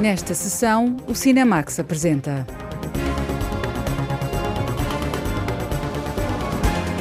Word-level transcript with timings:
Nesta 0.00 0.34
sessão, 0.34 0.96
o 1.06 1.14
Cinemax 1.14 1.78
apresenta. 1.78 2.44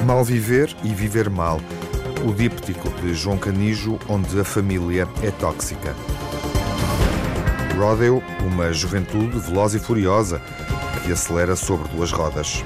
Mal 0.05 0.23
viver 0.23 0.73
e 0.83 0.89
viver 0.89 1.29
mal. 1.29 1.59
O 2.23 2.31
díptico 2.31 2.89
de 3.01 3.13
João 3.15 3.37
Canijo, 3.37 3.97
onde 4.07 4.39
a 4.39 4.43
família 4.43 5.07
é 5.23 5.31
tóxica. 5.31 5.95
Rodeo, 7.77 8.23
uma 8.45 8.71
juventude 8.71 9.39
veloz 9.39 9.73
e 9.73 9.79
furiosa 9.79 10.39
que 11.03 11.11
acelera 11.11 11.55
sobre 11.55 11.89
duas 11.89 12.11
rodas. 12.11 12.63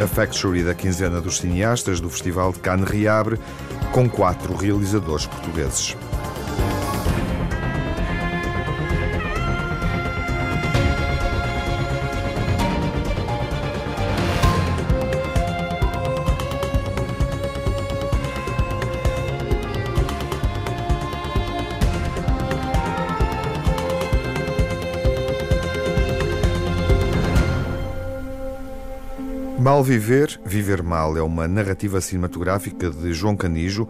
A 0.00 0.06
Factory 0.06 0.62
da 0.62 0.74
quinzena 0.74 1.20
dos 1.20 1.38
cineastas 1.38 2.00
do 2.00 2.10
Festival 2.10 2.52
de 2.52 2.58
Cannes 2.60 2.88
reabre 2.88 3.38
com 3.92 4.08
quatro 4.08 4.54
realizadores 4.54 5.26
portugueses. 5.26 5.96
Mal 29.80 29.84
Viver, 29.84 30.38
Viver 30.44 30.82
Mal 30.82 31.16
é 31.16 31.22
uma 31.22 31.48
narrativa 31.48 32.02
cinematográfica 32.02 32.90
de 32.90 33.14
João 33.14 33.34
Canijo, 33.34 33.88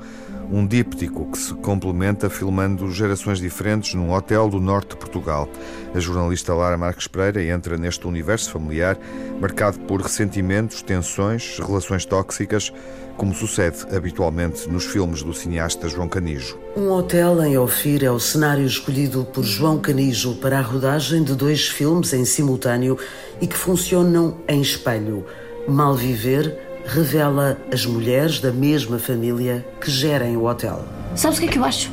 um 0.48 0.64
díptico 0.64 1.28
que 1.28 1.36
se 1.36 1.52
complementa 1.54 2.30
filmando 2.30 2.92
gerações 2.92 3.40
diferentes 3.40 3.94
num 3.94 4.12
hotel 4.12 4.48
do 4.48 4.60
norte 4.60 4.90
de 4.90 4.98
Portugal. 4.98 5.48
A 5.92 5.98
jornalista 5.98 6.54
Lara 6.54 6.78
Marques 6.78 7.08
Pereira 7.08 7.42
entra 7.42 7.76
neste 7.76 8.06
universo 8.06 8.52
familiar 8.52 8.96
marcado 9.40 9.80
por 9.80 10.00
ressentimentos, 10.00 10.80
tensões, 10.80 11.58
relações 11.58 12.04
tóxicas, 12.04 12.72
como 13.16 13.34
sucede 13.34 13.78
habitualmente 13.92 14.70
nos 14.70 14.84
filmes 14.84 15.24
do 15.24 15.34
cineasta 15.34 15.88
João 15.88 16.08
Canijo. 16.08 16.56
Um 16.76 16.88
hotel 16.92 17.42
em 17.42 17.58
Ofir 17.58 18.04
é 18.04 18.10
o 18.12 18.20
cenário 18.20 18.64
escolhido 18.64 19.24
por 19.24 19.42
João 19.42 19.80
Canijo 19.80 20.36
para 20.36 20.60
a 20.60 20.62
rodagem 20.62 21.24
de 21.24 21.34
dois 21.34 21.66
filmes 21.66 22.12
em 22.12 22.24
simultâneo 22.24 22.96
e 23.40 23.46
que 23.48 23.56
funcionam 23.56 24.36
em 24.46 24.60
espelho. 24.60 25.26
Mal 25.70 25.94
Viver 25.94 26.58
revela 26.84 27.56
as 27.72 27.86
mulheres 27.86 28.40
da 28.40 28.52
mesma 28.52 28.98
família 28.98 29.66
que 29.80 29.90
gerem 29.90 30.36
o 30.36 30.46
hotel. 30.46 30.84
Sabes 31.14 31.38
o 31.38 31.40
que 31.40 31.48
é 31.48 31.50
que 31.52 31.58
eu 31.58 31.64
acho? 31.64 31.90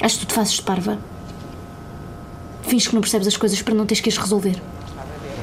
Acho 0.00 0.18
que 0.18 0.26
tu 0.26 0.28
te 0.28 0.34
fazes 0.34 0.54
de 0.54 0.62
parva. 0.62 0.98
Fins 2.62 2.86
que 2.86 2.94
não 2.94 3.00
percebes 3.00 3.26
as 3.26 3.36
coisas 3.36 3.62
para 3.62 3.74
não 3.74 3.86
teres 3.86 4.00
que 4.00 4.08
as 4.08 4.16
resolver. 4.16 4.60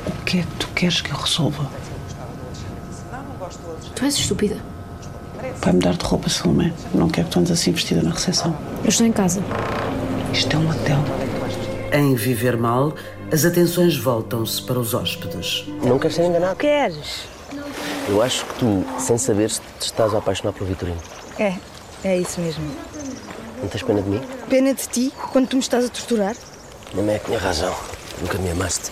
O 0.07 0.23
que 0.25 0.39
é 0.39 0.41
que 0.43 0.55
tu 0.59 0.67
queres 0.69 1.01
que 1.01 1.11
eu 1.11 1.17
resolva? 1.17 1.69
Tu 3.95 4.05
és 4.05 4.15
estúpida. 4.15 4.57
Vai 5.61 5.73
mudar 5.73 5.95
de 5.95 6.05
roupa, 6.05 6.29
Salomé. 6.29 6.73
Não 6.93 7.09
quero 7.09 7.27
que 7.27 7.33
tu 7.33 7.39
andes 7.39 7.51
assim 7.51 7.71
vestida 7.71 8.01
na 8.01 8.11
recepção. 8.11 8.55
Eu 8.83 8.89
estou 8.89 9.05
em 9.05 9.11
casa. 9.11 9.41
Isto 10.31 10.55
é 10.55 10.59
um 10.59 10.69
hotel. 10.69 10.99
Em 11.91 12.13
Viver 12.15 12.57
Mal, 12.57 12.93
as 13.31 13.45
atenções 13.45 13.97
voltam-se 13.97 14.61
para 14.61 14.79
os 14.79 14.93
hóspedes. 14.93 15.65
Não 15.83 15.97
queres 15.97 16.15
ser 16.15 16.25
enganado? 16.25 16.57
Queres? 16.57 17.27
Eu 18.07 18.21
acho 18.21 18.45
que 18.45 18.53
tu, 18.55 18.85
sem 18.99 19.17
saber 19.17 19.49
se 19.49 19.61
te 19.79 19.85
estás 19.85 20.13
a 20.13 20.19
apaixonar 20.19 20.53
pelo 20.53 20.67
Vitorino. 20.67 20.99
É, 21.39 21.55
é 22.03 22.17
isso 22.17 22.39
mesmo. 22.39 22.63
Não 23.61 23.67
tens 23.67 23.83
pena 23.83 24.01
de 24.01 24.09
mim? 24.09 24.21
Pena 24.47 24.73
de 24.73 24.87
ti, 24.87 25.13
quando 25.31 25.47
tu 25.47 25.55
me 25.55 25.61
estás 25.61 25.85
a 25.85 25.89
torturar? 25.89 26.35
Não 26.93 27.09
é 27.09 27.17
que 27.17 27.25
tinha 27.25 27.39
razão. 27.39 27.75
Nunca 28.21 28.37
me 28.37 28.51
amaste. 28.51 28.91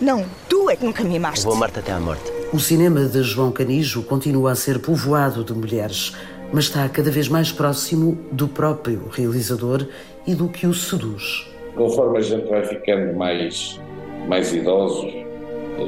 Não, 0.00 0.26
tu 0.48 0.68
é 0.68 0.76
que 0.76 0.84
nunca 0.84 1.04
me 1.04 1.16
amaste. 1.16 1.44
Vou 1.44 1.54
amar-te 1.54 1.78
até 1.78 1.92
à 1.92 2.00
morte. 2.00 2.30
O 2.52 2.58
cinema 2.58 3.04
de 3.04 3.22
João 3.22 3.52
Canijo 3.52 4.02
continua 4.02 4.52
a 4.52 4.54
ser 4.54 4.80
povoado 4.80 5.44
de 5.44 5.52
mulheres, 5.52 6.12
mas 6.52 6.64
está 6.64 6.88
cada 6.88 7.10
vez 7.10 7.28
mais 7.28 7.52
próximo 7.52 8.18
do 8.32 8.48
próprio 8.48 9.08
realizador 9.10 9.86
e 10.26 10.34
do 10.34 10.48
que 10.48 10.66
o 10.66 10.74
seduz. 10.74 11.55
Conforme 11.76 12.18
a 12.18 12.20
gente 12.22 12.48
vai 12.48 12.64
ficando 12.64 13.16
mais, 13.16 13.80
mais 14.26 14.52
idosos 14.52 15.12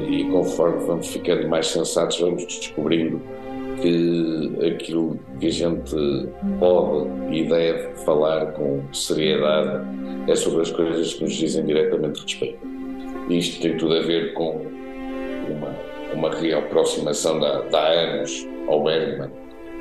e 0.07 0.23
conforme 0.31 0.85
vamos 0.85 1.07
ficando 1.07 1.47
mais 1.47 1.67
sensatos, 1.67 2.19
vamos 2.19 2.45
descobrindo 2.45 3.19
que 3.81 4.51
aquilo 4.67 5.19
que 5.39 5.47
a 5.47 5.51
gente 5.51 5.95
pode 6.59 7.09
e 7.35 7.47
deve 7.47 7.95
falar 8.05 8.53
com 8.53 8.81
seriedade 8.93 9.83
é 10.27 10.35
sobre 10.35 10.61
as 10.61 10.71
coisas 10.71 11.13
que 11.13 11.23
nos 11.23 11.33
dizem 11.33 11.65
diretamente 11.65 12.21
respeito. 12.21 12.59
Isto 13.29 13.61
tem 13.61 13.77
tudo 13.77 13.95
a 13.95 14.01
ver 14.01 14.33
com 14.33 14.65
uma, 15.49 15.75
uma 16.13 16.35
reaproximação 16.35 17.39
da, 17.39 17.61
da 17.61 17.87
anos 17.87 18.47
ao 18.67 18.83
Bergman 18.83 19.31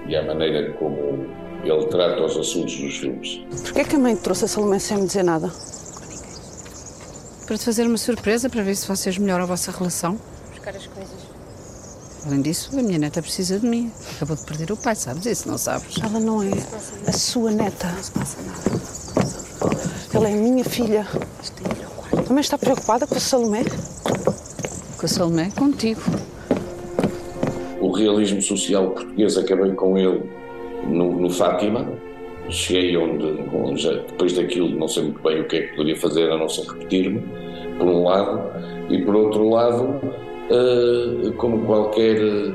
e 0.07 0.17
à 0.17 0.23
maneira 0.23 0.73
como 0.75 1.27
ele 1.65 1.87
trata 1.87 2.23
os 2.23 2.37
assuntos 2.37 2.77
dos 2.79 2.97
filmes. 2.97 3.45
Porquê 3.65 3.81
é 3.81 3.85
que 3.85 3.97
a 3.97 3.99
mãe 3.99 4.17
trouxe 4.17 4.45
a 4.45 4.49
Salomé 4.49 4.79
sem 4.79 4.99
me 4.99 5.07
dizer 5.07 5.25
nada? 5.25 5.51
Para 7.49 7.57
te 7.57 7.65
fazer 7.65 7.87
uma 7.87 7.97
surpresa, 7.97 8.51
para 8.51 8.63
ver 8.63 8.77
se 8.77 8.87
vocês 8.87 9.17
melhoram 9.17 9.45
a 9.45 9.47
vossa 9.47 9.73
relação. 9.73 10.21
Buscar 10.51 10.77
as 10.77 10.87
coisas. 10.87 11.17
Além 12.27 12.43
disso, 12.43 12.79
a 12.79 12.83
minha 12.83 12.99
neta 12.99 13.23
precisa 13.23 13.59
de 13.59 13.67
mim. 13.67 13.91
Acabou 14.17 14.37
de 14.37 14.43
perder 14.43 14.71
o 14.71 14.77
pai, 14.77 14.95
sabes 14.95 15.25
isso, 15.25 15.49
não 15.49 15.57
sabes? 15.57 15.97
Ela 15.97 16.21
não 16.21 16.43
é 16.43 16.51
a 17.07 17.13
sua 17.13 17.51
neta. 17.51 17.91
Não 17.91 18.03
se 18.03 18.11
passa 18.11 18.37
nada. 18.43 18.61
Ela 20.13 20.29
é 20.29 20.33
a 20.35 20.37
minha 20.37 20.63
filha. 20.63 21.07
Também 22.27 22.43
está 22.43 22.59
preocupada 22.59 23.07
com 23.07 23.15
a 23.15 23.21
Salomé? 23.21 23.65
Com 24.99 25.07
a 25.07 25.09
Salomé, 25.09 25.51
contigo. 25.57 26.03
O 27.81 27.91
realismo 27.93 28.43
social 28.43 28.91
português 28.91 29.39
acabei 29.39 29.73
com 29.73 29.97
ele 29.97 30.31
no, 30.87 31.19
no 31.19 31.31
Fátima. 31.31 31.98
Cheguei 32.51 32.97
onde, 32.97 33.27
onde 33.53 33.83
já, 33.83 33.93
depois 33.93 34.33
daquilo, 34.33 34.71
não 34.71 34.89
sei 34.89 35.05
muito 35.05 35.23
bem 35.23 35.41
o 35.41 35.49
que 35.49 35.57
é 35.57 35.63
que 35.63 35.77
poderia 35.77 35.97
fazer, 35.97 36.31
a 36.31 36.37
não 36.39 36.49
ser 36.49 36.63
repetir-me, 36.63 37.23
por 37.79 37.87
um 37.87 38.05
lado, 38.05 38.41
e 38.91 39.03
por 39.03 39.15
outro 39.15 39.49
lado, 39.51 40.01
uh, 40.51 41.33
como 41.35 41.65
qualquer 41.67 42.19
uh, 42.21 42.55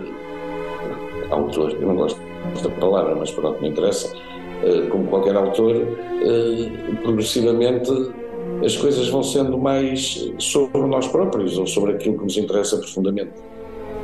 autor, 1.29 1.71
eu 1.73 1.87
não 1.87 1.95
gosto 1.95 2.19
desta 2.53 2.69
palavra, 2.69 3.15
mas 3.15 3.31
pronto, 3.31 3.61
não 3.61 3.69
interessa, 3.69 4.15
uh, 4.15 4.87
como 4.89 5.07
qualquer 5.07 5.35
autor, 5.35 5.75
progressivamente 7.03 7.91
as 8.63 8.77
coisas 8.77 9.09
vão 9.09 9.21
sendo 9.21 9.57
mais 9.57 10.31
sobre 10.39 10.81
nós 10.81 11.07
próprios 11.07 11.57
ou 11.57 11.67
sobre 11.67 11.93
aquilo 11.93 12.17
que 12.17 12.23
nos 12.23 12.37
interessa 12.37 12.77
profundamente. 12.77 13.31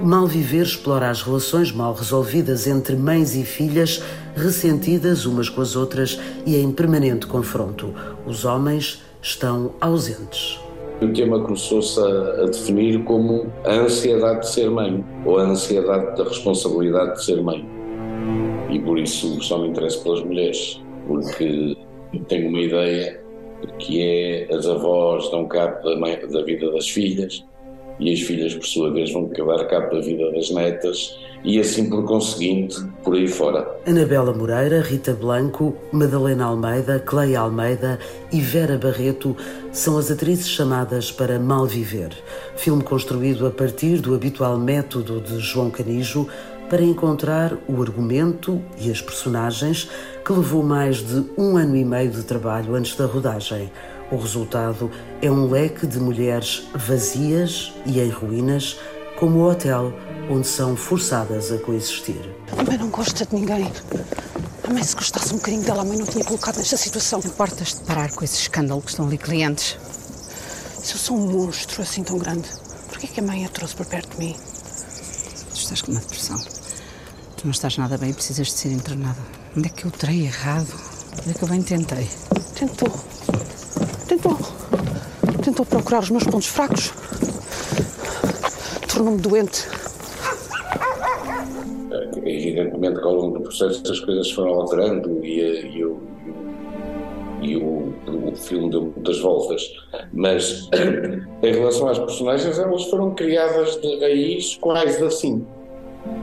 Mal 0.01 0.25
Viver 0.27 0.63
explora 0.63 1.09
as 1.09 1.21
relações 1.21 1.73
mal 1.73 1.93
resolvidas 1.93 2.67
entre 2.67 2.95
mães 2.95 3.35
e 3.35 3.43
filhas, 3.43 4.01
ressentidas 4.33 5.25
umas 5.25 5.49
com 5.49 5.61
as 5.61 5.75
outras 5.75 6.17
e 6.45 6.55
em 6.55 6.71
permanente 6.71 7.27
confronto. 7.27 7.93
Os 8.25 8.45
homens 8.45 9.03
estão 9.21 9.73
ausentes. 9.81 10.57
O 11.01 11.07
tema 11.11 11.41
começou-se 11.41 11.99
a, 11.99 12.43
a, 12.43 12.45
definir 12.45 13.03
como 13.03 13.51
a 13.65 13.73
ansiedade 13.73 14.41
de 14.41 14.49
ser 14.49 14.69
mãe, 14.69 15.03
ou 15.25 15.37
a 15.37 15.43
ansiedade 15.43 16.15
da 16.15 16.23
responsabilidade 16.23 17.15
de 17.15 17.25
ser 17.25 17.41
mãe. 17.41 17.67
E 18.69 18.79
por 18.79 18.97
isso 18.97 19.41
só 19.41 19.57
me 19.59 19.67
interesso 19.67 20.01
pelas 20.03 20.23
mulheres, 20.23 20.81
porque 21.07 21.75
tenho 22.29 22.47
uma 22.49 22.61
ideia 22.61 23.21
que 23.79 24.01
é 24.01 24.55
as 24.55 24.65
avós 24.65 25.29
dão 25.31 25.45
cabo 25.45 25.83
da, 25.83 25.97
mãe, 25.97 26.17
da 26.27 26.41
vida 26.43 26.71
das 26.71 26.89
filhas, 26.89 27.43
e 27.99 28.13
as 28.13 28.21
filhas, 28.21 28.55
por 28.55 28.65
sua 28.65 28.91
vez, 28.91 29.11
vão 29.11 29.27
dar 29.29 29.65
cabo 29.67 29.95
da 29.95 30.01
vida 30.01 30.31
das 30.31 30.49
netas 30.49 31.19
e 31.43 31.59
assim 31.59 31.89
por 31.89 32.05
conseguinte, 32.05 32.81
por 33.03 33.15
aí 33.15 33.27
fora. 33.27 33.67
Anabela 33.85 34.33
Moreira, 34.33 34.81
Rita 34.81 35.13
Blanco, 35.13 35.75
Madalena 35.91 36.45
Almeida, 36.45 36.99
Cleia 36.99 37.39
Almeida 37.39 37.99
e 38.31 38.39
Vera 38.41 38.77
Barreto 38.77 39.35
são 39.71 39.97
as 39.97 40.11
atrizes 40.11 40.49
chamadas 40.49 41.11
para 41.11 41.39
Mal 41.39 41.65
Viver, 41.65 42.11
filme 42.55 42.83
construído 42.83 43.47
a 43.47 43.51
partir 43.51 43.99
do 44.01 44.13
habitual 44.15 44.57
método 44.57 45.21
de 45.21 45.39
João 45.39 45.69
Canijo 45.69 46.27
para 46.69 46.83
encontrar 46.83 47.57
o 47.67 47.81
argumento 47.81 48.61
e 48.79 48.91
as 48.91 49.01
personagens 49.01 49.89
que 50.23 50.31
levou 50.31 50.61
mais 50.61 50.97
de 50.97 51.25
um 51.35 51.57
ano 51.57 51.75
e 51.75 51.83
meio 51.83 52.11
de 52.11 52.23
trabalho 52.23 52.75
antes 52.75 52.95
da 52.95 53.05
rodagem. 53.05 53.71
O 54.11 54.17
resultado 54.17 54.89
é 55.21 55.29
um 55.29 55.47
leque 55.49 55.85
de 55.85 55.99
mulheres 55.99 56.63
vazias 56.73 57.71
e 57.85 57.99
em 57.99 58.09
ruínas, 58.09 58.77
como 59.19 59.39
o 59.39 59.49
hotel 59.49 59.93
onde 60.31 60.47
são 60.47 60.75
forçadas 60.75 61.51
a 61.51 61.59
coexistir. 61.59 62.33
A 62.57 62.63
mãe 62.63 62.77
não 62.77 62.89
gosta 62.89 63.23
de 63.23 63.35
ninguém. 63.35 63.71
A 64.63 64.73
mãe, 64.73 64.83
se 64.83 64.95
gostasse 64.95 65.33
um 65.33 65.37
bocadinho 65.37 65.63
dela, 65.63 65.81
a 65.83 65.85
mãe 65.85 65.97
não 65.97 66.07
tinha 66.07 66.23
colocado 66.23 66.57
nesta 66.57 66.77
situação. 66.77 67.19
Importas 67.19 67.75
de 67.75 67.81
parar 67.81 68.11
com 68.11 68.23
esse 68.23 68.41
escândalo 68.41 68.81
que 68.81 68.89
estão 68.89 69.05
ali 69.05 69.17
clientes? 69.17 69.77
Se 70.81 70.93
eu 70.93 70.97
sou 70.97 71.17
um 71.17 71.27
monstro 71.31 71.81
assim 71.81 72.03
tão 72.03 72.17
grande, 72.17 72.49
por 72.87 72.97
que 72.97 73.19
a 73.19 73.23
mãe 73.23 73.45
a 73.45 73.49
trouxe 73.49 73.75
para 73.75 73.85
perto 73.85 74.17
de 74.17 74.25
mim? 74.25 74.35
Tu 75.51 75.55
estás 75.55 75.81
com 75.83 75.91
uma 75.91 75.99
depressão. 75.99 76.39
Tu 77.37 77.45
não 77.45 77.51
estás 77.51 77.77
nada 77.77 77.97
bem 77.97 78.09
e 78.09 78.13
precisas 78.13 78.47
de 78.47 78.53
ser 78.53 78.71
internada. 78.71 79.19
Onde 79.55 79.67
é 79.67 79.69
que 79.69 79.85
eu 79.85 79.91
terei 79.91 80.25
errado? 80.25 80.73
É 81.29 81.33
que 81.33 81.43
eu 81.43 81.47
bem 81.47 81.61
tentei. 81.61 82.07
Tentou. 82.55 82.91
Tentou. 84.19 84.37
Tentou 85.43 85.65
procurar 85.65 85.99
os 85.99 86.09
meus 86.09 86.25
pontos 86.25 86.47
fracos. 86.47 86.91
Tornou-me 88.91 89.21
doente. 89.21 89.65
Evidentemente 92.25 92.99
que 92.99 93.07
ao 93.07 93.15
longo 93.15 93.37
do 93.37 93.43
processo 93.43 93.81
as 93.89 93.99
coisas 94.01 94.29
foram 94.31 94.55
alterando 94.55 95.23
e, 95.23 95.77
e, 95.77 95.85
o, 95.85 96.01
e 97.41 97.55
o, 97.55 97.93
o 98.27 98.35
filme 98.35 98.69
deu 98.69 98.91
muitas 98.93 99.19
voltas. 99.19 99.71
Mas 100.11 100.69
em 101.41 101.53
relação 101.53 101.87
às 101.87 101.97
personagens, 101.97 102.59
elas 102.59 102.83
foram 102.85 103.15
criadas 103.15 103.79
de 103.79 103.99
raiz 104.01 104.57
quase 104.59 105.01
assim. 105.01 105.45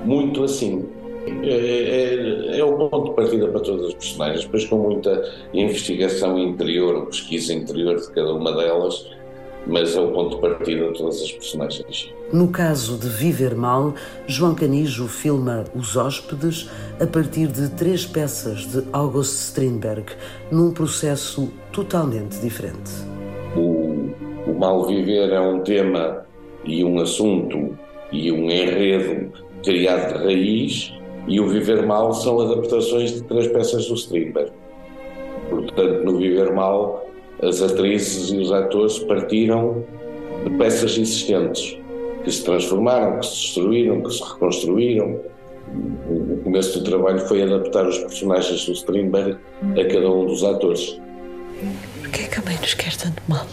Muito 0.04 0.44
assim. 0.44 0.86
É, 1.26 2.54
é, 2.54 2.58
é, 2.58 2.64
o 2.64 2.88
ponto 2.88 3.10
de 3.10 3.16
partida 3.16 3.48
para 3.48 3.60
todas 3.60 3.86
as 3.86 3.94
personagens, 3.94 4.44
depois 4.44 4.64
com 4.66 4.76
muita 4.76 5.28
investigação 5.52 6.38
interior, 6.38 7.06
pesquisa 7.06 7.52
interior 7.52 7.96
de 7.96 8.08
cada 8.12 8.32
uma 8.32 8.52
delas, 8.52 9.10
mas 9.66 9.96
é 9.96 10.00
o 10.00 10.12
ponto 10.12 10.36
de 10.36 10.40
partida 10.40 10.86
de 10.86 10.98
todas 10.98 11.20
as 11.20 11.32
personagens. 11.32 12.14
No 12.32 12.48
caso 12.48 12.96
de 12.96 13.08
Viver 13.08 13.56
Mal, 13.56 13.94
João 14.28 14.54
Canijo 14.54 15.08
filma 15.08 15.64
Os 15.74 15.96
Hóspedes 15.96 16.70
a 17.00 17.06
partir 17.06 17.48
de 17.48 17.70
três 17.70 18.06
peças 18.06 18.60
de 18.66 18.84
August 18.92 19.48
Strindberg, 19.48 20.12
num 20.50 20.72
processo 20.72 21.52
totalmente 21.72 22.38
diferente. 22.38 22.92
O, 23.56 24.10
o 24.46 24.54
mal 24.56 24.86
viver 24.86 25.32
é 25.32 25.40
um 25.40 25.60
tema 25.60 26.24
e 26.64 26.84
um 26.84 27.00
assunto 27.00 27.76
e 28.12 28.30
um 28.30 28.48
enredo 28.48 29.32
criado 29.64 30.18
de 30.18 30.24
raiz 30.24 30.96
e 31.26 31.40
o 31.40 31.48
Viver 31.48 31.84
Mal 31.84 32.12
são 32.12 32.40
adaptações 32.40 33.12
de 33.12 33.22
três 33.22 33.48
peças 33.48 33.86
do 33.86 33.94
Strindberg. 33.94 34.52
Portanto, 35.50 36.04
no 36.04 36.18
Viver 36.18 36.52
Mal, 36.52 37.06
as 37.42 37.60
atrizes 37.60 38.30
e 38.30 38.38
os 38.38 38.52
atores 38.52 38.98
partiram 39.00 39.84
de 40.44 40.50
peças 40.56 40.96
existentes, 40.96 41.78
que 42.24 42.30
se 42.30 42.44
transformaram, 42.44 43.18
que 43.18 43.26
se 43.26 43.32
destruíram, 43.32 44.02
que 44.02 44.12
se 44.12 44.22
reconstruíram. 44.22 45.20
O 46.08 46.40
começo 46.44 46.78
do 46.78 46.84
trabalho 46.84 47.18
foi 47.20 47.42
adaptar 47.42 47.86
os 47.86 47.98
personagens 47.98 48.64
do 48.66 48.72
Strindberg 48.72 49.36
a 49.72 49.84
cada 49.84 50.10
um 50.10 50.24
dos 50.24 50.44
atores. 50.44 51.00
Por 52.00 52.10
que 52.10 52.22
é 52.22 52.26
que 52.28 52.38
a 52.38 52.42
mãe 52.42 52.56
nos 52.60 52.74
quer 52.74 52.94
tanto 52.96 53.20
mal? 53.26 53.46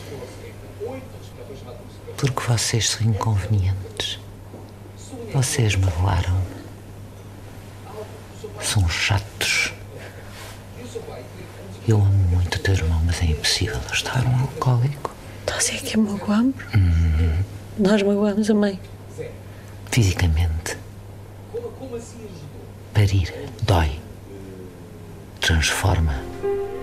Porque 2.18 2.42
vocês 2.48 2.90
são 2.90 3.08
inconvenientes. 3.08 4.20
Vocês 5.34 5.76
magoaram 5.76 6.53
são 8.64 8.88
chatos. 8.88 9.74
Eu 11.88 11.98
amo 11.98 12.12
muito 12.32 12.56
o 12.56 12.60
teu 12.60 12.74
irmão, 12.74 13.02
mas 13.06 13.22
é 13.22 13.26
impossível 13.26 13.80
estar 13.92 14.26
um 14.26 14.42
alcoólico. 14.42 15.12
Estás 15.42 15.70
a 15.70 15.72
dizer 15.74 15.86
que 15.86 15.98
magoamos? 15.98 16.56
Uhum. 16.74 17.44
Nós 17.78 18.02
magoamos 18.02 18.50
a 18.50 18.54
mãe. 18.54 18.80
Fisicamente. 19.92 20.78
Parir 22.94 23.34
dói. 23.64 24.00
Transforma. 25.42 26.14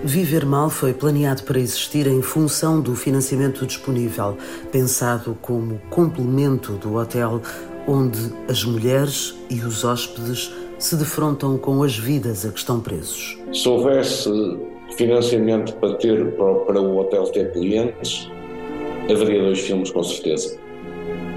Viver 0.03 0.45
Mal 0.45 0.69
foi 0.69 0.93
planeado 0.93 1.43
para 1.43 1.59
existir 1.59 2.07
em 2.07 2.21
função 2.21 2.81
do 2.81 2.95
financiamento 2.95 3.65
disponível, 3.65 4.37
pensado 4.71 5.37
como 5.41 5.79
complemento 5.89 6.73
do 6.73 6.95
hotel 6.95 7.41
onde 7.87 8.33
as 8.47 8.63
mulheres 8.63 9.35
e 9.49 9.61
os 9.61 9.83
hóspedes 9.83 10.51
se 10.85 10.95
defrontam 10.95 11.57
com 11.57 11.83
as 11.83 11.97
vidas 11.97 12.45
a 12.45 12.51
que 12.51 12.59
estão 12.59 12.79
presos. 12.79 13.37
Se 13.53 13.67
houvesse 13.67 14.29
financiamento 14.95 15.73
para, 15.75 15.95
ter, 15.95 16.31
para, 16.31 16.53
para 16.55 16.81
o 16.81 16.97
hotel 16.97 17.23
ter 17.25 17.51
clientes, 17.51 18.29
haveria 19.09 19.43
dois 19.43 19.59
filmes 19.59 19.91
com 19.91 20.03
certeza. 20.03 20.57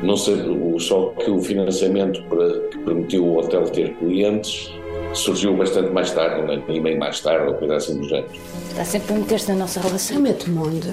Não 0.02 0.16
sei, 0.16 0.36
só 0.80 1.10
que 1.10 1.30
o 1.30 1.40
financiamento 1.40 2.22
para, 2.28 2.68
que 2.68 2.78
permitiu 2.78 3.24
o 3.24 3.38
hotel 3.38 3.64
ter 3.64 3.94
clientes 3.96 4.70
surgiu 5.14 5.56
bastante 5.56 5.90
mais 5.90 6.10
tarde, 6.10 6.42
um 6.42 6.50
ano 6.50 6.64
e 6.68 6.80
meio 6.80 6.98
mais 6.98 7.20
tarde, 7.20 7.48
ou 7.48 7.54
coisa 7.54 7.76
assim 7.76 7.98
do 7.98 8.08
género. 8.08 8.32
Está 8.70 8.84
sempre 8.84 9.14
a 9.14 9.18
meter-se 9.18 9.48
na 9.48 9.56
nossa 9.56 9.80
relação. 9.80 10.16
Eu 10.16 10.22
meto-me 10.22 10.58
onde? 10.58 10.92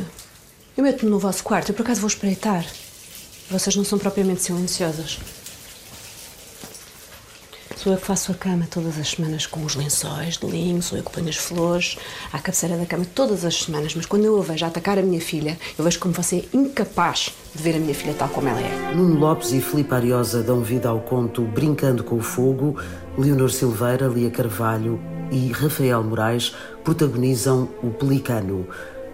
Eu 0.77 0.83
meto-me 0.83 1.11
no 1.11 1.19
vosso 1.19 1.43
quarto, 1.43 1.69
eu 1.69 1.75
por 1.75 1.81
acaso 1.81 2.01
vou 2.01 2.07
espreitar. 2.07 2.65
Vocês 3.49 3.75
não 3.75 3.83
são 3.83 3.99
propriamente 3.99 4.43
silenciosas. 4.43 5.19
Sou 7.81 7.91
eu 7.93 7.97
que 7.97 8.05
faço 8.05 8.31
a 8.31 8.35
cama 8.35 8.67
todas 8.69 8.99
as 8.99 9.09
semanas 9.09 9.47
com 9.47 9.65
os 9.65 9.73
lençóis 9.73 10.37
de 10.37 10.45
linho, 10.45 10.83
sou 10.83 10.99
eu 10.99 11.03
que 11.03 11.11
ponho 11.11 11.27
as 11.27 11.37
flores 11.37 11.97
à 12.31 12.37
cabeceira 12.37 12.77
da 12.77 12.85
cama 12.85 13.07
todas 13.15 13.43
as 13.43 13.63
semanas, 13.63 13.95
mas 13.95 14.05
quando 14.05 14.23
eu 14.23 14.39
a 14.39 14.43
vejo 14.43 14.63
a 14.63 14.67
atacar 14.67 14.99
a 14.99 15.01
minha 15.01 15.19
filha, 15.19 15.57
eu 15.75 15.83
vejo 15.83 15.97
como 15.97 16.13
você 16.13 16.35
é 16.35 16.55
incapaz 16.55 17.33
de 17.55 17.63
ver 17.63 17.77
a 17.77 17.79
minha 17.79 17.95
filha 17.95 18.13
tal 18.13 18.29
como 18.29 18.47
ela 18.47 18.61
é. 18.61 18.93
Nuno 18.93 19.19
Lopes 19.19 19.51
e 19.51 19.59
Filipe 19.59 19.95
Ariosa 19.95 20.43
dão 20.43 20.61
vida 20.61 20.89
ao 20.89 20.99
conto 20.99 21.41
Brincando 21.41 22.03
com 22.03 22.17
o 22.17 22.21
Fogo, 22.21 22.79
Leonor 23.17 23.49
Silveira, 23.49 24.05
Lia 24.05 24.29
Carvalho 24.29 25.01
e 25.31 25.51
Rafael 25.51 26.03
Moraes 26.03 26.53
protagonizam 26.83 27.67
O 27.81 27.89
Pelicano. 27.89 28.67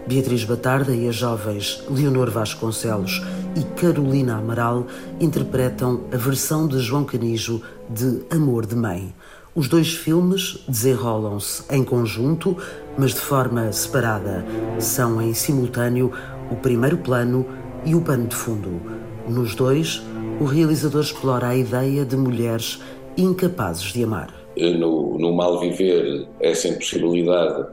Beatriz 0.06 0.44
Batarda 0.44 0.94
e 0.94 1.08
as 1.08 1.16
jovens 1.16 1.82
Leonor 1.90 2.30
Vasconcelos 2.30 3.22
e 3.56 3.62
Carolina 3.78 4.38
Amaral 4.38 4.86
interpretam 5.20 6.04
a 6.12 6.16
versão 6.16 6.66
de 6.68 6.78
João 6.80 7.04
Canijo 7.04 7.62
de 7.88 8.22
Amor 8.30 8.66
de 8.66 8.76
Mãe. 8.76 9.14
Os 9.54 9.68
dois 9.68 9.94
filmes 9.94 10.64
desenrolam-se 10.68 11.64
em 11.74 11.82
conjunto, 11.82 12.56
mas 12.96 13.14
de 13.14 13.20
forma 13.20 13.72
separada. 13.72 14.44
São 14.78 15.20
em 15.20 15.34
simultâneo 15.34 16.12
o 16.50 16.56
primeiro 16.56 16.98
plano 16.98 17.46
e 17.84 17.94
o 17.94 18.00
pano 18.00 18.26
de 18.26 18.36
fundo. 18.36 18.80
Nos 19.28 19.54
dois, 19.54 20.02
o 20.40 20.44
realizador 20.44 21.02
explora 21.02 21.48
a 21.48 21.56
ideia 21.56 22.04
de 22.04 22.16
mulheres 22.16 22.80
incapazes 23.16 23.92
de 23.92 24.04
amar. 24.04 24.32
No, 24.56 25.18
no 25.18 25.32
mal 25.32 25.58
viver, 25.58 26.28
essa 26.40 26.68
impossibilidade 26.68 27.66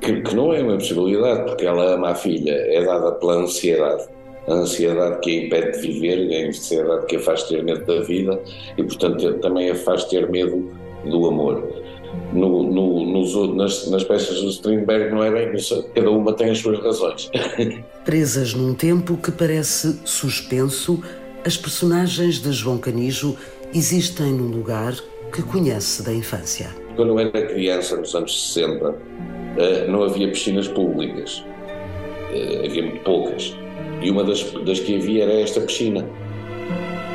que, 0.00 0.22
que, 0.22 0.34
não 0.34 0.52
é 0.52 0.62
uma 0.62 0.74
possibilidade, 0.74 1.44
porque 1.44 1.66
ela 1.66 1.94
ama 1.94 2.10
a 2.10 2.14
filha, 2.14 2.52
é 2.52 2.84
dada 2.84 3.12
pela 3.12 3.34
ansiedade. 3.34 4.04
A 4.50 4.54
ansiedade 4.54 5.20
que 5.20 5.30
a 5.30 5.44
impede 5.44 5.80
de 5.80 5.88
viver, 5.88 6.44
a 6.44 6.48
ansiedade 6.48 7.06
que 7.06 7.16
a 7.16 7.20
faz 7.20 7.44
ter 7.44 7.62
medo 7.62 7.84
da 7.86 8.00
vida 8.00 8.38
e, 8.76 8.82
portanto, 8.82 9.32
também 9.34 9.70
a 9.70 9.74
faz 9.74 10.04
ter 10.04 10.28
medo 10.28 10.70
do 11.04 11.26
amor. 11.26 11.66
No, 12.32 12.62
no, 12.64 13.06
nos, 13.06 13.34
nas, 13.54 13.88
nas, 13.88 14.04
peças 14.04 14.40
do 14.40 14.48
Strindberg 14.48 15.14
não 15.14 15.22
é 15.22 15.30
bem 15.30 15.54
isso, 15.54 15.84
cada 15.94 16.10
uma 16.10 16.32
tem 16.32 16.50
as 16.50 16.58
suas 16.58 16.80
razões. 16.80 17.30
Presas 18.04 18.52
num 18.52 18.74
tempo 18.74 19.16
que 19.16 19.30
parece 19.30 20.00
suspenso, 20.04 21.00
as 21.44 21.56
personagens 21.56 22.40
de 22.40 22.52
João 22.52 22.78
Canijo 22.78 23.36
existem 23.72 24.32
num 24.32 24.48
lugar 24.48 24.94
que 25.32 25.42
conhece 25.42 26.02
da 26.02 26.12
infância. 26.12 26.70
Quando 26.96 27.10
eu 27.10 27.18
era 27.20 27.46
criança, 27.46 27.96
nos 27.96 28.14
anos 28.14 28.52
60, 28.52 28.94
eh, 29.56 29.86
não 29.86 30.02
havia 30.02 30.28
piscinas 30.28 30.66
públicas. 30.68 31.44
Eh, 32.32 32.66
havia 32.66 32.82
muito 32.82 33.02
poucas. 33.04 33.56
E 34.00 34.10
uma 34.10 34.24
das, 34.24 34.42
das 34.64 34.80
que 34.80 34.96
havia 34.96 35.24
era 35.24 35.40
esta 35.40 35.60
piscina. 35.60 36.06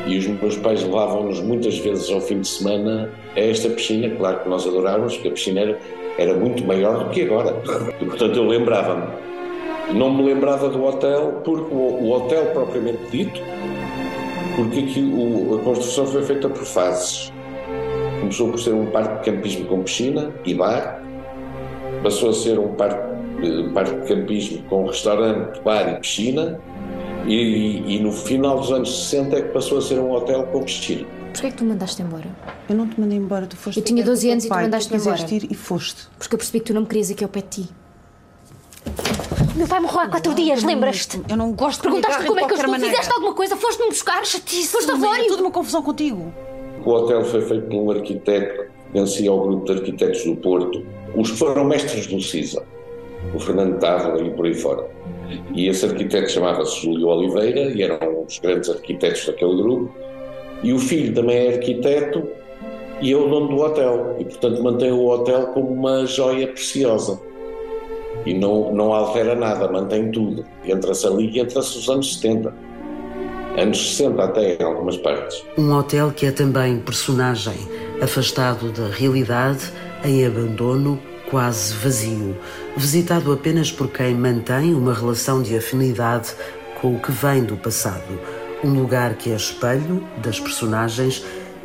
E 0.07 0.17
os 0.17 0.27
meus 0.27 0.57
pais 0.57 0.83
levavam-nos 0.83 1.41
muitas 1.41 1.77
vezes 1.79 2.11
ao 2.11 2.21
fim 2.21 2.41
de 2.41 2.47
semana 2.47 3.11
a 3.35 3.39
esta 3.39 3.69
piscina. 3.69 4.15
Claro 4.15 4.39
que 4.39 4.49
nós 4.49 4.67
adorávamos, 4.67 5.15
porque 5.15 5.29
a 5.29 5.31
piscina 5.31 5.61
era, 5.61 5.79
era 6.17 6.33
muito 6.35 6.63
maior 6.63 7.03
do 7.03 7.09
que 7.09 7.23
agora. 7.23 7.55
E, 7.99 8.05
portanto, 8.05 8.37
eu 8.37 8.47
lembrava-me. 8.47 9.25
Não 9.93 10.13
me 10.13 10.23
lembrava 10.23 10.69
do 10.69 10.83
hotel, 10.83 11.41
porque 11.43 11.73
o, 11.73 11.77
o 11.77 12.11
hotel 12.11 12.45
propriamente 12.53 12.99
dito, 13.11 13.39
porque 14.55 14.79
aqui 14.79 15.01
o, 15.01 15.55
a 15.55 15.63
construção 15.63 16.05
foi 16.05 16.23
feita 16.23 16.49
por 16.49 16.63
fases. 16.65 17.31
Começou 18.19 18.49
por 18.49 18.59
ser 18.59 18.73
um 18.73 18.87
parque 18.87 19.19
de 19.19 19.35
campismo 19.35 19.65
com 19.65 19.83
piscina 19.83 20.33
e 20.43 20.53
bar, 20.55 21.03
passou 22.01 22.29
a 22.29 22.33
ser 22.33 22.57
um 22.57 22.73
parque, 22.73 22.99
um 23.45 23.73
parque 23.73 24.01
de 24.01 24.07
campismo 24.07 24.63
com 24.63 24.85
restaurante, 24.85 25.61
bar 25.61 25.93
e 25.93 25.99
piscina, 25.99 26.59
e, 27.27 27.95
e, 27.95 27.99
no 27.99 28.11
final 28.11 28.59
dos 28.59 28.71
anos 28.71 29.07
60 29.09 29.35
é 29.35 29.41
que 29.41 29.49
passou 29.49 29.77
a 29.77 29.81
ser 29.81 29.99
um 29.99 30.11
hotel 30.11 30.43
com 30.47 30.63
piscina. 30.63 31.07
Porquê 31.31 31.47
é 31.47 31.51
que 31.51 31.57
tu 31.57 31.63
me 31.63 31.71
mandaste 31.71 32.01
embora? 32.01 32.27
Eu 32.69 32.75
não 32.75 32.87
te 32.87 32.99
mandei 32.99 33.17
embora, 33.17 33.45
tu 33.45 33.57
foste. 33.57 33.77
Eu 33.77 33.83
tinha 33.83 34.03
12 34.03 34.31
anos 34.31 34.45
e 34.45 34.47
tu 34.47 34.53
mandaste-me 34.53 34.99
embora. 34.99 35.33
ir 35.33 35.47
e 35.51 35.55
foste. 35.55 36.07
Porque 36.17 36.35
eu 36.35 36.37
percebi 36.37 36.59
que 36.59 36.67
tu 36.67 36.73
não 36.73 36.81
me 36.81 36.87
querias 36.87 37.11
aqui 37.11 37.23
ao 37.23 37.29
pé 37.29 37.41
de 37.41 37.47
ti. 37.47 37.69
Meu 39.55 39.67
pai 39.67 39.79
morreu 39.79 39.99
há 40.01 40.07
quatro 40.07 40.31
não, 40.31 40.35
dias, 40.35 40.63
lembras-te? 40.63 41.21
Eu 41.29 41.37
não 41.37 41.51
gosto 41.53 41.81
de 41.81 41.87
Perguntaste 41.87 42.25
como 42.25 42.39
é 42.39 42.45
que 42.45 42.51
eu 42.51 42.55
estou. 42.55 42.71
Maneira. 42.71 42.93
Fizeste 42.93 43.13
alguma 43.13 43.33
coisa? 43.33 43.55
Foste-me 43.55 43.89
buscar? 43.89 44.25
Chatice. 44.25 44.67
Foste 44.67 44.91
a 44.91 44.95
Vório. 44.95 45.23
É 45.23 45.27
tudo 45.27 45.41
uma 45.41 45.51
confusão 45.51 45.81
contigo. 45.81 46.33
O 46.85 46.89
hotel 46.91 47.23
foi 47.25 47.41
feito 47.41 47.67
por 47.67 47.75
um 47.75 47.91
arquiteto 47.91 48.63
que 48.63 48.91
pertencia 48.91 49.29
ao 49.29 49.41
grupo 49.41 49.65
de 49.65 49.71
arquitetos 49.79 50.23
do 50.23 50.35
Porto 50.35 50.85
os 51.15 51.31
que 51.31 51.37
foram 51.37 51.63
mestres 51.63 52.07
do 52.07 52.21
CISA, 52.21 52.61
o 53.33 53.39
Fernando 53.39 53.79
Távora 53.79 54.21
e 54.21 54.29
por 54.31 54.45
aí 54.45 54.53
fora. 54.53 54.85
E 55.53 55.67
esse 55.67 55.85
arquiteto 55.85 56.31
chamava-se 56.31 56.81
Júlio 56.81 57.07
Oliveira 57.07 57.71
e 57.71 57.81
era 57.81 57.99
um 58.07 58.25
dos 58.25 58.39
grandes 58.39 58.69
arquitetos 58.69 59.25
daquele 59.25 59.55
grupo. 59.55 59.95
E 60.63 60.73
o 60.73 60.79
filho 60.79 61.13
também 61.13 61.37
é 61.37 61.53
arquiteto 61.55 62.27
e 63.01 63.11
é 63.11 63.15
o 63.15 63.27
dono 63.27 63.47
do 63.49 63.57
hotel. 63.57 64.15
E, 64.19 64.25
portanto, 64.25 64.63
mantém 64.63 64.91
o 64.91 65.05
hotel 65.07 65.47
como 65.47 65.71
uma 65.71 66.05
joia 66.05 66.47
preciosa. 66.47 67.19
e 68.25 68.33
não, 68.33 68.73
não 68.73 68.93
altera 68.93 69.35
nada, 69.35 69.67
mantém 69.71 70.11
tudo. 70.11 70.45
Entra-se 70.65 71.05
ali 71.05 71.29
e 71.29 71.39
entra-se 71.39 71.77
os 71.77 71.89
anos 71.89 72.15
70. 72.15 72.53
Anos 73.57 73.95
60 73.95 74.23
até 74.23 74.55
em 74.55 74.63
algumas 74.63 74.97
partes. 74.97 75.43
Um 75.57 75.71
hotel 75.73 76.11
que 76.11 76.25
é 76.25 76.31
também 76.31 76.79
personagem, 76.79 77.55
afastado 78.01 78.71
da 78.71 78.87
realidade, 78.87 79.71
em 80.03 80.25
abandono, 80.25 80.99
quase 81.29 81.73
vazio, 81.75 82.37
visitado 82.77 83.31
apenas 83.31 83.71
por 83.71 83.89
quem 83.89 84.13
mantém 84.15 84.73
uma 84.73 84.93
relação 84.93 85.41
de 85.41 85.57
afinidade 85.57 86.33
com 86.79 86.95
o 86.95 86.99
que 86.99 87.11
vem 87.11 87.43
do 87.43 87.57
passado. 87.57 88.19
Um 88.63 88.73
lugar 88.73 89.15
que 89.15 89.31
é 89.31 89.35
espelho 89.35 90.03
das 90.17 90.39
personagens 90.39 91.23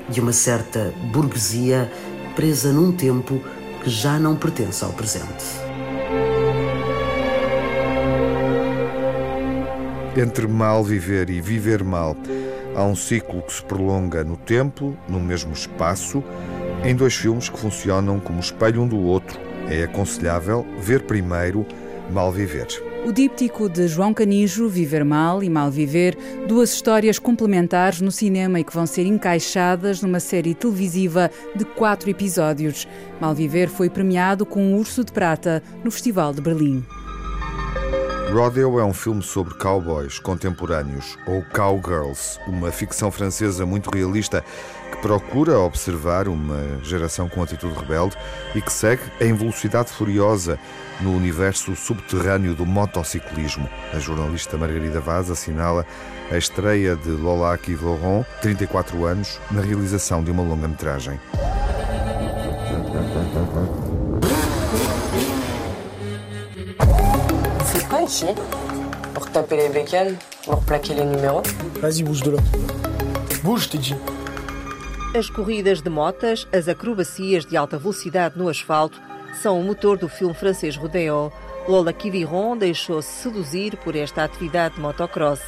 de 0.09 0.21
uma 0.21 0.33
certa 0.33 0.93
burguesia 1.13 1.91
presa 2.35 2.73
num 2.73 2.93
tempo 2.93 3.41
que 3.83 3.91
já 3.91 4.19
não 4.19 4.37
pertence 4.37 4.85
ao 4.85 4.93
presente. 4.93 5.45
Entre 10.17 10.47
mal 10.47 10.83
viver 10.83 11.31
e 11.31 11.41
viver 11.41 11.85
mal, 11.85 12.17
há 12.75 12.85
um 12.85 12.97
ciclo 12.97 13.43
que 13.43 13.53
se 13.53 13.63
prolonga 13.63 14.25
no 14.25 14.37
tempo, 14.37 14.97
no 15.09 15.21
mesmo 15.21 15.53
espaço, 15.53 16.23
em 16.85 16.95
dois 16.95 17.15
filmes 17.15 17.49
que 17.49 17.59
funcionam 17.59 18.19
como 18.19 18.41
espelho 18.41 18.83
um 18.83 18.89
do 18.89 18.99
outro. 18.99 19.50
É 19.71 19.85
aconselhável 19.85 20.67
ver 20.81 21.05
primeiro 21.05 21.65
Mal 22.11 22.33
Viver. 22.33 22.67
O 23.07 23.13
díptico 23.13 23.69
de 23.69 23.87
João 23.87 24.13
Canijo, 24.13 24.69
Viver 24.69 25.05
Mal 25.05 25.45
e 25.45 25.49
Mal 25.49 25.71
Viver, 25.71 26.19
duas 26.49 26.73
histórias 26.73 27.21
complementares 27.21 28.01
no 28.01 28.11
cinema 28.11 28.59
e 28.59 28.65
que 28.65 28.75
vão 28.75 28.85
ser 28.85 29.07
encaixadas 29.07 30.03
numa 30.03 30.19
série 30.19 30.57
televisiva 30.57 31.31
de 31.55 31.65
quatro 31.65 32.11
episódios. 32.11 32.89
Mal 33.21 33.33
Viver 33.33 33.69
foi 33.69 33.89
premiado 33.89 34.45
com 34.45 34.61
um 34.61 34.77
Urso 34.77 35.05
de 35.05 35.13
Prata 35.13 35.63
no 35.85 35.91
Festival 35.93 36.35
de 36.35 36.41
Berlim. 36.41 36.85
Rodeo 38.33 38.79
é 38.79 38.85
um 38.85 38.93
filme 38.95 39.23
sobre 39.23 39.55
cowboys 39.55 40.21
contemporâneos, 40.21 41.19
ou 41.27 41.43
cowgirls, 41.53 42.39
uma 42.47 42.71
ficção 42.71 43.11
francesa 43.11 43.67
muito 43.67 43.91
realista 43.91 44.45
que 44.93 44.99
procura 44.99 45.59
observar 45.59 46.29
uma 46.29 46.79
geração 46.83 47.29
com 47.29 47.43
atitude 47.43 47.75
rebelde 47.75 48.17
e 48.55 48.63
que 48.63 48.73
segue 48.73 49.03
em 49.21 49.35
velocidade 49.35 49.91
furiosa 49.91 50.59
no 51.01 51.15
universo 51.15 51.75
subterrâneo 51.75 52.55
do 52.55 52.65
motociclismo. 52.65 53.69
A 53.93 53.99
jornalista 53.99 54.57
Margarida 54.57 55.01
Vaz 55.01 55.29
assinala 55.29 55.85
a 56.31 56.37
estreia 56.37 56.95
de 56.95 57.11
Lola 57.11 57.53
Aqui 57.53 57.75
Laurent, 57.75 58.25
34 58.43 59.05
anos, 59.07 59.41
na 59.51 59.61
realização 59.61 60.23
de 60.23 60.31
uma 60.31 60.43
longa-metragem. 60.43 61.19
Ici 68.11 68.27
Pour 69.15 69.31
taper 69.31 69.57
les 69.57 69.69
bécanes, 69.69 70.17
pour 70.45 70.61
plaquer 70.61 70.95
les 70.95 71.05
numéros 71.05 71.43
Vas-y, 71.81 72.03
bouge 72.03 72.23
de 72.23 72.33
là. 72.33 72.39
Bouge, 73.43 73.71
t'ai 73.71 73.79
dit. 73.79 73.95
As 75.17 75.31
corridas 75.31 75.81
de 75.83 75.89
motas, 75.89 76.47
as 76.53 76.69
acrobacias 76.69 77.47
de 77.47 77.57
alta 77.57 77.79
velocidade 77.79 78.39
no 78.39 78.49
asfalto, 78.49 79.01
são 79.43 79.59
o 79.59 79.65
motor 79.65 79.97
do 79.97 80.09
filme 80.09 80.35
francês 80.35 80.77
Rodeo. 80.77 81.33
Lola 81.67 81.93
Kiviron 81.93 82.57
deixou-se 82.57 83.09
seduzir 83.09 83.77
por 83.79 83.97
esta 83.97 84.25
atividade 84.25 84.75
de 84.75 84.81
motocross. 84.81 85.41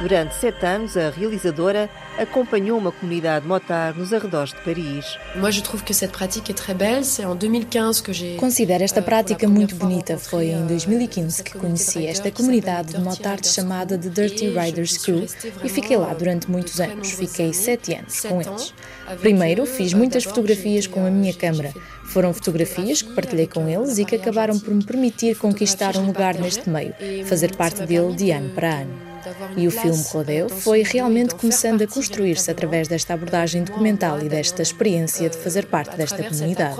Durante 0.00 0.34
sete 0.34 0.64
anos, 0.64 0.96
a 0.96 1.10
realizadora 1.10 1.90
acompanhou 2.18 2.78
uma 2.78 2.90
comunidade 2.90 3.46
motar 3.46 3.94
nos 3.94 4.14
arredores 4.14 4.54
de 4.54 4.60
Paris. 4.62 5.04
Moi, 5.36 5.52
je 5.52 5.62
trouve 5.62 5.84
que 5.84 5.92
cette 5.92 6.12
pratique 6.12 6.48
est 6.48 6.54
très 6.54 6.74
belle. 6.74 7.04
C'est 7.04 7.26
en 7.26 7.34
2015 7.34 8.00
que 8.00 8.10
j'ai 8.10 8.36
Considero 8.36 8.82
esta 8.82 9.02
prática 9.02 9.46
muito 9.46 9.76
bonita. 9.76 10.16
Foi 10.16 10.46
em 10.46 10.66
2015 10.66 11.42
que 11.42 11.58
conheci 11.58 12.06
esta 12.06 12.30
comunidade 12.30 12.94
de 12.94 13.00
motards 13.00 13.52
chamada 13.52 13.98
The 13.98 14.08
Dirty 14.08 14.48
Riders 14.48 14.96
Crew 14.96 15.26
e 15.62 15.68
fiquei 15.68 15.98
lá 15.98 16.14
durante 16.14 16.50
muitos 16.50 16.80
anos. 16.80 17.10
Fiquei 17.10 17.52
sete 17.52 17.92
anos 17.92 18.20
com 18.20 18.40
eles. 18.40 18.72
Primeiro, 19.20 19.66
fiz 19.66 19.92
muitas 19.92 20.24
fotografias 20.24 20.86
com 20.86 21.04
a 21.04 21.10
minha 21.10 21.34
câmera. 21.34 21.74
Foram 22.06 22.32
fotografias 22.32 23.02
que 23.02 23.12
partilhei 23.12 23.46
com 23.46 23.68
eles 23.68 23.98
e 23.98 24.06
que 24.06 24.16
acabaram 24.16 24.58
por 24.58 24.74
me 24.74 24.82
permitir 24.82 25.36
conquistar 25.36 25.94
um 25.98 26.06
lugar 26.06 26.34
neste 26.36 26.70
meio, 26.70 26.94
fazer 27.26 27.54
parte 27.54 27.84
dele 27.84 28.14
de 28.14 28.30
ano 28.30 28.48
para 28.54 28.80
ano. 28.80 29.09
E 29.56 29.66
o 29.66 29.70
filme 29.70 30.02
Rodeo 30.12 30.48
foi 30.48 30.82
realmente 30.82 31.34
começando 31.34 31.82
a 31.82 31.86
construir-se 31.86 32.50
através 32.50 32.88
desta 32.88 33.14
abordagem 33.14 33.64
documental 33.64 34.20
e 34.20 34.28
desta 34.28 34.62
experiência 34.62 35.28
de 35.28 35.36
fazer 35.36 35.66
parte 35.66 35.96
desta 35.96 36.22
comunidade. 36.22 36.74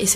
e 0.00 0.06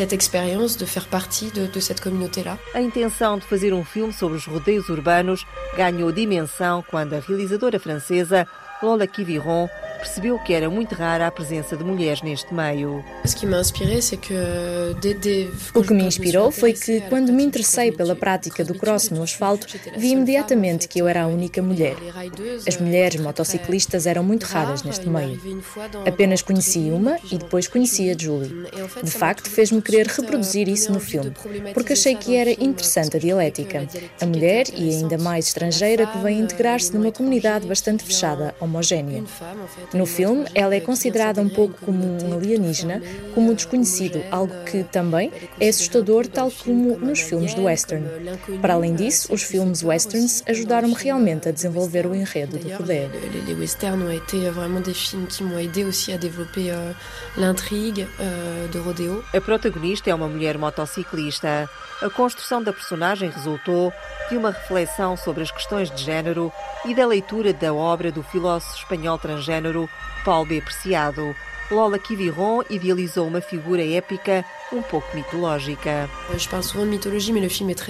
communauté-là. 2.02 2.58
A 2.74 2.80
intenção 2.80 3.38
de 3.38 3.46
fazer 3.46 3.72
um 3.72 3.84
filme 3.84 4.12
sobre 4.12 4.36
os 4.36 4.46
rodeios 4.46 4.88
urbanos 4.88 5.46
ganhou 5.76 6.12
dimensão 6.12 6.84
quando 6.88 7.14
a 7.14 7.20
realizadora 7.20 7.78
francesa 7.78 8.46
Lola 8.82 9.06
Kiviron 9.06 9.68
percebeu 9.96 10.38
que 10.38 10.52
era 10.52 10.68
muito 10.70 10.94
rara 10.94 11.26
a 11.26 11.30
presença 11.30 11.76
de 11.76 11.84
mulheres 11.84 12.22
neste 12.22 12.52
meio. 12.52 13.04
O 15.74 15.82
que 15.82 15.94
me 15.94 16.04
inspirou 16.04 16.50
foi 16.50 16.72
que, 16.72 17.00
quando 17.02 17.32
me 17.32 17.42
interessei 17.42 17.90
pela 17.90 18.14
prática 18.14 18.64
do 18.64 18.74
cross 18.74 19.10
no 19.10 19.22
asfalto, 19.22 19.66
vi 19.96 20.12
imediatamente 20.12 20.88
que 20.88 21.00
eu 21.00 21.08
era 21.08 21.22
a 21.22 21.26
única 21.26 21.60
mulher. 21.62 21.96
As 22.66 22.76
mulheres 22.76 23.20
motociclistas 23.20 24.06
eram 24.06 24.22
muito 24.22 24.44
raras 24.44 24.82
neste 24.82 25.08
meio. 25.08 25.40
Apenas 26.06 26.42
conheci 26.42 26.90
uma 26.90 27.18
e 27.30 27.38
depois 27.38 27.66
conheci 27.68 28.10
a 28.10 28.16
Julie. 28.16 28.66
De 29.02 29.10
facto, 29.10 29.50
fez-me 29.50 29.82
querer 29.82 30.06
reproduzir 30.06 30.68
isso 30.68 30.92
no 30.92 31.00
filme, 31.00 31.32
porque 31.72 31.92
achei 31.92 32.14
que 32.14 32.36
era 32.36 32.50
interessante 32.50 33.16
a 33.16 33.20
dialética. 33.20 33.86
A 34.20 34.26
mulher, 34.26 34.66
e 34.74 34.90
ainda 34.90 35.18
mais 35.18 35.48
estrangeira, 35.48 36.06
que 36.06 36.18
vem 36.18 36.40
integrar-se 36.40 36.94
numa 36.94 37.12
comunidade 37.12 37.66
bastante 37.66 38.04
fechada, 38.04 38.54
homogénea. 38.60 39.24
No 39.92 40.06
filme, 40.06 40.46
ela 40.54 40.74
é 40.74 40.80
considerada 40.80 41.40
um 41.40 41.48
pouco 41.48 41.74
como 41.84 42.04
um 42.24 42.34
alienígena, 42.34 43.02
como 43.34 43.50
um 43.50 43.54
desconhecido, 43.54 44.22
algo 44.30 44.52
que 44.64 44.84
também 44.84 45.32
é 45.60 45.68
assustador, 45.68 46.26
tal 46.26 46.50
como 46.50 46.96
nos 46.98 47.20
filmes 47.20 47.54
do 47.54 47.64
western. 47.64 48.06
Para 48.60 48.74
além 48.74 48.94
disso, 48.94 49.32
os 49.32 49.42
filmes 49.42 49.82
westerns 49.82 50.42
ajudaram-me 50.46 50.94
realmente 50.94 51.48
a 51.48 51.52
desenvolver 51.52 52.06
o 52.06 52.14
enredo 52.14 52.58
do 52.58 52.76
poder. 52.76 53.10
Les 53.46 53.56
westerns 53.56 54.02
ont 54.02 54.10
été 54.10 54.50
vraiment 54.50 54.80
des 54.80 54.94
films 54.94 55.26
qui 55.28 55.44
m'ont 55.44 55.58
aidé 55.58 55.84
aussi 55.84 56.12
à 56.12 56.18
développer 56.18 56.70
euh, 56.70 56.92
l'intrigue 57.36 58.06
euh, 58.20 58.68
de 58.68 58.78
Rodeo. 58.78 59.24
A 59.34 59.40
protagonista 59.40 60.10
é 60.10 60.14
uma 60.14 60.28
mulher 60.28 60.58
motociclista. 60.58 61.68
A 62.02 62.10
construção 62.10 62.62
da 62.62 62.72
personagem 62.72 63.30
resultou 63.30 63.92
de 64.28 64.36
uma 64.36 64.50
reflexão 64.50 65.16
sobre 65.16 65.42
as 65.42 65.50
questões 65.50 65.90
de 65.90 66.02
género 66.02 66.52
e 66.84 66.94
da 66.94 67.06
leitura 67.06 67.52
da 67.52 67.72
obra 67.72 68.10
do 68.10 68.22
filósofo 68.22 68.76
espanhol 68.76 69.18
transgênero 69.18 69.75
Paulo 70.24 70.46
B. 70.46 70.60
Preciado. 70.60 71.36
Lola 71.70 71.98
Kiviron 71.98 72.62
idealizou 72.70 73.26
uma 73.26 73.40
figura 73.40 73.84
épica 73.84 74.44
um 74.72 74.82
pouco 74.82 75.14
mitológica. 75.16 76.08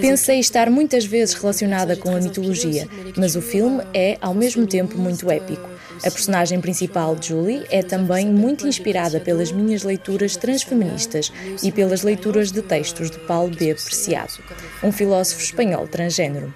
Pensei 0.01 0.39
estar 0.41 0.71
muitas 0.71 1.05
vezes 1.05 1.35
relacionada 1.35 1.95
com 1.97 2.15
a 2.15 2.21
mitologia, 2.21 2.89
mas 3.17 3.37
o 3.37 3.43
filme 3.43 3.83
é, 3.93 4.17
ao 4.21 4.33
mesmo 4.33 4.67
tempo, 4.67 4.99
muito 4.99 5.31
épico. 5.31 5.69
A 5.99 6.11
personagem 6.11 6.61
principal, 6.61 7.17
Julie, 7.21 7.65
é 7.71 7.83
também 7.83 8.27
muito 8.27 8.67
inspirada 8.67 9.21
pelas 9.21 9.53
minhas 9.53 9.83
leituras 9.83 10.37
transfeministas 10.37 11.33
e 11.63 11.71
pelas 11.71 12.03
leituras 12.03 12.51
de 12.51 12.63
textos 12.63 13.11
de 13.11 13.19
Paulo 13.21 13.55
B. 13.55 13.75
Preciado, 13.75 14.35
um 14.83 14.93
filósofo 14.93 15.43
espanhol 15.43 15.87
transgênero. 15.87 16.53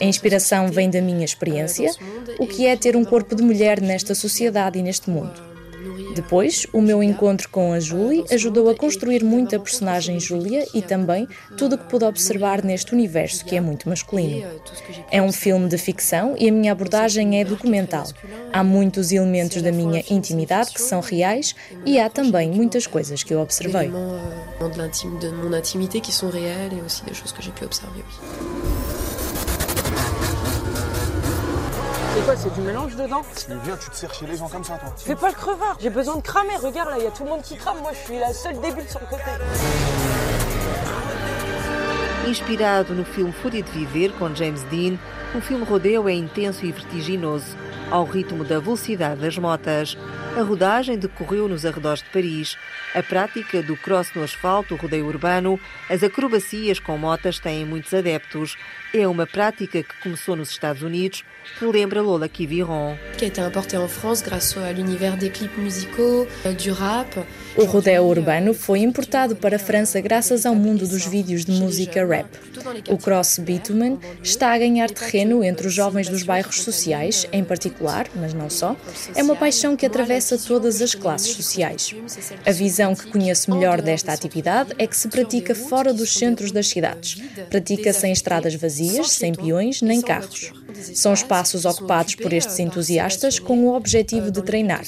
A 0.00 0.04
inspiração 0.04 0.68
vem 0.68 0.90
da 0.90 1.00
minha 1.00 1.24
experiência, 1.24 1.90
o 2.38 2.46
que 2.46 2.66
é 2.66 2.76
ter 2.76 2.96
um 2.96 3.04
corpo 3.04 3.34
de 3.34 3.42
mulher 3.42 3.80
nesta 3.80 4.14
sociedade 4.14 4.78
e 4.78 4.82
neste 4.82 5.10
mundo. 5.10 5.53
Depois, 6.14 6.66
o 6.72 6.80
meu 6.80 7.02
encontro 7.02 7.48
com 7.48 7.72
a 7.72 7.80
Julie 7.80 8.24
ajudou 8.30 8.70
a 8.70 8.74
construir 8.74 9.24
muito 9.24 9.56
a 9.56 9.58
personagem 9.58 10.20
Julia 10.20 10.64
e 10.72 10.80
também 10.80 11.28
tudo 11.56 11.74
o 11.74 11.78
que 11.78 11.84
pude 11.84 12.04
observar 12.04 12.62
neste 12.62 12.94
universo 12.94 13.44
que 13.44 13.56
é 13.56 13.60
muito 13.60 13.88
masculino. 13.88 14.46
É 15.10 15.20
um 15.20 15.32
filme 15.32 15.68
de 15.68 15.76
ficção 15.76 16.34
e 16.38 16.48
a 16.48 16.52
minha 16.52 16.72
abordagem 16.72 17.40
é 17.40 17.44
documental. 17.44 18.06
Há 18.52 18.62
muitos 18.62 19.10
elementos 19.12 19.60
da 19.60 19.72
minha 19.72 20.04
intimidade 20.08 20.70
que 20.70 20.80
são 20.80 21.00
reais 21.00 21.54
e 21.84 21.98
há 21.98 22.08
também 22.08 22.50
muitas 22.50 22.86
coisas 22.86 23.22
que 23.22 23.34
eu 23.34 23.40
observei. 23.40 23.90
choses 27.14 27.32
que. 27.32 29.03
C'est 32.24 32.30
quoi, 32.30 32.36
c'est 32.38 32.54
du 32.54 32.60
mélange 32.62 32.96
dedans 32.96 33.20
Tu 33.36 33.52
viens, 33.64 33.76
tu 33.76 33.90
te 33.90 33.96
sers 33.96 34.14
chez 34.14 34.26
les 34.26 34.38
gens 34.38 34.48
comme 34.48 34.64
ça, 34.64 34.78
toi. 34.78 34.94
Fais 34.96 35.14
pas 35.14 35.28
le 35.28 35.34
crevard, 35.34 35.76
j'ai 35.78 35.90
besoin 35.90 36.16
de 36.16 36.22
cramer. 36.22 36.56
Regarde 36.56 36.88
là, 36.88 36.96
il 36.98 37.04
y 37.04 37.06
a 37.06 37.10
tout 37.10 37.22
le 37.22 37.28
monde 37.28 37.42
qui 37.42 37.54
crame. 37.54 37.76
Moi, 37.82 37.90
je 37.92 37.98
suis 37.98 38.18
la 38.18 38.32
seule 38.32 38.58
débile 38.62 38.88
sur 38.88 39.00
le 39.00 39.06
côté. 39.06 39.24
Inspirado 42.26 42.94
no 42.94 43.04
filme 43.04 43.30
Fúria 43.30 43.60
de 43.60 43.68
Viver, 43.68 44.10
com 44.18 44.34
James 44.34 44.56
Dean, 44.70 44.96
o 45.36 45.40
filme 45.42 45.64
Rodeo 45.64 46.08
é 46.08 46.14
intenso 46.14 46.64
e 46.64 46.72
vertiginoso. 46.72 47.44
Ao 47.94 48.04
ritmo 48.04 48.42
da 48.42 48.58
velocidade 48.58 49.20
das 49.20 49.38
motas. 49.38 49.96
A 50.36 50.42
rodagem 50.42 50.98
decorreu 50.98 51.48
nos 51.48 51.64
arredores 51.64 52.02
de 52.02 52.08
Paris. 52.10 52.56
A 52.92 53.04
prática 53.04 53.62
do 53.62 53.76
cross 53.76 54.08
no 54.16 54.24
asfalto, 54.24 54.74
o 54.74 54.76
rodeio 54.76 55.06
urbano, 55.06 55.60
as 55.88 56.02
acrobacias 56.02 56.80
com 56.80 56.98
motas 56.98 57.38
têm 57.38 57.64
muitos 57.64 57.94
adeptos. 57.94 58.56
É 58.92 59.06
uma 59.06 59.28
prática 59.28 59.80
que 59.80 60.02
começou 60.02 60.34
nos 60.34 60.50
Estados 60.50 60.82
Unidos, 60.82 61.24
que 61.56 61.64
lembra 61.66 62.02
Lola 62.02 62.28
Kiviron. 62.28 62.96
Que 63.16 63.26
été 63.26 63.40
importée 63.40 63.76
en 63.76 63.88
France 63.88 64.24
grâce 64.24 64.56
à 64.56 64.72
l'univers 64.72 65.16
des 65.16 65.30
clips 65.30 65.56
musicaux, 65.56 66.26
euh, 66.44 66.52
du 66.52 66.72
rap. 66.72 67.24
O 67.56 67.64
rodeo 67.64 68.04
urbano 68.04 68.52
foi 68.52 68.80
importado 68.80 69.36
para 69.36 69.54
a 69.56 69.58
França 69.58 70.00
graças 70.00 70.44
ao 70.44 70.54
mundo 70.56 70.86
dos 70.88 71.06
vídeos 71.06 71.44
de 71.44 71.52
música 71.52 72.04
rap. 72.04 72.26
O 72.88 72.98
cross 72.98 73.38
bitumen 73.38 74.00
está 74.22 74.52
a 74.52 74.58
ganhar 74.58 74.90
terreno 74.90 75.44
entre 75.44 75.68
os 75.68 75.72
jovens 75.72 76.08
dos 76.08 76.24
bairros 76.24 76.62
sociais, 76.62 77.26
em 77.32 77.44
particular, 77.44 77.83
mas 78.14 78.32
não 78.34 78.48
só. 78.48 78.76
É 79.14 79.22
uma 79.22 79.36
paixão 79.36 79.76
que 79.76 79.86
atravessa 79.86 80.38
todas 80.38 80.80
as 80.80 80.94
classes 80.94 81.34
sociais. 81.34 81.94
A 82.46 82.52
visão 82.52 82.94
que 82.94 83.10
conheço 83.10 83.52
melhor 83.52 83.80
desta 83.80 84.12
atividade 84.12 84.72
é 84.78 84.86
que 84.86 84.96
se 84.96 85.08
pratica 85.08 85.54
fora 85.54 85.92
dos 85.92 86.12
centros 86.14 86.50
das 86.50 86.68
cidades. 86.68 87.22
Pratica-se 87.50 88.06
em 88.06 88.12
estradas 88.12 88.54
vazias, 88.54 89.10
sem 89.10 89.34
peões 89.34 89.82
nem 89.82 90.00
carros. 90.00 90.52
São 90.94 91.12
espaços 91.12 91.64
ocupados 91.64 92.14
por 92.14 92.32
estes 92.32 92.58
entusiastas 92.58 93.38
com 93.38 93.66
o 93.66 93.74
objetivo 93.74 94.30
de 94.30 94.42
treinar. 94.42 94.82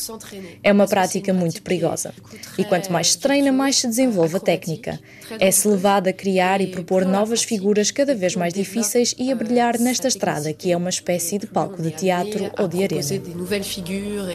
É 0.62 0.73
uma 0.73 0.87
prática 0.87 1.33
muito 1.33 1.62
perigosa. 1.62 2.12
E 2.59 2.64
quanto 2.64 2.93
mais 2.93 3.12
se 3.12 3.19
treina, 3.19 3.52
mais 3.52 3.76
se 3.76 3.87
desenvolve 3.87 4.37
a 4.37 4.40
técnica. 4.40 4.99
É-se 5.38 5.69
levado 5.69 6.09
a 6.09 6.12
criar 6.12 6.61
e 6.61 6.66
propor 6.66 7.05
novas 7.05 7.43
figuras 7.43 7.90
cada 7.90 8.14
vez 8.14 8.35
mais 8.37 8.52
difíceis 8.52 9.14
e 9.19 9.31
a 9.31 9.35
brilhar 9.37 9.78
nesta 9.78 10.09
estrada, 10.09 10.52
que 10.52 10.73
é 10.73 10.76
uma 10.76 10.90
espécie 10.90 11.38
de 11.38 11.47
palco 11.47 11.81
de 11.81 11.90
teatro 11.90 12.50
ou 12.59 12.69
de 12.69 12.83
arena. 12.83 12.97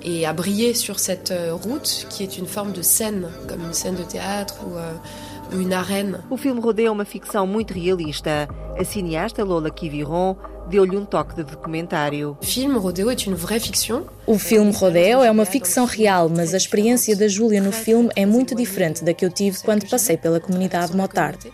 et 0.04 0.26
à 0.26 0.34
briller 0.34 0.74
sur 0.74 1.00
cette 1.00 1.32
euh, 1.32 1.54
route 1.54 2.08
qui 2.10 2.24
est 2.24 2.38
une 2.38 2.46
forme 2.46 2.72
de 2.72 2.82
scène, 2.82 3.30
comme 3.48 3.62
une 3.62 3.74
scène 3.74 3.96
de 3.96 4.04
théâtre 4.04 4.56
ou, 4.66 4.76
euh, 4.76 4.94
ou 5.54 5.60
une 5.60 5.74
arène. 5.74 6.20
O 6.30 6.38
filme 6.38 6.60
rodeia 6.60 6.92
uma 6.92 7.06
ficção 7.06 7.46
muito 7.48 7.74
realista. 7.74 8.48
A 8.78 8.84
cineasta 8.84 9.44
Lola 9.44 9.70
Kiviron 9.70 10.36
deu-lhe 10.72 10.96
um 10.96 11.06
toque 11.06 11.36
de 11.36 11.44
documentário. 11.44 12.38
Fiction. 13.60 14.04
O 14.26 14.40
filme 14.40 14.72
Rodeo 14.72 15.22
é 15.22 15.30
uma 15.30 15.46
ficção 15.46 15.86
real, 15.86 16.30
mas 16.30 16.54
a 16.54 16.58
experiência 16.58 17.16
da 17.16 17.28
Júlia 17.28 17.62
no 17.62 17.74
filme 17.74 18.10
é 18.16 18.26
muito 18.26 18.56
diferente 18.56 19.04
da 19.04 19.14
que 19.14 19.26
eu 19.26 19.30
tive 19.30 19.60
quando 19.60 19.88
passei 19.90 20.16
pela 20.16 20.40
comunidade 20.40 20.96
Motard. 20.96 21.52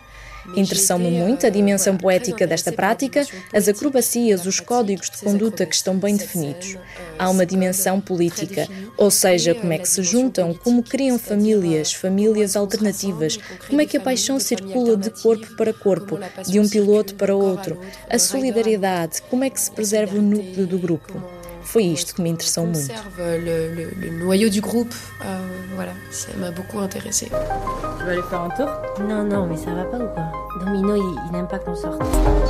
Interessou-me 0.56 1.10
muito 1.10 1.46
a 1.46 1.50
dimensão 1.50 1.96
poética 1.96 2.46
desta 2.46 2.72
prática, 2.72 3.26
as 3.52 3.68
acrobacias, 3.68 4.46
os 4.46 4.60
códigos 4.60 5.10
de 5.10 5.18
conduta 5.18 5.66
que 5.66 5.74
estão 5.74 5.96
bem 5.96 6.16
definidos. 6.16 6.76
Há 7.18 7.28
uma 7.30 7.46
dimensão 7.46 8.00
política, 8.00 8.68
ou 8.96 9.10
seja, 9.10 9.54
como 9.54 9.72
é 9.72 9.78
que 9.78 9.88
se 9.88 10.02
juntam, 10.02 10.54
como 10.54 10.82
criam 10.82 11.18
famílias, 11.18 11.92
famílias 11.92 12.56
alternativas, 12.56 13.38
como 13.68 13.80
é 13.80 13.86
que 13.86 13.96
a 13.96 14.00
paixão 14.00 14.40
circula 14.40 14.96
de 14.96 15.10
corpo 15.10 15.56
para 15.56 15.72
corpo, 15.72 16.18
de 16.46 16.58
um 16.58 16.68
piloto 16.68 17.14
para 17.14 17.34
outro, 17.34 17.78
a 18.08 18.18
solidariedade, 18.18 19.22
como 19.22 19.44
é 19.44 19.50
que 19.50 19.60
se 19.60 19.70
preserva 19.70 20.16
o 20.16 20.22
núcleo 20.22 20.66
do 20.66 20.78
grupo. 20.78 21.37
Foi 21.70 21.82
isto 21.84 22.14
que 22.14 22.22
me 22.22 22.30
interessou 22.30 22.64
muito. 22.64 22.90
Le, 23.18 23.90
le 24.00 24.10
noyau 24.10 24.48
du 24.48 24.62
groupe. 24.62 24.94
Euh, 25.22 25.38
voilà, 25.74 25.92
ça 26.10 26.28
m'a 26.38 26.50
beaucoup 26.50 26.78
intéressé. 26.78 27.26
Tu 27.26 28.04
vas 28.04 28.12
aller 28.12 28.22
faire 28.22 28.40
un 28.40 28.48
tour 28.48 28.70
Non, 29.06 29.22
non, 29.22 29.46
mais 29.46 29.58
ça 29.58 29.72
va 29.72 29.84
pas 29.84 29.98
ou 29.98 30.08
quoi 30.08 30.32
Domino, 30.64 30.96
il, 30.96 31.20
il 31.26 31.32
n'aime 31.32 31.46
pas 31.46 31.58
qu'on 31.58 31.74
sorte. 31.74 32.00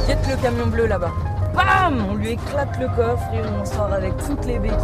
Jette 0.06 0.24
le 0.28 0.36
camion 0.40 0.68
bleu 0.68 0.86
là-bas. 0.86 1.12
Bam 1.52 2.06
On 2.08 2.14
lui 2.14 2.30
éclate 2.34 2.78
le 2.78 2.86
coffre 2.94 3.28
et 3.34 3.40
on 3.42 3.64
sort 3.64 3.92
avec 3.92 4.16
toutes 4.24 4.44
les 4.46 4.60
bécanes. 4.60 4.78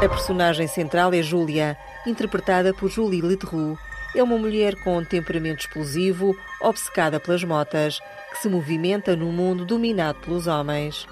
A 0.00 0.08
personagem 0.08 0.68
central 0.68 1.12
é 1.12 1.20
Júlia, 1.20 1.76
interpretada 2.06 2.72
por 2.72 2.88
Julie 2.88 3.22
Ledoux. 3.22 3.76
É 4.14 4.22
uma 4.22 4.38
mulher 4.38 4.76
com 4.84 4.98
um 4.98 5.04
temperamento 5.04 5.62
explosivo, 5.64 6.36
obcecada 6.60 7.18
pelas 7.18 7.42
motas, 7.42 7.98
que 8.30 8.42
se 8.42 8.48
movimenta 8.48 9.16
num 9.16 9.32
mundo 9.32 9.64
dominado 9.64 10.18
pelos 10.20 10.46
homens. 10.46 11.06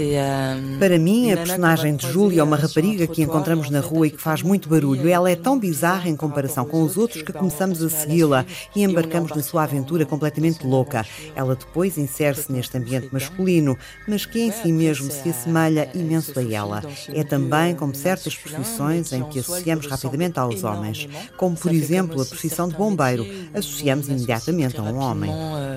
Euh, 0.00 0.78
Para 0.78 0.98
mim, 0.98 1.32
a 1.32 1.36
personagem 1.36 1.96
de 1.96 2.10
Júlia 2.10 2.40
é 2.40 2.44
uma 2.44 2.56
rapariga 2.56 3.06
que 3.06 3.22
encontramos 3.22 3.70
na 3.70 3.80
rua 3.80 4.06
e 4.06 4.10
que 4.10 4.20
faz 4.20 4.42
muito 4.42 4.68
barulho. 4.68 5.08
Ela 5.08 5.30
é 5.30 5.36
tão 5.36 5.58
bizarra 5.58 6.08
em 6.08 6.16
comparação 6.16 6.64
com 6.64 6.82
os 6.82 6.96
outros 6.96 7.22
que 7.22 7.32
começamos 7.32 7.82
a 7.82 7.88
segui-la 7.88 8.44
e 8.74 8.82
embarcamos 8.82 9.30
na 9.34 9.42
sua 9.42 9.64
aventura 9.64 10.04
completamente 10.06 10.66
louca. 10.66 11.04
Ela 11.34 11.54
depois 11.54 11.98
insere-se 11.98 12.50
neste 12.50 12.76
ambiente 12.76 13.08
masculino, 13.12 13.76
mas 14.06 14.24
que 14.24 14.40
em 14.40 14.52
si 14.52 14.72
mesmo 14.72 15.10
se 15.10 15.28
assemelha 15.28 15.90
imenso 15.94 16.38
a 16.38 16.42
ela. 16.42 16.82
É 17.12 17.22
também 17.22 17.74
como 17.74 17.94
certas 17.94 18.34
profissões 18.34 19.12
em 19.12 19.22
que 19.24 19.38
associamos 19.40 19.86
rapidamente 19.86 20.38
aos 20.38 20.64
homens, 20.64 21.08
como 21.36 21.56
por 21.56 21.72
exemplo 21.72 22.20
a 22.20 22.24
profissão 22.24 22.68
de 22.68 22.76
bombeiro, 22.76 23.26
associamos 23.54 24.08
imediatamente 24.08 24.78
a 24.78 24.82
um 24.82 24.98
homem. 24.98 25.25
Euh, 25.34 25.76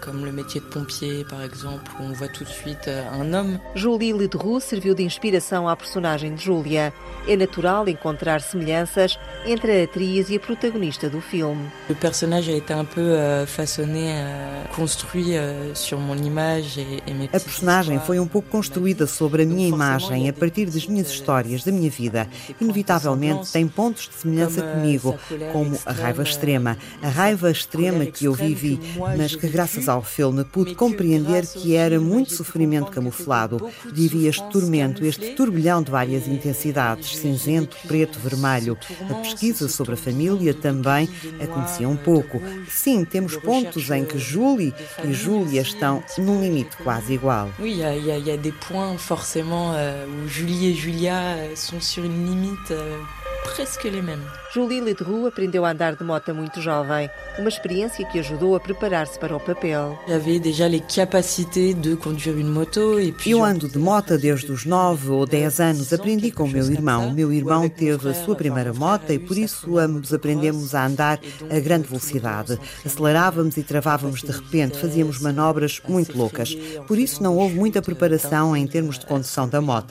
comme 0.00 0.24
le 0.24 0.32
métier 0.32 0.60
de 0.60 0.66
pompier, 0.66 1.24
par 1.24 1.42
exemple, 1.42 1.90
où 1.98 2.04
on 2.04 2.12
voit 2.12 2.28
tout 2.28 2.44
de 2.44 2.48
suite 2.48 2.88
euh, 2.88 3.02
un 3.12 3.32
homme. 3.32 3.58
Julie 3.74 4.12
Ledoux 4.12 4.60
serviu 4.60 4.94
de 4.94 5.02
inspiração 5.02 5.68
à 5.68 5.76
personagem 5.76 6.34
de 6.34 6.40
Júlia. 6.40 6.92
É 7.26 7.36
natural 7.36 7.88
encontrar 7.88 8.40
semelhanças 8.40 9.18
entre 9.46 9.80
a 9.80 9.84
atriz 9.84 10.30
e 10.30 10.36
a 10.36 10.40
protagonista 10.40 11.10
do 11.10 11.20
filme. 11.20 11.70
Le 11.88 11.94
personnage 11.94 12.48
a 12.48 12.56
été 12.56 12.72
un 12.72 12.84
peu 12.84 13.00
euh, 13.00 13.46
façonné, 13.46 14.12
euh, 14.14 14.64
construit 14.74 15.34
sur 15.74 15.98
mon 15.98 16.16
image 16.16 16.78
et, 16.78 17.02
et 17.06 17.14
mes 17.14 17.28
A 17.32 17.40
personagem 17.40 17.98
foi 18.00 18.18
um 18.18 18.26
pouco 18.26 18.48
construída 18.48 19.06
sobre 19.06 19.42
a 19.42 19.46
minha 19.46 19.68
imagem 19.68 20.28
a 20.28 20.32
partir 20.32 20.66
das 20.66 20.86
minhas 20.86 21.10
histórias, 21.10 21.64
da 21.64 21.72
minha 21.72 21.90
vida. 21.90 22.26
Inevitavelmente 22.60 23.52
tem 23.52 23.68
pontos 23.68 24.08
de 24.08 24.14
semelhança 24.14 24.62
comigo, 24.62 25.18
como 25.52 25.78
a 25.84 25.92
raiva 25.92 26.22
extrema. 26.22 26.76
A 27.02 27.08
raiva 27.08 27.50
extrema 27.50 28.06
que 28.06 28.24
eu 28.24 28.32
vivi, 28.32 28.77
mas 29.16 29.34
que 29.34 29.48
graças 29.48 29.88
ao 29.88 30.02
filme 30.02 30.44
pude 30.44 30.74
compreender 30.74 31.46
que 31.46 31.74
era 31.74 32.00
muito 32.00 32.34
sofrimento 32.34 32.90
camuflado. 32.90 33.68
Vivia 33.92 34.30
este 34.30 34.44
tormento, 34.50 35.04
este 35.04 35.34
turbilhão 35.34 35.82
de 35.82 35.90
várias 35.90 36.26
intensidades, 36.26 37.16
cinzento, 37.16 37.76
preto, 37.86 38.18
vermelho. 38.18 38.76
A 39.10 39.14
pesquisa 39.14 39.68
sobre 39.68 39.94
a 39.94 39.96
família 39.96 40.54
também 40.54 41.08
a 41.42 41.46
conhecia 41.46 41.88
um 41.88 41.96
pouco. 41.96 42.40
Sim, 42.68 43.04
temos 43.04 43.36
pontos 43.36 43.90
em 43.90 44.04
que 44.04 44.18
Julie 44.18 44.74
e 45.04 45.12
Júlia 45.12 45.62
estão 45.62 46.02
num 46.18 46.40
limite 46.40 46.76
quase 46.78 47.14
igual. 47.14 47.50
A 47.58 48.36
des 48.36 48.52
points 48.52 48.98
forcément 48.98 49.72
euh, 49.74 50.06
Julie 50.26 50.70
et 50.70 50.74
Julia 50.74 51.18
euh, 51.18 51.56
sont 51.56 51.80
sur 51.80 52.04
une 52.04 52.26
limite 52.26 52.70
euh, 52.70 52.98
presque 53.44 53.84
les 53.84 54.02
mêmes. 54.02 54.22
Julie 54.54 54.80
Ledoux 54.80 55.26
aprendeu 55.26 55.64
a 55.64 55.70
andar 55.70 55.94
de 55.94 56.02
moto 56.02 56.34
muito 56.34 56.60
jovem, 56.60 57.10
uma 57.38 57.48
experiência 57.48 58.04
que 58.06 58.18
ajudou 58.18 58.56
a 58.56 58.60
preparar-se 58.60 59.18
para 59.18 59.36
o 59.36 59.40
papel. 59.40 59.98
J'avais 60.08 60.40
déjà 60.40 60.68
les 60.68 60.80
capacités 60.80 61.74
de 61.74 61.94
conduire 61.94 62.38
une 62.38 62.48
moto 62.48 62.98
et 62.98 63.12
puis 63.12 63.32
Eu 63.32 63.44
ando 63.44 63.68
de 63.68 63.78
moto 63.78 64.16
desde 64.16 64.50
os 64.50 64.64
9 64.64 65.10
ou 65.10 65.26
10 65.26 65.60
anos. 65.60 65.92
Aprendi 65.92 66.30
com 66.30 66.44
o 66.44 66.48
meu 66.48 66.70
irmão. 66.70 67.08
O 67.08 67.12
meu 67.12 67.32
irmão 67.32 67.68
teve 67.68 68.08
a 68.08 68.14
sua 68.14 68.34
primeira 68.34 68.72
moto 68.72 69.12
e 69.12 69.18
por 69.18 69.36
isso 69.36 69.76
ambos 69.76 70.14
aprendemos 70.14 70.74
a 70.74 70.86
andar 70.86 71.20
a 71.50 71.60
grande 71.60 71.88
velocidade. 71.88 72.58
Acelerávamos 72.84 73.56
e 73.58 73.62
travávamos 73.62 74.22
de 74.22 74.32
repente, 74.32 74.78
fazíamos 74.78 75.20
manobras 75.20 75.80
muito 75.86 76.16
loucas. 76.16 76.56
Por 76.86 76.98
isso 76.98 77.22
não 77.22 77.36
houve 77.36 77.54
muita 77.54 77.82
preparação 77.82 78.56
em 78.56 78.66
termos 78.66 78.98
de 78.98 79.06
condução 79.06 79.46
da 79.46 79.60
moto. 79.60 79.88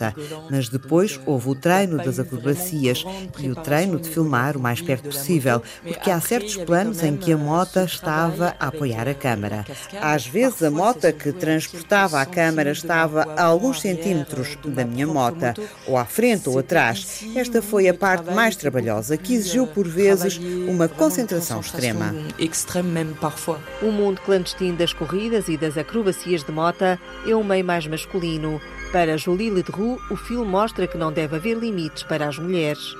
Mas 0.50 0.68
depois 0.68 1.20
houve 1.26 1.50
o 1.50 1.56
treino 1.56 1.98
das 1.98 2.20
acrobacias 2.20 3.04
e 3.40 3.50
o 3.50 3.56
treino 3.56 4.00
de 4.00 4.10
filmar 4.10 4.58
o 4.58 4.60
mais 4.60 4.82
perto 4.82 5.10
possível, 5.10 5.62
porque 5.84 6.12
há 6.12 6.20
certos 6.20 6.56
planos 6.58 7.04
em 7.04 7.16
que 7.16 7.32
a 7.34 7.38
moto 7.38 7.80
estava 7.80 8.56
a 8.60 8.68
apoiar 8.68 9.08
a 9.08 9.14
câmara. 9.14 9.66
Às 10.02 10.26
vezes 10.26 10.64
a 10.64 10.72
moto 10.72 11.12
que 11.14 11.32
transportava 11.32 12.20
a 12.20 12.26
câmara 12.26 12.72
estava 12.72 13.24
a 13.36 13.44
alguns 13.44 13.82
centímetros 13.82 14.58
da 14.66 14.86
minha 14.86 15.08
moto, 15.08 15.38
ou 15.88 15.98
à 15.98 16.06
frente 16.06 16.50
ou 16.50 16.60
atrás. 16.60 17.24
Esta 17.36 17.62
foi 17.62 17.88
a 17.88 17.94
parte 17.94 18.32
mais 18.32 18.56
trabalhosa, 18.56 19.18
que 19.18 19.34
exigiu 19.34 19.68
por 19.68 19.88
vezes 19.88 20.40
uma 20.68 20.88
concentração 20.88 21.60
extrema. 21.60 22.16
O 23.82 23.92
mundo 23.92 24.22
clandestino 24.22 24.78
das 24.78 24.94
corridas 24.94 25.48
e 25.48 25.58
das 25.58 25.78
acrobacias 25.78 26.44
de 26.44 26.52
moto 26.52 26.84
é 26.84 27.36
um 27.36 27.44
meio 27.44 27.66
mais 27.66 27.86
masculino. 27.88 28.62
Para 28.92 29.18
Julie 29.18 29.50
Ledoux, 29.50 30.02
o 30.10 30.16
filme 30.16 30.50
mostra 30.50 30.88
que 30.88 30.98
não 30.98 31.12
deve 31.12 31.36
haver 31.36 31.58
limites 31.58 32.04
para 32.04 32.28
as 32.28 32.40
mulheres. 32.40 32.96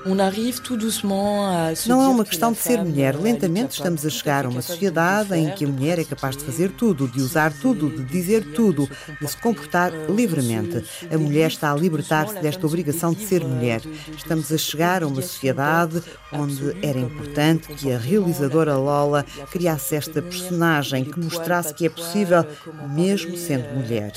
Não 1.86 2.02
é 2.02 2.08
uma 2.08 2.24
que 2.24 2.30
questão 2.30 2.52
de 2.52 2.58
ser 2.58 2.84
mulher. 2.84 3.16
Lentamente 3.18 3.74
estamos 3.74 4.04
a 4.04 4.10
chegar 4.10 4.44
a 4.44 4.48
uma 4.50 4.60
sociedade 4.60 5.34
em 5.34 5.50
que 5.50 5.64
a 5.64 5.68
mulher 5.68 5.98
é 5.98 6.04
capaz 6.04 6.36
de 6.36 6.44
fazer 6.44 6.72
tudo, 6.72 7.08
de 7.08 7.20
usar 7.20 7.52
tudo, 7.52 7.88
de 7.88 8.04
dizer 8.04 8.52
tudo, 8.52 8.88
de 9.20 9.26
se 9.26 9.36
comportar 9.38 9.90
livremente. 10.10 10.84
A 11.10 11.16
mulher 11.16 11.48
está 11.48 11.72
a 11.72 11.76
libertar-se 11.76 12.38
desta 12.40 12.66
obrigação 12.66 13.12
de 13.12 13.26
ser 13.26 13.42
mulher. 13.42 13.80
Estamos 14.14 14.52
a 14.52 14.58
chegar 14.58 15.02
a 15.02 15.06
uma 15.06 15.22
sociedade 15.22 16.02
onde 16.32 16.76
era 16.86 16.98
importante 16.98 17.68
que 17.68 17.90
a 17.90 17.98
realizadora 17.98 18.76
Lola 18.76 19.24
criasse 19.50 19.96
esta 19.96 20.20
personagem 20.20 21.04
que 21.04 21.18
mostrasse 21.18 21.72
que 21.72 21.86
é 21.86 21.88
possível, 21.88 22.44
mesmo 22.90 23.36
sendo 23.38 23.74
mulher. 23.74 24.12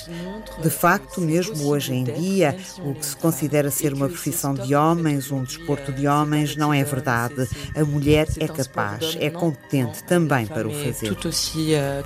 De 0.62 0.70
facto, 0.70 1.22
mesmo 1.22 1.61
como 1.62 1.74
hoje 1.74 1.94
em 1.94 2.04
dia 2.04 2.56
o 2.80 2.94
que 2.94 3.06
se 3.06 3.16
considera 3.16 3.70
ser 3.70 3.94
uma 3.94 4.08
profissão 4.08 4.54
de 4.54 4.74
homens, 4.76 5.32
um 5.32 5.44
desporto 5.44 5.92
de 5.92 6.08
homens, 6.08 6.56
não 6.56 6.74
é 6.74 6.84
verdade. 6.84 7.48
A 7.76 7.84
mulher 7.86 8.28
é 8.40 8.48
capaz, 8.48 9.16
é 9.20 9.30
competente 9.30 10.04
também 10.04 10.48
para 10.48 10.68
o 10.68 10.72
fazer. 10.72 11.08
Euh, 11.08 12.04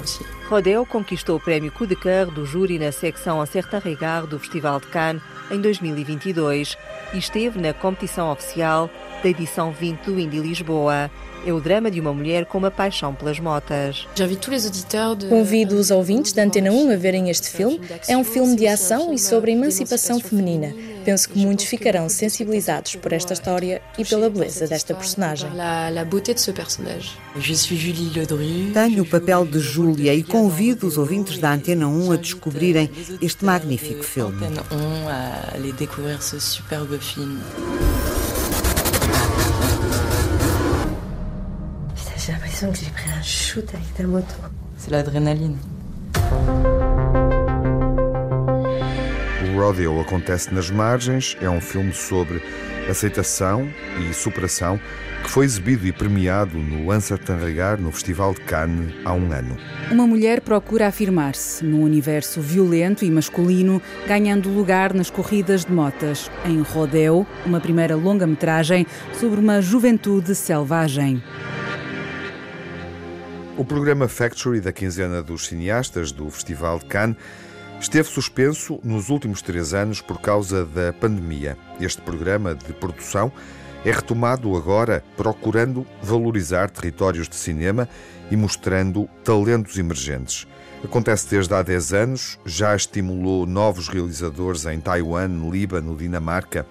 aussi. 0.00 0.24
Rodeo 0.48 0.84
conquistou 0.86 1.36
o 1.36 1.40
prémio 1.40 1.72
Coup 1.72 1.86
de 1.86 1.96
Cœur 1.96 2.30
do 2.30 2.44
júri 2.44 2.78
na 2.78 2.92
secção 2.92 3.40
Un 3.40 3.46
certain 3.46 3.78
regard 3.78 4.28
do 4.28 4.38
Festival 4.38 4.80
de 4.80 4.86
Cannes 4.88 5.22
em 5.50 5.60
2022 5.60 6.76
e 7.12 7.18
esteve 7.18 7.60
na 7.60 7.72
competição 7.72 8.30
oficial 8.30 8.90
da 9.22 9.28
edição 9.28 9.72
20 9.72 10.00
do 10.02 10.20
Indy 10.20 10.40
Lisboa. 10.40 11.10
É 11.46 11.52
o 11.52 11.60
drama 11.60 11.90
de 11.90 12.00
uma 12.00 12.12
mulher 12.12 12.46
com 12.46 12.56
uma 12.58 12.70
paixão 12.70 13.14
pelas 13.14 13.38
motas. 13.38 14.06
Convido 15.28 15.76
os 15.76 15.90
ouvintes 15.90 16.32
da 16.32 16.42
Antena 16.42 16.70
1 16.72 16.92
a 16.92 16.96
verem 16.96 17.28
este 17.28 17.50
filme. 17.50 17.80
É 18.08 18.16
um 18.16 18.24
filme 18.24 18.56
de 18.56 18.66
ação 18.66 19.12
e 19.12 19.18
sobre 19.18 19.50
a 19.50 19.54
emancipação 19.54 20.18
feminina. 20.20 20.74
Penso 21.04 21.28
que 21.28 21.38
muitos 21.38 21.66
ficarão 21.66 22.08
sensibilizados 22.08 22.96
por 22.96 23.12
esta 23.12 23.34
história 23.34 23.82
e 23.98 24.04
pela 24.06 24.30
beleza 24.30 24.66
desta 24.66 24.94
personagem. 24.94 25.50
Tenho 28.72 29.02
o 29.02 29.06
papel 29.06 29.44
de 29.44 29.58
Júlia 29.58 30.14
e 30.14 30.22
convido 30.22 30.86
os 30.86 30.96
ouvintes 30.96 31.36
da 31.38 31.52
Antena 31.52 31.86
1 31.86 32.12
a 32.12 32.16
descobrirem 32.16 32.90
este 33.20 33.44
magnífico 33.44 34.02
filme. 34.02 34.46
L'impression 42.54 42.72
que 42.72 42.78
j'ai 42.78 42.90
pris 42.92 43.10
un 43.10 43.22
shoot 43.22 43.74
avec 43.74 43.94
ta 43.94 44.04
moto. 44.04 44.34
C'est 44.76 44.90
l'adrénaline. 44.90 45.56
O 49.42 49.60
Rodeo 49.60 50.00
acontece 50.00 50.52
nas 50.52 50.70
margens, 50.70 51.36
é 51.40 51.48
um 51.48 51.60
filme 51.60 51.92
sobre 51.92 52.42
aceitação 52.88 53.68
e 53.98 54.12
superação 54.12 54.78
que 55.22 55.30
foi 55.30 55.46
exibido 55.46 55.86
e 55.86 55.92
premiado 55.92 56.58
no 56.58 56.90
Ancertain 56.90 57.38
Regard 57.38 57.82
no 57.82 57.90
Festival 57.90 58.34
de 58.34 58.42
Cannes 58.42 58.94
há 59.04 59.14
um 59.14 59.32
ano. 59.32 59.56
Uma 59.90 60.06
mulher 60.06 60.42
procura 60.42 60.88
afirmar-se 60.88 61.64
num 61.64 61.82
universo 61.82 62.42
violento 62.42 63.04
e 63.04 63.10
masculino, 63.10 63.80
ganhando 64.06 64.50
lugar 64.50 64.92
nas 64.92 65.08
corridas 65.08 65.64
de 65.64 65.72
motas. 65.72 66.30
Em 66.44 66.60
Rodeo, 66.60 67.26
uma 67.46 67.58
primeira 67.58 67.96
longa-metragem 67.96 68.86
sobre 69.18 69.40
uma 69.40 69.62
juventude 69.62 70.34
selvagem. 70.34 71.22
O 73.56 73.64
programa 73.64 74.08
Factory 74.08 74.60
da 74.60 74.72
quinzena 74.72 75.22
dos 75.22 75.46
cineastas 75.46 76.10
do 76.10 76.28
Festival 76.28 76.80
de 76.80 76.86
Cannes 76.86 77.16
esteve 77.80 78.08
suspenso 78.08 78.80
nos 78.82 79.10
últimos 79.10 79.40
três 79.42 79.72
anos 79.72 80.00
por 80.00 80.20
causa 80.20 80.64
da 80.64 80.92
pandemia. 80.92 81.56
Este 81.80 82.02
programa 82.02 82.52
de 82.52 82.72
produção 82.72 83.30
é 83.84 83.92
retomado 83.92 84.56
agora 84.56 85.04
procurando 85.16 85.86
valorizar 86.02 86.68
territórios 86.68 87.28
de 87.28 87.36
cinema 87.36 87.88
e 88.28 88.36
mostrando 88.36 89.08
talentos 89.22 89.78
emergentes. 89.78 90.48
Acontece 90.82 91.30
desde 91.30 91.54
há 91.54 91.62
10 91.62 91.92
anos, 91.92 92.40
já 92.44 92.74
estimulou 92.74 93.46
novos 93.46 93.86
realizadores 93.86 94.66
em 94.66 94.80
Taiwan, 94.80 95.48
Líbano, 95.48 95.96
Dinamarca, 95.96 96.66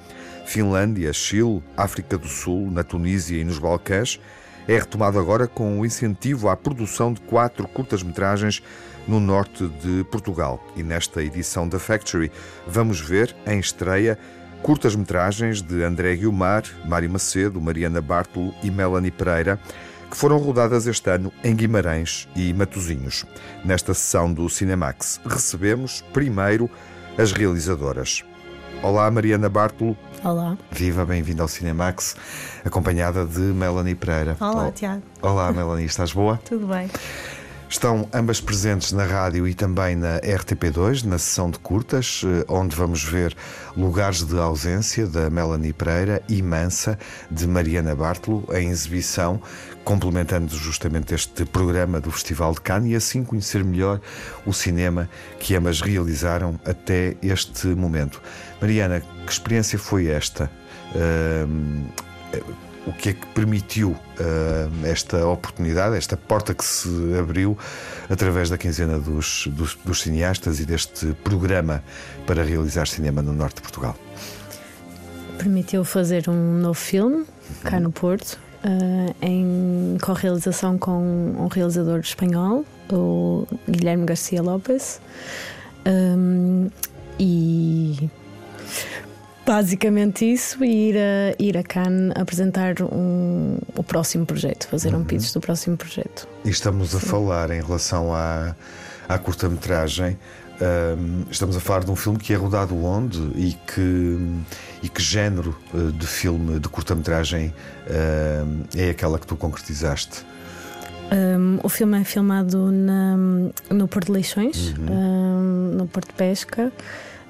Finlândia, 0.45 1.13
Chile, 1.13 1.63
África 1.77 2.17
do 2.17 2.27
Sul, 2.27 2.69
na 2.69 2.83
Tunísia 2.83 3.39
e 3.39 3.43
nos 3.45 3.57
Balcãs 3.57 4.19
é 4.67 4.75
retomado 4.77 5.19
agora 5.19 5.47
com 5.47 5.79
o 5.79 5.85
incentivo 5.85 6.49
à 6.49 6.55
produção 6.55 7.13
de 7.13 7.21
quatro 7.21 7.67
curtas-metragens 7.67 8.61
no 9.07 9.19
norte 9.19 9.67
de 9.67 10.03
Portugal. 10.05 10.63
E 10.75 10.83
nesta 10.83 11.23
edição 11.23 11.67
da 11.67 11.79
Factory 11.79 12.31
vamos 12.67 12.99
ver, 12.99 13.35
em 13.45 13.59
estreia, 13.59 14.17
curtas-metragens 14.61 15.61
de 15.61 15.83
André 15.83 16.15
Guilmar, 16.15 16.63
Mário 16.85 17.09
Macedo, 17.09 17.59
Mariana 17.59 18.01
Bartolo 18.01 18.53
e 18.63 18.71
Melanie 18.71 19.11
Pereira, 19.11 19.59
que 20.09 20.15
foram 20.15 20.37
rodadas 20.37 20.87
este 20.87 21.09
ano 21.09 21.33
em 21.43 21.55
Guimarães 21.55 22.29
e 22.35 22.53
Matosinhos. 22.53 23.25
Nesta 23.65 23.93
sessão 23.93 24.31
do 24.31 24.47
Cinemax 24.47 25.19
recebemos 25.25 26.03
primeiro 26.13 26.69
as 27.17 27.31
realizadoras. 27.31 28.23
Olá, 28.81 29.09
Mariana 29.09 29.49
Bartolo. 29.49 29.97
Olá. 30.23 30.57
Viva, 30.71 31.05
bem-vinda 31.05 31.41
ao 31.41 31.49
Cinemax, 31.49 32.15
acompanhada 32.63 33.25
de 33.25 33.41
Melanie 33.41 33.93
Pereira. 33.93 34.37
Olá, 34.39 34.71
Tiago. 34.71 35.03
Olá, 35.21 35.51
Melanie, 35.51 35.85
estás 35.85 36.13
boa? 36.13 36.39
Tudo 36.47 36.65
bem. 36.67 36.89
Estão 37.67 38.07
ambas 38.13 38.39
presentes 38.39 38.93
na 38.93 39.03
rádio 39.03 39.45
e 39.47 39.53
também 39.53 39.95
na 39.95 40.19
RTP2, 40.21 41.03
na 41.03 41.17
sessão 41.17 41.49
de 41.49 41.59
curtas, 41.59 42.21
eh, 42.23 42.45
onde 42.47 42.75
vamos 42.75 43.03
ver 43.03 43.35
Lugares 43.75 44.23
de 44.23 44.37
Ausência, 44.37 45.07
da 45.07 45.29
Melanie 45.29 45.73
Pereira, 45.73 46.21
e 46.29 46.41
Mansa, 46.41 46.97
de 47.29 47.47
Mariana 47.47 47.95
Bartolo, 47.95 48.45
em 48.53 48.69
exibição, 48.69 49.41
complementando 49.83 50.55
justamente 50.55 51.13
este 51.13 51.45
programa 51.45 51.99
do 51.99 52.11
Festival 52.11 52.53
de 52.53 52.61
Cannes 52.61 52.91
e 52.91 52.95
assim 52.95 53.23
conhecer 53.23 53.63
melhor 53.63 53.99
o 54.45 54.53
cinema 54.53 55.09
que 55.39 55.55
ambas 55.55 55.81
realizaram 55.81 56.59
até 56.65 57.15
este 57.21 57.67
momento. 57.67 58.21
Mariana, 58.61 59.01
que 59.25 59.31
experiência 59.31 59.77
foi 59.77 60.07
esta? 60.07 60.49
Uh, 60.95 61.83
o 62.85 62.91
que 62.91 63.09
é 63.09 63.13
que 63.13 63.25
permitiu 63.27 63.91
uh, 63.91 64.85
esta 64.85 65.25
oportunidade, 65.25 65.95
esta 65.95 66.17
porta 66.17 66.53
que 66.53 66.65
se 66.65 66.89
abriu 67.17 67.57
através 68.09 68.49
da 68.49 68.57
quinzena 68.57 68.99
dos, 68.99 69.47
dos, 69.47 69.75
dos, 69.75 70.01
cineastas 70.01 70.59
e 70.59 70.65
deste 70.65 71.13
programa 71.23 71.83
para 72.27 72.43
realizar 72.43 72.87
cinema 72.87 73.21
no 73.21 73.33
norte 73.33 73.57
de 73.57 73.61
Portugal? 73.61 73.95
Permitiu 75.37 75.83
fazer 75.83 76.29
um 76.29 76.59
novo 76.59 76.79
filme 76.79 77.25
cá 77.63 77.79
no 77.79 77.91
Porto, 77.91 78.37
uh, 78.63 79.15
em 79.21 79.97
co-realização 80.01 80.77
com 80.77 81.35
um 81.37 81.47
realizador 81.47 81.99
espanhol, 81.99 82.65
o 82.91 83.45
Guilherme 83.69 84.05
Garcia 84.05 84.41
Lopes. 84.41 84.99
Um, 85.85 86.69
e 87.19 88.09
basicamente 89.45 90.31
isso 90.31 90.63
e 90.63 90.89
ir 90.89 90.97
a, 90.97 91.35
ir 91.37 91.57
a 91.57 91.63
Cannes 91.63 92.13
apresentar 92.15 92.75
um, 92.81 93.57
o 93.75 93.83
próximo 93.83 94.25
projeto, 94.25 94.67
fazer 94.67 94.93
uhum. 94.93 95.01
um 95.01 95.03
pitch 95.03 95.31
do 95.33 95.41
próximo 95.41 95.77
projeto. 95.77 96.27
E 96.45 96.49
estamos 96.49 96.95
a 96.95 96.99
Sim. 96.99 97.05
falar 97.05 97.51
em 97.51 97.61
relação 97.61 98.13
à, 98.13 98.55
à 99.07 99.17
curta-metragem. 99.17 100.17
Um, 100.61 101.25
estamos 101.31 101.57
a 101.57 101.59
falar 101.59 101.83
de 101.83 101.91
um 101.91 101.95
filme 101.95 102.19
que 102.19 102.31
é 102.31 102.35
rodado 102.35 102.77
onde 102.85 103.19
e 103.35 103.57
que, 103.67 104.17
e 104.83 104.89
que 104.89 105.01
género 105.01 105.57
eh, 105.73 105.91
de 105.97 106.05
filme, 106.05 106.59
de 106.59 106.69
curta-metragem, 106.69 107.53
um, 107.89 108.63
é 108.79 108.91
aquela 108.91 109.17
que 109.17 109.25
tu 109.25 109.35
concretizaste? 109.35 110.23
Um, 111.11 111.59
o 111.63 111.69
filme 111.69 111.99
é 111.99 112.03
filmado 112.03 112.71
na, 112.71 113.17
no 113.69 113.87
Porto 113.87 114.07
de 114.07 114.13
Leixões, 114.13 114.73
uhum. 114.77 115.73
no 115.75 115.87
Porto 115.87 116.09
de 116.09 116.13
Pesca. 116.13 116.71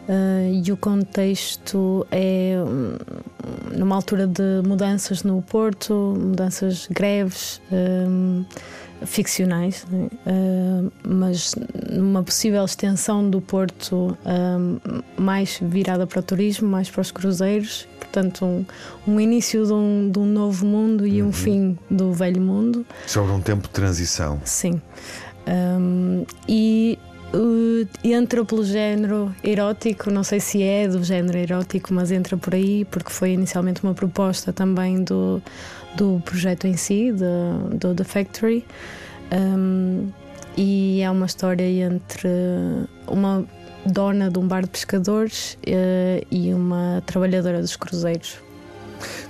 Uh, 0.08 0.62
e 0.66 0.70
o 0.70 0.76
contexto 0.76 2.06
é 2.12 2.56
um, 2.58 2.98
numa 3.78 3.96
altura 3.96 4.28
de 4.28 4.62
mudanças 4.68 5.24
no 5.24 5.42
Porto, 5.42 6.18
mudanças 6.20 6.88
greves 6.92 7.62
um, 7.72 8.44
ficcionais, 9.06 9.86
uh, 9.92 10.92
mas 11.04 11.54
numa 11.92 12.24
possível 12.24 12.64
extensão 12.64 13.30
do 13.30 13.42
Porto 13.42 14.18
um, 14.26 15.02
mais 15.18 15.60
virada 15.62 16.06
para 16.08 16.20
o 16.20 16.24
turismo, 16.24 16.68
mais 16.68 16.90
para 16.90 17.02
os 17.02 17.12
cruzeiros, 17.12 17.88
portanto, 18.00 18.46
um, 18.46 18.66
um 19.08 19.20
início 19.20 19.66
de 19.66 19.74
um, 19.74 20.10
de 20.12 20.20
um, 20.20 20.26
novo 20.26 20.66
mundo 20.66 21.06
e 21.06 21.22
uhum. 21.22 21.30
um 21.30 21.32
fim 21.32 21.78
do 21.90 22.14
velho 22.14 22.42
mundo. 22.42 22.86
Sobre 23.08 23.32
um 23.32 23.42
tempo 23.42 23.64
de 23.64 23.70
transição. 23.70 24.42
Sim. 24.44 24.82
e 26.48 26.98
Uh, 27.02 27.13
entra 28.04 28.46
pelo 28.46 28.64
género 28.64 29.34
erótico, 29.44 30.12
não 30.12 30.24
sei 30.24 30.40
se 30.40 30.62
é 30.62 30.88
do 30.88 31.04
género 31.04 31.38
erótico, 31.38 31.94
mas 31.94 32.12
entra 32.12 32.38
por 32.38 32.54
aí, 32.54 32.86
porque 32.86 33.10
foi 33.10 33.32
inicialmente 33.32 33.84
uma 33.84 33.94
proposta 33.94 34.54
também 34.54 35.04
do, 35.04 35.42
do 35.96 36.22
projeto 36.24 36.68
em 36.68 36.78
si, 36.78 37.12
do, 37.12 37.76
do 37.78 37.96
The 37.96 38.04
Factory. 38.04 38.66
Um, 39.32 40.10
e 40.56 41.02
é 41.02 41.10
uma 41.10 41.26
história 41.26 41.64
entre 41.64 42.30
uma 43.08 43.44
dona 43.86 44.30
de 44.30 44.38
um 44.38 44.48
bar 44.48 44.62
de 44.62 44.70
pescadores 44.70 45.58
uh, 45.68 46.26
e 46.30 46.54
uma 46.54 47.02
trabalhadora 47.06 47.60
dos 47.60 47.76
cruzeiros. 47.76 48.43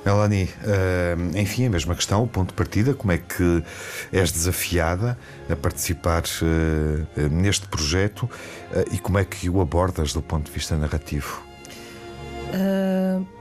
Melanie, 0.06 0.50
uh, 0.64 1.38
enfim, 1.38 1.68
a 1.68 1.70
mesma 1.70 1.96
questão, 1.96 2.24
o 2.24 2.28
ponto 2.28 2.50
de 2.50 2.54
partida, 2.54 2.94
como 2.94 3.12
é 3.12 3.18
que 3.18 3.64
és 4.12 4.32
desafiada 4.32 5.18
a 5.50 5.56
participar 5.56 6.24
uh, 6.24 7.30
neste 7.30 7.68
projeto 7.68 8.30
e 8.92 8.98
como 8.98 9.18
é 9.18 9.26
que 9.26 9.50
o 9.50 9.62
abordas 9.62 10.14
do 10.14 10.22
ponto 10.22 10.46
de 10.46 10.52
vista 10.52 10.76
narrativo? 10.76 11.42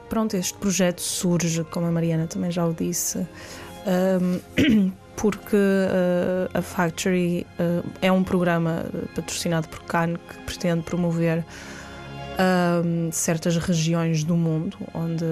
pronto, 0.09 0.35
este 0.37 0.57
projeto 0.59 1.03
surge, 1.03 1.65
como 1.65 1.87
a 1.87 1.91
Mariana 1.91 2.27
também 2.27 2.51
já 2.51 2.65
o 2.67 2.73
disse, 2.73 3.27
porque 5.17 5.57
uh, 5.57 6.59
a 6.59 6.63
Factory 6.63 7.47
uh, 7.59 7.89
é 8.01 8.11
um 8.11 8.25
programa 8.25 8.85
patrocinado 9.15 9.69
por 9.69 9.83
Cannes 9.83 10.19
que 10.29 10.39
pretende 10.45 10.83
promover 10.83 11.45
um, 12.39 13.11
certas 13.13 13.57
regiões 13.57 14.25
do 14.25 14.37
mundo 14.37 14.77
onde 14.95 15.25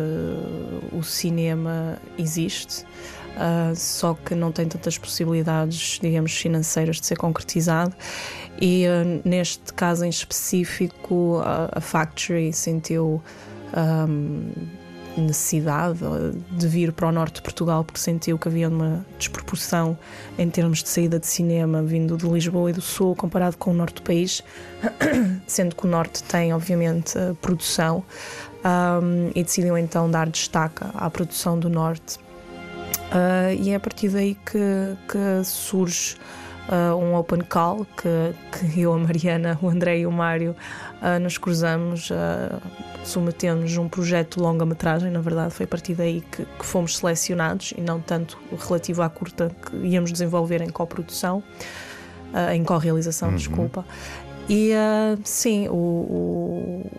o 0.93 1.03
cinema 1.03 1.99
existe. 2.19 2.85
Uh, 3.31 3.75
só 3.75 4.13
que 4.15 4.35
não 4.35 4.53
tem 4.53 4.67
tantas 4.67 4.99
possibilidades, 4.99 5.99
digamos, 6.03 6.37
financeiras 6.37 7.01
de 7.01 7.07
ser 7.07 7.17
concretizado. 7.17 7.95
E 8.61 8.85
uh, 8.87 9.23
neste 9.27 9.73
caso 9.73 10.05
em 10.05 10.11
específico, 10.11 11.41
a, 11.43 11.71
a 11.79 11.81
Factory 11.81 12.53
sentiu 12.53 13.23
um, 14.09 14.53
necessidade 15.21 16.01
de 16.51 16.69
vir 16.69 16.93
para 16.93 17.09
o 17.09 17.13
norte 17.13 17.37
de 17.37 17.43
Portugal 17.43 17.85
porque 17.85 18.01
sentiu 18.01 18.39
que 18.39 18.49
havia 18.49 18.69
uma 18.69 19.05
desproporção 19.19 19.99
em 20.39 20.49
termos 20.49 20.83
de 20.83 20.89
saída 20.89 21.19
de 21.19 21.27
cinema 21.27 21.83
vindo 21.83 22.17
de 22.17 22.27
Lisboa 22.27 22.71
e 22.71 22.73
do 22.73 22.81
Sul 22.81 23.15
comparado 23.15 23.57
com 23.57 23.71
o 23.71 23.75
norte 23.75 23.97
do 23.97 24.03
país, 24.03 24.43
sendo 25.47 25.77
que 25.77 25.87
o 25.87 25.89
norte 25.89 26.23
tem, 26.25 26.53
obviamente, 26.53 27.15
produção. 27.41 28.05
Um, 28.63 29.31
e 29.35 29.43
decidiu 29.43 29.79
então 29.79 30.11
dar 30.11 30.29
destaque 30.29 30.85
à 30.95 31.09
produção 31.09 31.59
do 31.59 31.71
norte 31.71 32.19
Uh, 33.11 33.53
e 33.61 33.71
é 33.71 33.75
a 33.75 33.81
partir 33.81 34.09
daí 34.09 34.37
que, 34.37 34.97
que 35.09 35.45
surge 35.45 36.17
uh, 36.71 36.95
um 36.95 37.15
open 37.15 37.41
call 37.41 37.85
que, 37.97 38.69
que, 38.73 38.81
eu, 38.81 38.93
a 38.93 38.99
Mariana, 38.99 39.59
o 39.61 39.69
André 39.69 39.99
e 39.99 40.07
o 40.07 40.13
Mário 40.13 40.55
uh, 41.03 41.19
nos 41.19 41.37
cruzamos, 41.37 42.11
uh, 42.11 42.61
submetemos 43.05 43.77
um 43.77 43.89
projeto 43.89 44.41
longa-metragem. 44.41 45.11
Na 45.11 45.21
verdade, 45.21 45.53
foi 45.53 45.65
a 45.65 45.69
partir 45.69 45.95
daí 45.95 46.21
que, 46.21 46.45
que, 46.45 46.67
fomos 46.67 46.97
selecionados 46.97 47.75
e 47.77 47.81
não 47.81 48.01
tanto 48.01 48.39
relativo 48.57 49.03
à 49.03 49.11
curta 49.11 49.51
que 49.67 49.77
íamos 49.77 50.13
desenvolver 50.13 50.63
em 50.63 50.71
coprodução, 50.71 51.43
em 52.53 52.63
co-realização, 52.63 53.31
uhum. 53.31 53.37
desculpa. 53.37 53.85
E 54.49 54.71
sim, 55.25 55.69
o, 55.69 55.73
o. 55.75 56.91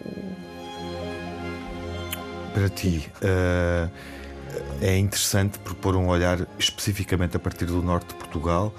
Para 2.54 2.68
ti 2.68 3.10
é 4.82 4.98
interessante 4.98 5.58
propor 5.60 5.96
um 5.96 6.10
olhar 6.10 6.46
especificamente 6.60 7.38
a 7.38 7.40
partir 7.40 7.66
do 7.66 7.82
norte 7.82 8.08
de 8.10 8.16
Portugal 8.16 8.74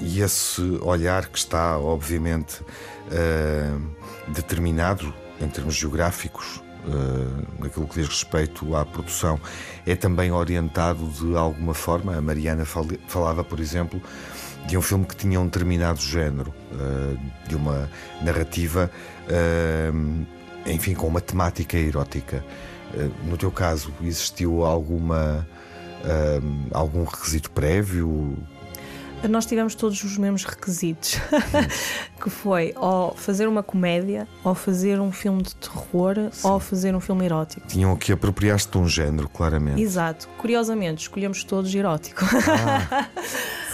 e 0.00 0.20
esse 0.20 0.60
olhar 0.82 1.28
que 1.28 1.38
está, 1.38 1.78
obviamente, 1.78 2.62
uh, 2.62 4.32
determinado 4.32 5.12
em 5.40 5.48
termos 5.48 5.74
geográficos. 5.74 6.62
Uh, 6.86 7.64
naquilo 7.64 7.88
que 7.88 8.00
diz 8.00 8.08
respeito 8.08 8.76
à 8.76 8.84
produção, 8.84 9.40
é 9.84 9.96
também 9.96 10.30
orientado 10.30 11.08
de 11.08 11.36
alguma 11.36 11.74
forma. 11.74 12.16
A 12.16 12.20
Mariana 12.20 12.64
falava, 12.64 13.42
por 13.42 13.58
exemplo, 13.58 14.00
de 14.68 14.78
um 14.78 14.82
filme 14.82 15.04
que 15.04 15.16
tinha 15.16 15.40
um 15.40 15.46
determinado 15.46 16.00
género, 16.00 16.54
de 17.48 17.56
uma 17.56 17.90
narrativa, 18.22 18.88
enfim, 20.64 20.94
com 20.94 21.08
uma 21.08 21.20
temática 21.20 21.76
erótica. 21.76 22.44
No 23.24 23.36
teu 23.36 23.50
caso, 23.50 23.92
existiu 24.00 24.64
alguma 24.64 25.46
um, 26.06 26.68
algum 26.72 27.04
requisito 27.04 27.50
prévio? 27.50 28.36
Nós 29.28 29.44
tivemos 29.46 29.74
todos 29.74 30.02
os 30.04 30.16
mesmos 30.18 30.44
requisitos, 30.44 31.16
que 32.22 32.30
foi 32.30 32.72
ou 32.76 33.12
fazer 33.14 33.48
uma 33.48 33.62
comédia, 33.62 34.28
ou 34.44 34.54
fazer 34.54 35.00
um 35.00 35.10
filme 35.10 35.42
de 35.42 35.54
terror, 35.56 36.14
Sim. 36.30 36.48
ou 36.48 36.60
fazer 36.60 36.94
um 36.94 37.00
filme 37.00 37.24
erótico. 37.24 37.66
Tinham 37.66 37.96
que 37.96 38.12
apropriar-se 38.12 38.68
de 38.68 38.78
um 38.78 38.88
género, 38.88 39.28
claramente. 39.28 39.80
Exato. 39.82 40.28
Curiosamente, 40.38 41.02
escolhemos 41.02 41.42
todos 41.44 41.74
erótico. 41.74 42.24
Ah. 42.48 43.08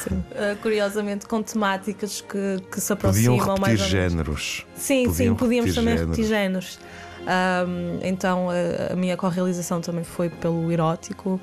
Uh, 0.05 0.57
curiosamente 0.61 1.27
com 1.27 1.41
temáticas 1.41 2.21
que, 2.21 2.57
que 2.73 2.81
se 2.81 2.93
aproximam 2.93 3.39
Podiam 3.39 3.57
mais 3.61 3.81
ou 3.81 3.87
menos. 3.87 3.89
géneros. 3.89 4.67
Sim, 4.75 5.05
Podiam 5.07 5.15
sim, 5.15 5.35
podíamos 5.37 5.75
também 5.77 5.97
géneros. 5.97 6.17
repetir 6.17 6.25
géneros. 6.29 6.79
Um, 7.23 8.01
então 8.03 8.51
a, 8.51 8.93
a 8.93 8.97
minha 8.97 9.17
co-realização 9.17 9.81
também 9.81 10.03
foi 10.03 10.29
pelo 10.29 10.73
erótico 10.73 11.41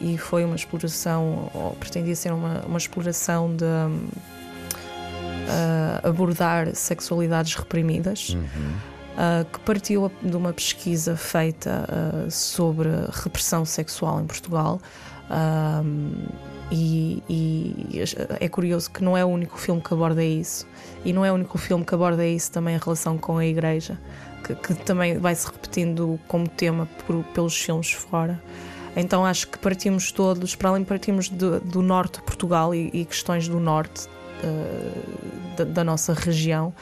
e 0.00 0.18
foi 0.18 0.44
uma 0.44 0.56
exploração, 0.56 1.50
ou 1.54 1.70
pretendia 1.72 2.14
ser 2.14 2.32
uma, 2.32 2.60
uma 2.66 2.78
exploração 2.78 3.56
de 3.56 3.64
uh, 3.64 6.08
abordar 6.08 6.74
sexualidades 6.74 7.54
reprimidas. 7.54 8.30
Uhum. 8.30 8.92
Uh, 9.12 9.44
que 9.44 9.60
partiu 9.60 10.10
de 10.22 10.34
uma 10.34 10.54
pesquisa 10.54 11.14
feita 11.16 11.86
uh, 11.86 12.30
sobre 12.30 12.88
repressão 13.12 13.62
sexual 13.64 14.20
em 14.20 14.26
Portugal. 14.26 14.80
E, 16.70 17.22
e, 17.28 18.02
é 18.40 18.48
curioso 18.48 18.90
que 18.90 19.04
não 19.04 19.14
é 19.14 19.22
o 19.22 19.28
único 19.28 19.58
filme 19.58 19.82
que 19.82 19.92
aborda 19.92 20.24
isso, 20.24 20.66
e 21.04 21.12
não 21.12 21.22
é 21.22 21.30
o 21.30 21.34
único 21.34 21.58
filme 21.58 21.84
que 21.84 21.94
aborda 21.94 22.26
isso 22.26 22.50
também 22.50 22.74
em 22.74 22.78
relação 22.78 23.18
com 23.18 23.36
a 23.36 23.44
Igreja 23.44 23.98
que, 24.42 24.54
que 24.54 24.74
também 24.74 25.18
vai 25.18 25.34
se 25.34 25.46
repetindo 25.46 26.18
como 26.28 26.48
tema 26.48 26.88
por, 27.06 27.22
pelos 27.24 27.56
filmes 27.56 27.92
fora. 27.92 28.40
Então 28.94 29.24
acho 29.24 29.48
que 29.48 29.58
partimos 29.58 30.12
todos, 30.12 30.54
para 30.54 30.70
além 30.70 30.84
partimos 30.84 31.28
do, 31.28 31.60
do 31.60 31.80
norte 31.80 32.18
de 32.18 32.24
Portugal 32.24 32.74
e, 32.74 32.90
e 32.92 33.04
questões 33.04 33.48
do 33.48 33.58
norte 33.58 34.06
uh, 34.44 35.56
da, 35.56 35.64
da, 35.64 35.84
nossa 35.84 36.12
região, 36.12 36.74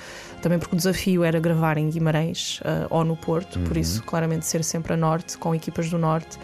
também 0.42 0.58
porque 0.58 0.74
o 0.74 0.76
desafio 0.76 1.22
era 1.22 1.38
gravar 1.38 1.78
em 1.78 1.88
Guimarães 1.88 2.60
uh, 2.60 2.86
ou 2.90 3.04
no 3.04 3.16
Porto, 3.16 3.58
uhum. 3.58 3.64
por 3.64 3.76
isso 3.76 4.02
claramente 4.02 4.44
ser 4.44 4.64
sempre 4.64 4.94
a 4.94 4.96
norte, 4.96 5.38
com 5.38 5.54
equipas 5.54 5.88
do 5.88 5.98
norte. 5.98 6.36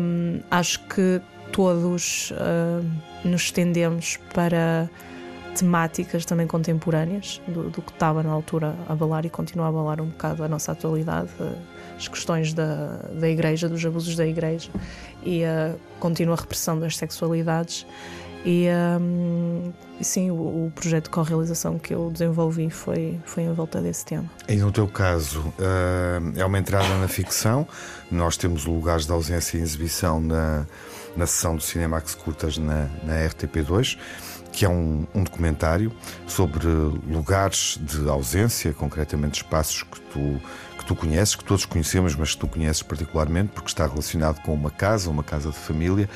Um, 0.00 0.40
acho 0.50 0.80
que 0.86 1.20
todos 1.52 2.32
uh, 2.32 2.84
nos 3.24 3.42
estendemos 3.42 4.18
para 4.34 4.90
temáticas 5.58 6.24
também 6.24 6.46
contemporâneas 6.46 7.40
do, 7.46 7.70
do, 7.70 7.82
que 7.82 7.92
estava 7.92 8.22
na 8.22 8.30
altura 8.30 8.74
a 8.88 8.92
abalar 8.92 9.26
e 9.26 9.30
continua 9.30 9.66
a 9.66 9.68
abalar 9.68 10.00
um 10.00 10.06
bocado 10.06 10.44
a 10.44 10.48
nossa 10.48 10.72
atualidade, 10.72 11.30
eh, 11.40 11.52
as 11.96 12.06
questões 12.06 12.52
da, 12.52 13.00
da 13.12 13.28
Igreja, 13.28 13.68
dos 13.68 13.84
abusos 13.84 14.14
da 14.16 14.26
Igreja 14.26 14.70
e 15.22 15.44
a 15.44 15.74
contínua 15.98 16.36
repressão 16.36 16.78
das 16.78 16.96
sexualidades. 16.96 17.86
E 18.44 18.68
um, 19.00 19.72
sim, 20.00 20.30
o, 20.30 20.34
o 20.34 20.72
projeto 20.74 21.04
de 21.04 21.10
co-realização 21.10 21.76
que 21.76 21.92
eu 21.92 22.08
desenvolvi 22.10 22.70
foi, 22.70 23.18
foi 23.24 23.42
em 23.42 23.52
volta 23.52 23.80
desse 23.80 24.04
tema. 24.04 24.30
E 24.48 24.56
no 24.56 24.70
teu 24.70 24.86
caso, 24.86 25.40
uh, 25.40 26.38
é 26.38 26.44
uma 26.44 26.58
entrada 26.58 26.88
na 26.98 27.08
ficção. 27.08 27.66
Nós 28.10 28.36
temos 28.36 28.64
lugares 28.64 29.06
de 29.06 29.12
ausência 29.12 29.58
e 29.58 29.60
exibição 29.60 30.20
na, 30.20 30.66
na 31.18 31.26
sessão 31.26 31.56
do 31.56 31.62
Cinemax 31.62 32.14
Curtas 32.14 32.56
na, 32.56 32.88
na 33.02 33.14
RTP2 33.28 33.98
que 34.50 34.64
é 34.64 34.68
um, 34.68 35.06
um, 35.14 35.22
documentário 35.22 35.92
sobre 36.26 36.66
lugares 36.66 37.78
de 37.80 38.08
ausência, 38.08 38.72
concretamente 38.72 39.42
espaços 39.42 39.82
que 39.84 40.00
tu, 40.00 40.40
que 40.78 40.84
tu 40.84 40.96
conheces, 40.96 41.36
que 41.36 41.44
todos 41.44 41.64
conhecemos, 41.64 42.16
mas 42.16 42.32
que 42.32 42.38
tu 42.38 42.48
conheces 42.48 42.82
particularmente, 42.82 43.52
porque 43.54 43.68
está 43.68 43.86
relacionado 43.86 44.40
com 44.42 44.52
uma 44.54 44.70
casa, 44.70 45.10
uma 45.10 45.22
casa 45.22 45.50
de 45.50 45.56
família. 45.56 46.08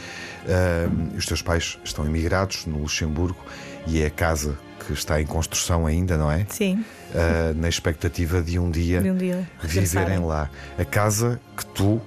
Uh, 0.44 1.16
os 1.16 1.26
teus 1.26 1.40
pais 1.40 1.78
estão 1.84 2.04
emigrados 2.04 2.66
no 2.66 2.78
Luxemburgo 2.78 3.38
e 3.86 4.00
é 4.00 4.06
a 4.06 4.10
casa 4.10 4.58
que 4.84 4.92
está 4.92 5.20
em 5.20 5.26
construção 5.26 5.86
ainda, 5.86 6.16
não 6.16 6.30
é? 6.30 6.44
Sim. 6.48 6.84
Uh, 7.12 7.54
na 7.60 7.68
expectativa 7.68 8.40
de 8.40 8.58
um 8.58 8.70
dia, 8.70 9.02
de 9.02 9.10
um 9.10 9.16
dia 9.16 9.46
viverem 9.62 10.20
lá. 10.20 10.48
A 10.78 10.84
casa 10.84 11.38
que 11.54 11.66
tu, 11.66 11.96
uh, 11.96 12.02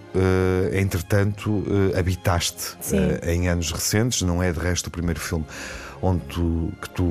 entretanto, 0.74 1.52
uh, 1.52 1.98
habitaste 1.98 2.76
em 3.22 3.48
anos 3.48 3.72
recentes, 3.72 4.24
não 4.24 4.42
é 4.42 4.52
de 4.52 4.60
resto 4.60 4.88
o 4.88 4.92
primeiro 4.92 5.20
filme 5.20 5.46
onde 6.02 6.22
tu, 6.26 6.72
que 6.82 6.90
tu, 6.90 7.04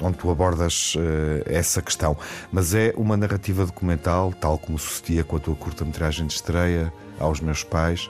onde 0.00 0.18
tu 0.18 0.30
abordas 0.30 0.94
uh, 0.94 0.98
essa 1.46 1.82
questão. 1.82 2.16
Mas 2.52 2.74
é 2.74 2.92
uma 2.96 3.16
narrativa 3.16 3.66
documental, 3.66 4.32
tal 4.32 4.58
como 4.58 4.78
sucedia 4.78 5.24
com 5.24 5.36
a 5.36 5.40
tua 5.40 5.56
curta-metragem 5.56 6.26
de 6.26 6.34
estreia 6.34 6.92
aos 7.18 7.40
meus 7.40 7.64
pais. 7.64 8.08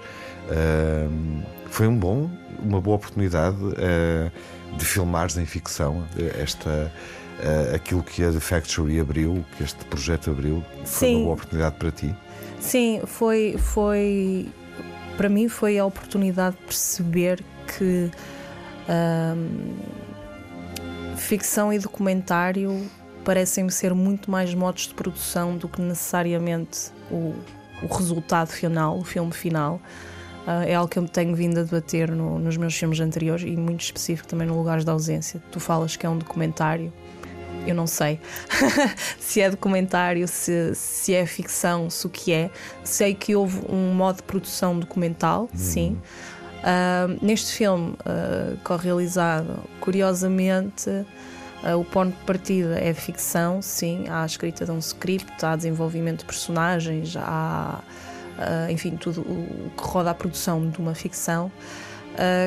Uh, 0.51 1.43
foi 1.71 1.87
um 1.87 1.97
bom, 1.97 2.31
uma 2.59 2.81
boa 2.81 2.97
oportunidade 2.97 3.57
uh, 3.57 4.77
de 4.77 4.85
filmares 4.85 5.37
em 5.37 5.47
ficção 5.47 6.07
esta. 6.39 6.93
Uh, 7.39 7.75
aquilo 7.75 8.03
que 8.03 8.25
a 8.25 8.33
The 8.33 8.41
Factory 8.41 8.99
abriu, 8.99 9.45
que 9.57 9.63
este 9.63 9.85
projeto 9.85 10.31
abriu, 10.31 10.65
foi 10.85 11.09
Sim. 11.09 11.15
uma 11.17 11.23
boa 11.25 11.35
oportunidade 11.35 11.77
para 11.77 11.91
ti? 11.93 12.15
Sim, 12.59 13.01
foi, 13.07 13.57
foi 13.57 14.49
para 15.17 15.29
mim 15.29 15.49
foi 15.49 15.79
a 15.79 15.85
oportunidade 15.85 16.57
de 16.57 16.63
perceber 16.63 17.45
que 17.77 18.11
ficção 21.17 21.73
e 21.73 21.79
documentário 21.79 22.89
parecem-me 23.25 23.71
ser 23.71 23.93
muito 23.93 24.31
mais 24.31 24.55
modos 24.55 24.87
de 24.87 24.95
produção 24.95 25.57
do 25.57 25.69
que 25.69 25.83
necessariamente 25.83 26.91
o, 27.11 27.35
o 27.83 27.87
resultado 27.87 28.49
final, 28.49 28.99
o 28.99 29.05
filme 29.05 29.33
final. 29.33 29.81
Uh, 30.47 30.65
é 30.67 30.75
algo 30.75 30.91
que 30.91 30.99
eu 30.99 31.07
tenho 31.07 31.37
vindo 31.37 31.61
a 31.61 31.63
debater 31.63 32.11
no, 32.11 32.39
nos 32.39 32.57
meus 32.57 32.75
filmes 32.75 32.99
anteriores 33.01 33.45
e 33.45 33.55
muito 33.55 33.83
específico 33.83 34.27
também 34.27 34.47
no 34.47 34.57
Lugares 34.57 34.83
da 34.83 34.93
Ausência. 34.93 35.43
Tu 35.53 35.61
falas 35.61 35.95
que 35.95 36.07
é 36.07 36.09
um 36.09 36.17
documentário, 36.17 36.91
eu 37.71 37.75
não 37.75 37.87
sei 37.87 38.21
se 39.19 39.41
é 39.41 39.51
documentário, 39.51 40.27
se, 40.27 40.75
se 40.75 41.15
é 41.15 41.27
ficção, 41.27 41.91
se 41.91 42.07
o 42.07 42.11
que 42.11 42.33
é. 42.33 42.51
Sei 42.85 43.15
que 43.15 43.35
houve 43.35 43.61
um 43.69 43.93
modo 43.95 44.17
de 44.17 44.23
produção 44.23 44.79
documental, 44.79 45.43
uhum. 45.43 45.49
sim. 45.55 45.99
Uh, 46.59 47.25
neste 47.25 47.53
filme, 47.53 47.93
uh, 48.01 48.57
co-realizado, 48.65 49.63
curiosamente, 49.81 50.91
uh, 50.91 51.79
o 51.79 51.85
ponto 51.85 52.17
de 52.17 52.25
partida 52.25 52.79
é 52.81 52.93
ficção, 52.93 53.63
sim, 53.63 54.09
há 54.09 54.23
a 54.23 54.27
escrita 54.27 54.65
de 54.65 54.73
um 54.73 54.79
script, 54.79 55.45
há 55.45 55.55
desenvolvimento 55.55 56.21
de 56.21 56.25
personagens, 56.25 57.17
há, 57.17 57.81
enfim, 58.71 58.97
tudo 58.97 59.21
o 59.23 59.71
que 59.77 59.83
roda 59.83 60.11
a 60.11 60.15
produção 60.15 60.69
de 60.69 60.79
uma 60.79 60.95
ficção. 60.95 61.51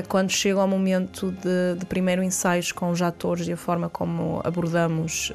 Quando 0.09 0.29
chega 0.29 0.59
ao 0.59 0.67
momento 0.67 1.31
de, 1.31 1.79
de 1.79 1.85
primeiro 1.85 2.21
ensaios 2.21 2.71
com 2.71 2.89
os 2.89 3.01
atores 3.01 3.47
e 3.47 3.53
a 3.53 3.57
forma 3.57 3.89
como 3.89 4.41
abordamos 4.43 5.31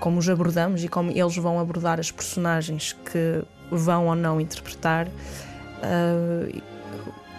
como 0.00 0.18
os 0.18 0.28
abordamos 0.28 0.82
e 0.82 0.88
como 0.88 1.10
eles 1.10 1.36
vão 1.36 1.60
abordar 1.60 2.00
as 2.00 2.10
personagens 2.10 2.92
que 2.92 3.44
vão 3.70 4.06
ou 4.06 4.16
não 4.16 4.40
interpretar. 4.40 5.06
Uh, 5.06 6.60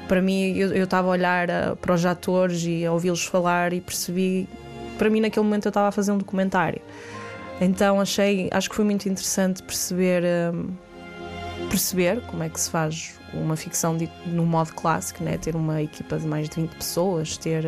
para 0.07 0.21
mim, 0.21 0.55
eu 0.55 0.83
estava 0.83 1.07
a 1.07 1.11
olhar 1.11 1.49
uh, 1.49 1.75
para 1.75 1.93
os 1.93 2.05
atores 2.05 2.63
e 2.63 2.85
a 2.85 2.91
ouvi-los 2.93 3.25
falar 3.25 3.73
e 3.73 3.81
percebi, 3.81 4.47
para 4.97 5.09
mim, 5.09 5.19
naquele 5.19 5.43
momento 5.43 5.65
eu 5.65 5.69
estava 5.69 5.87
a 5.87 5.91
fazer 5.91 6.11
um 6.11 6.17
documentário. 6.17 6.81
Então 7.59 7.99
achei, 7.99 8.49
acho 8.51 8.69
que 8.69 8.75
foi 8.75 8.85
muito 8.85 9.07
interessante 9.09 9.61
perceber, 9.63 10.23
uh, 10.23 10.71
perceber 11.69 12.21
como 12.21 12.43
é 12.43 12.49
que 12.49 12.59
se 12.59 12.69
faz 12.69 13.19
uma 13.33 13.55
ficção 13.55 13.95
de, 13.95 14.09
no 14.25 14.45
modo 14.45 14.73
clássico, 14.73 15.23
né? 15.23 15.37
ter 15.37 15.55
uma 15.55 15.81
equipa 15.81 16.17
de 16.17 16.27
mais 16.27 16.49
de 16.49 16.55
20 16.55 16.75
pessoas, 16.75 17.37
ter 17.37 17.65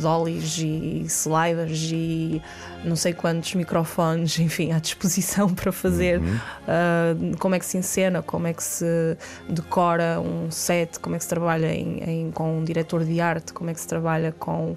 dollies 0.00 0.58
e 0.58 1.02
sliders 1.06 1.90
e 1.92 2.42
não 2.84 2.96
sei 2.96 3.12
quantos 3.12 3.54
microfones, 3.54 4.38
enfim, 4.40 4.72
à 4.72 4.78
disposição 4.78 5.52
para 5.52 5.72
fazer 5.72 6.20
uhum. 6.20 6.36
uh, 6.36 7.36
como 7.38 7.54
é 7.54 7.58
que 7.58 7.66
se 7.66 7.76
encena, 7.76 8.22
como 8.22 8.46
é 8.46 8.52
que 8.52 8.62
se 8.62 9.16
decora 9.48 10.20
um 10.20 10.50
set, 10.50 10.98
como 11.00 11.14
é 11.14 11.18
que 11.18 11.24
se 11.24 11.30
trabalha 11.30 11.72
em, 11.72 12.02
em, 12.02 12.30
com 12.30 12.58
um 12.58 12.64
diretor 12.64 13.04
de 13.04 13.20
arte, 13.20 13.52
como 13.52 13.70
é 13.70 13.74
que 13.74 13.80
se 13.80 13.88
trabalha 13.88 14.32
com 14.32 14.76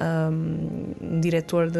um, 0.00 0.94
um 1.00 1.20
diretor 1.20 1.70
de 1.70 1.78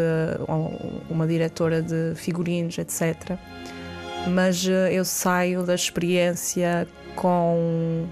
uma 1.08 1.26
diretora 1.26 1.82
de 1.82 2.14
figurinos, 2.16 2.76
etc. 2.78 3.38
Mas 4.32 4.64
uh, 4.66 4.70
eu 4.90 5.04
saio 5.04 5.62
da 5.62 5.74
experiência 5.74 6.86
com 7.16 8.06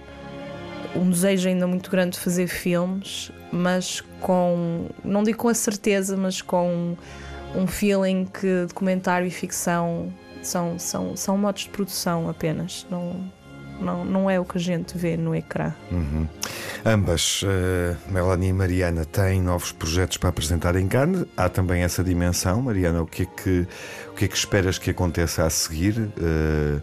um 0.94 1.10
desejo 1.10 1.48
ainda 1.48 1.66
muito 1.66 1.90
grande 1.90 2.16
de 2.16 2.20
fazer 2.20 2.46
filmes, 2.46 3.30
mas 3.52 4.02
com, 4.20 4.88
não 5.04 5.22
digo 5.22 5.38
com 5.38 5.48
a 5.48 5.54
certeza, 5.54 6.16
mas 6.16 6.40
com 6.40 6.96
um 7.54 7.66
feeling 7.66 8.24
que 8.24 8.66
documentário 8.66 9.26
e 9.26 9.30
ficção 9.30 10.12
são, 10.42 10.78
são, 10.78 11.16
são 11.16 11.36
modos 11.36 11.62
de 11.62 11.70
produção 11.70 12.28
apenas, 12.28 12.86
não, 12.90 13.30
não, 13.80 14.04
não 14.04 14.30
é 14.30 14.38
o 14.38 14.44
que 14.44 14.58
a 14.58 14.60
gente 14.60 14.96
vê 14.96 15.16
no 15.16 15.34
ecrã. 15.34 15.72
Uhum. 15.90 16.26
Ambas, 16.84 17.42
uh, 17.42 17.96
Melanie 18.10 18.50
e 18.50 18.52
Mariana, 18.52 19.04
têm 19.04 19.40
novos 19.40 19.72
projetos 19.72 20.16
para 20.16 20.28
apresentar 20.28 20.76
em 20.76 20.86
Cannes. 20.86 21.24
Há 21.36 21.48
também 21.48 21.82
essa 21.82 22.02
dimensão. 22.04 22.62
Mariana, 22.62 23.02
o 23.02 23.06
que 23.06 23.22
é 23.22 23.26
que, 23.26 23.66
o 24.10 24.14
que, 24.14 24.24
é 24.24 24.28
que 24.28 24.36
esperas 24.36 24.78
que 24.78 24.90
aconteça 24.90 25.44
a 25.44 25.50
seguir? 25.50 25.98
Uh, 25.98 26.80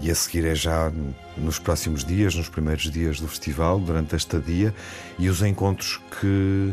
e 0.00 0.10
a 0.10 0.14
seguir 0.14 0.46
é 0.46 0.54
já 0.54 0.92
nos 1.36 1.58
próximos 1.58 2.04
dias, 2.04 2.34
nos 2.34 2.48
primeiros 2.48 2.90
dias 2.90 3.20
do 3.20 3.26
festival, 3.26 3.80
durante 3.80 4.14
esta 4.14 4.38
dia, 4.38 4.74
e 5.18 5.28
os 5.28 5.42
encontros 5.42 6.00
que, 6.20 6.72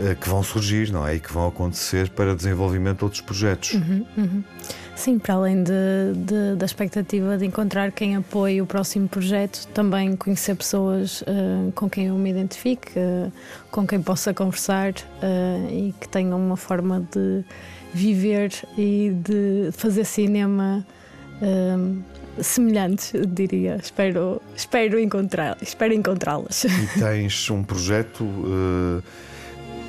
eh, 0.00 0.14
que 0.14 0.28
vão 0.28 0.42
surgir, 0.42 0.90
não 0.90 1.06
é? 1.06 1.16
E 1.16 1.20
que 1.20 1.32
vão 1.32 1.46
acontecer 1.46 2.08
para 2.10 2.34
desenvolvimento 2.34 2.98
de 2.98 3.04
outros 3.04 3.20
projetos. 3.20 3.74
Uhum, 3.74 4.06
uhum. 4.16 4.44
Sim, 4.98 5.16
para 5.16 5.34
além 5.34 5.62
de, 5.62 5.72
de, 6.16 6.56
da 6.56 6.66
expectativa 6.66 7.38
de 7.38 7.46
encontrar 7.46 7.92
quem 7.92 8.16
apoie 8.16 8.60
o 8.60 8.66
próximo 8.66 9.08
projeto, 9.08 9.64
também 9.68 10.16
conhecer 10.16 10.56
pessoas 10.56 11.22
uh, 11.22 11.70
com 11.76 11.88
quem 11.88 12.06
eu 12.06 12.18
me 12.18 12.28
identifique, 12.28 12.98
uh, 12.98 13.32
com 13.70 13.86
quem 13.86 14.02
possa 14.02 14.34
conversar 14.34 14.90
uh, 14.90 15.70
e 15.72 15.94
que 16.00 16.08
tenham 16.08 16.36
uma 16.36 16.56
forma 16.56 17.06
de 17.12 17.44
viver 17.94 18.50
e 18.76 19.12
de 19.22 19.70
fazer 19.70 20.04
cinema 20.04 20.84
semelhantes, 22.42 23.12
diria. 23.28 23.76
Espero, 23.80 24.42
espero 24.56 24.98
encontrar, 24.98 25.56
espero 25.62 25.94
encontrá-las. 25.94 26.64
E 26.64 26.98
tens 26.98 27.48
um 27.50 27.62
projeto 27.62 28.24
uh, 28.24 29.00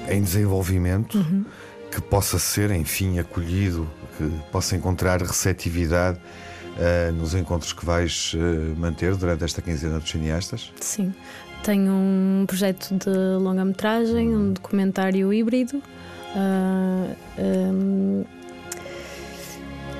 em 0.08 0.22
desenvolvimento 0.22 1.17
uhum. 1.17 1.43
que 1.91 2.00
possa 2.00 2.38
ser, 2.38 2.69
enfim, 2.69 3.17
acolhido, 3.17 3.89
que 4.19 4.29
possa 4.51 4.75
encontrar 4.75 5.21
receptividade 5.21 6.17
uh, 6.17 7.13
nos 7.13 7.34
encontros 7.34 7.71
que 7.71 7.86
vais 7.86 8.34
uh, 8.34 8.77
manter 8.77 9.15
durante 9.15 9.45
esta 9.45 9.62
quinzena 9.62 9.97
dos 9.99 10.10
cineastas? 10.10 10.73
Sim. 10.82 11.13
Tenho 11.63 11.91
um 11.91 12.45
projeto 12.45 12.93
de 12.93 13.10
longa-metragem, 13.41 14.36
um 14.36 14.53
documentário 14.53 15.34
híbrido. 15.34 15.82
Um, 16.36 18.25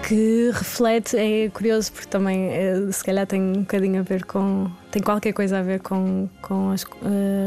que 0.10 0.50
reflete, 0.52 1.18
é 1.18 1.50
curioso 1.50 1.92
porque 1.92 2.08
também 2.08 2.50
é, 2.50 2.92
se 2.92 3.04
calhar 3.04 3.28
tem 3.28 3.40
um 3.40 3.62
bocadinho 3.62 4.00
a 4.00 4.04
ver 4.04 4.26
com, 4.26 4.68
tem 4.90 5.04
qualquer 5.04 5.34
coisa 5.34 5.60
a 5.60 5.62
ver 5.62 5.82
com, 5.82 6.28
com 6.42 6.72
as, 6.72 6.84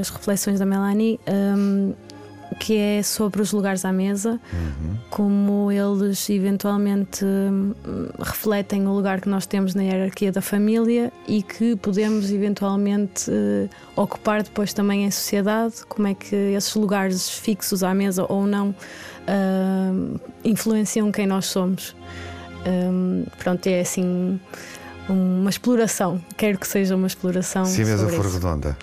as 0.01 0.11
reflexões 0.11 0.61
da 0.61 0.67
Melanie, 0.67 1.19
um, 1.27 1.93
que 2.63 2.77
é 2.77 3.03
sobre 3.03 3.43
os 3.43 3.51
lugares 3.51 3.85
à 3.85 3.93
mesa, 3.93 4.41
uhum. 4.53 4.97
como 5.11 5.73
eles 5.73 6.31
eventualmente 6.31 7.25
um, 7.25 7.75
refletem 8.21 8.87
o 8.87 8.93
lugar 8.93 9.21
que 9.21 9.29
nós 9.29 9.47
temos 9.47 9.75
na 9.75 9.83
hierarquia 9.83 10.31
da 10.31 10.41
família 10.41 11.13
e 11.27 11.43
que 11.43 11.75
podemos 11.75 12.31
eventualmente 12.31 13.29
uh, 13.29 13.69
ocupar 13.97 14.45
depois 14.45 14.73
também 14.73 15.05
em 15.05 15.11
sociedade, 15.11 15.85
como 15.89 16.07
é 16.07 16.15
que 16.15 16.37
esses 16.37 16.73
lugares 16.77 17.29
fixos 17.29 17.83
à 17.83 17.93
mesa 17.93 18.27
ou 18.29 18.47
não 18.47 18.69
uh, 18.69 20.21
influenciam 20.45 21.11
quem 21.11 21.27
nós 21.27 21.47
somos. 21.47 21.97
Um, 22.65 23.25
pronto, 23.39 23.67
é 23.67 23.81
assim 23.81 24.39
uma 25.09 25.51
exploração. 25.51 26.23
Quero 26.37 26.59
que 26.59 26.69
seja 26.69 26.95
uma 26.95 27.09
exploração. 27.09 27.65
Se 27.65 27.83
a 27.83 27.87
mesa 27.87 28.09
for 28.09 28.25
isso. 28.25 28.35
redonda. 28.35 28.77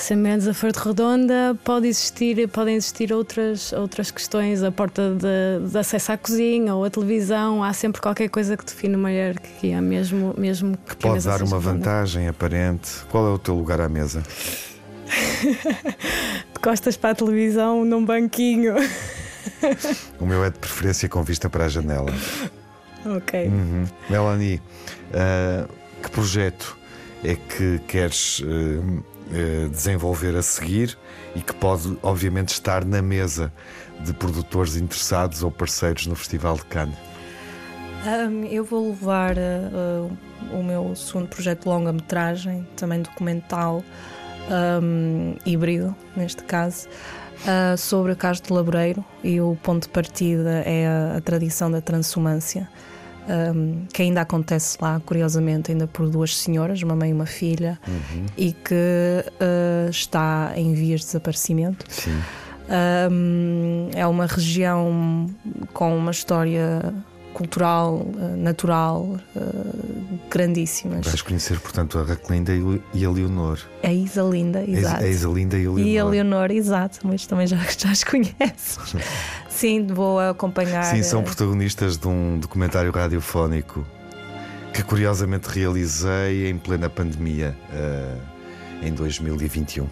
Se 0.00 0.14
a 0.14 0.16
mesa 0.16 0.54
for 0.54 0.72
redonda, 0.72 1.54
pode 1.62 1.86
existir, 1.86 2.48
podem 2.48 2.74
existir 2.76 3.12
outras, 3.12 3.70
outras 3.74 4.10
questões, 4.10 4.62
a 4.62 4.72
porta 4.72 5.14
de, 5.14 5.68
de, 5.70 5.78
acesso 5.78 6.12
à 6.12 6.16
cozinha 6.16 6.74
ou 6.74 6.86
a 6.86 6.90
televisão, 6.90 7.62
há 7.62 7.70
sempre 7.74 8.00
qualquer 8.00 8.30
coisa 8.30 8.56
que 8.56 8.64
define 8.64 8.96
uma 8.96 9.12
hierarquia, 9.12 9.78
mesmo, 9.82 10.34
mesmo 10.38 10.74
que, 10.78 10.96
que 10.96 11.02
pode 11.02 11.22
dar 11.22 11.42
uma 11.42 11.58
vantagem 11.58 12.28
aparente. 12.28 12.90
Qual 13.10 13.26
é 13.26 13.30
o 13.30 13.38
teu 13.38 13.54
lugar 13.54 13.78
à 13.78 13.90
mesa? 13.90 14.22
de 15.44 16.60
costas 16.62 16.96
para 16.96 17.10
a 17.10 17.14
televisão, 17.14 17.84
num 17.84 18.02
banquinho. 18.02 18.76
o 20.18 20.24
meu 20.24 20.42
é 20.42 20.48
de 20.48 20.58
preferência 20.58 21.10
com 21.10 21.22
vista 21.22 21.50
para 21.50 21.66
a 21.66 21.68
janela. 21.68 22.10
Ok. 23.04 23.48
Uhum. 23.48 23.84
Melanie, 24.08 24.62
uh, 25.10 25.68
que 26.02 26.10
projeto 26.10 26.78
é 27.22 27.34
que 27.34 27.78
queres 27.86 28.40
uh, 28.40 29.04
uh, 29.30 29.68
desenvolver 29.68 30.36
a 30.36 30.42
seguir 30.42 30.96
e 31.34 31.40
que 31.40 31.54
pode, 31.54 31.96
obviamente, 32.02 32.48
estar 32.48 32.84
na 32.84 33.00
mesa 33.00 33.52
de 34.00 34.12
produtores 34.12 34.76
interessados 34.76 35.42
ou 35.42 35.50
parceiros 35.50 36.06
no 36.06 36.14
Festival 36.14 36.56
de 36.56 36.64
Cannes? 36.64 36.96
Um, 38.06 38.44
eu 38.44 38.64
vou 38.64 38.90
levar 38.90 39.36
o 40.50 40.62
meu 40.62 40.96
segundo 40.96 41.28
projeto 41.28 41.64
de 41.64 41.68
longa-metragem, 41.68 42.66
também 42.74 43.02
documental, 43.02 43.84
um, 44.82 45.36
híbrido, 45.44 45.94
neste 46.16 46.42
caso. 46.44 46.88
Uh, 47.40 47.76
sobre 47.76 48.12
a 48.12 48.14
Casa 48.14 48.42
de 48.42 48.52
Laboreiro 48.52 49.02
e 49.24 49.40
o 49.40 49.56
ponto 49.62 49.84
de 49.84 49.88
partida 49.88 50.62
é 50.66 50.86
a, 50.86 51.16
a 51.16 51.20
tradição 51.22 51.70
da 51.70 51.80
transumância 51.80 52.68
um, 53.28 53.86
que 53.92 54.02
ainda 54.02 54.20
acontece 54.20 54.78
lá, 54.80 55.00
curiosamente, 55.04 55.70
ainda 55.70 55.86
por 55.86 56.08
duas 56.08 56.36
senhoras, 56.36 56.82
uma 56.82 56.96
mãe 56.96 57.10
e 57.10 57.12
uma 57.12 57.26
filha, 57.26 57.78
uhum. 57.86 58.26
e 58.36 58.52
que 58.52 58.74
uh, 58.74 59.90
está 59.90 60.52
em 60.56 60.72
vias 60.74 61.00
de 61.00 61.06
desaparecimento. 61.06 61.84
Um, 63.10 63.88
é 63.94 64.06
uma 64.06 64.26
região 64.26 65.28
com 65.72 65.96
uma 65.96 66.12
história 66.12 66.94
cultural, 67.32 68.06
ah, 68.18 68.36
natural, 68.36 69.18
uh, 69.36 70.18
grandíssimas. 70.30 71.06
Vais 71.06 71.22
conhecer, 71.22 71.58
portanto, 71.60 71.98
a 71.98 72.02
Raquelinda 72.04 72.52
e 72.92 73.04
a 73.04 73.10
Leonor. 73.10 73.58
A 73.82 73.92
Isalinda, 73.92 74.62
exato. 74.62 75.04
A 75.04 75.08
Isalinda 75.08 75.56
e 75.56 75.66
a 75.66 75.70
Leonor. 75.70 75.86
E 75.86 75.98
a 75.98 76.04
Leonor, 76.04 76.50
exato, 76.50 77.00
mas 77.04 77.26
também 77.26 77.46
já, 77.46 77.56
já 77.76 77.90
as 77.90 78.04
conheces. 78.04 78.78
Sim, 79.48 79.86
vou 79.86 80.18
acompanhar. 80.18 80.84
Sim, 80.84 81.02
são 81.02 81.22
protagonistas 81.22 81.96
de 81.96 82.08
um 82.08 82.38
documentário 82.38 82.90
radiofónico 82.90 83.86
que 84.72 84.82
curiosamente 84.82 85.48
realizei 85.48 86.48
em 86.48 86.56
plena 86.56 86.88
pandemia, 86.88 87.56
em 88.80 88.92
2021. 88.92 89.86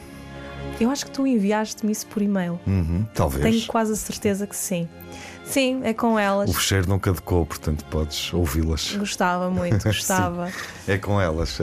Eu 0.80 0.90
acho 0.90 1.06
que 1.06 1.10
tu 1.10 1.26
enviaste-me 1.26 1.90
isso 1.90 2.06
por 2.06 2.22
e-mail. 2.22 2.60
Uhum, 2.66 3.04
talvez. 3.12 3.42
Tenho 3.42 3.66
quase 3.66 3.92
a 3.92 3.96
certeza 3.96 4.46
que 4.46 4.56
sim. 4.56 4.88
Sim, 5.48 5.80
é 5.82 5.94
com 5.94 6.18
elas. 6.18 6.50
O 6.50 6.52
fecheiro 6.52 6.88
nunca 6.88 7.12
decou, 7.12 7.46
portanto 7.46 7.84
podes 7.86 8.32
ouvi-las. 8.34 8.94
Gostava 8.96 9.50
muito, 9.50 9.82
gostava. 9.88 10.50
é 10.86 10.98
com 10.98 11.20
elas, 11.20 11.58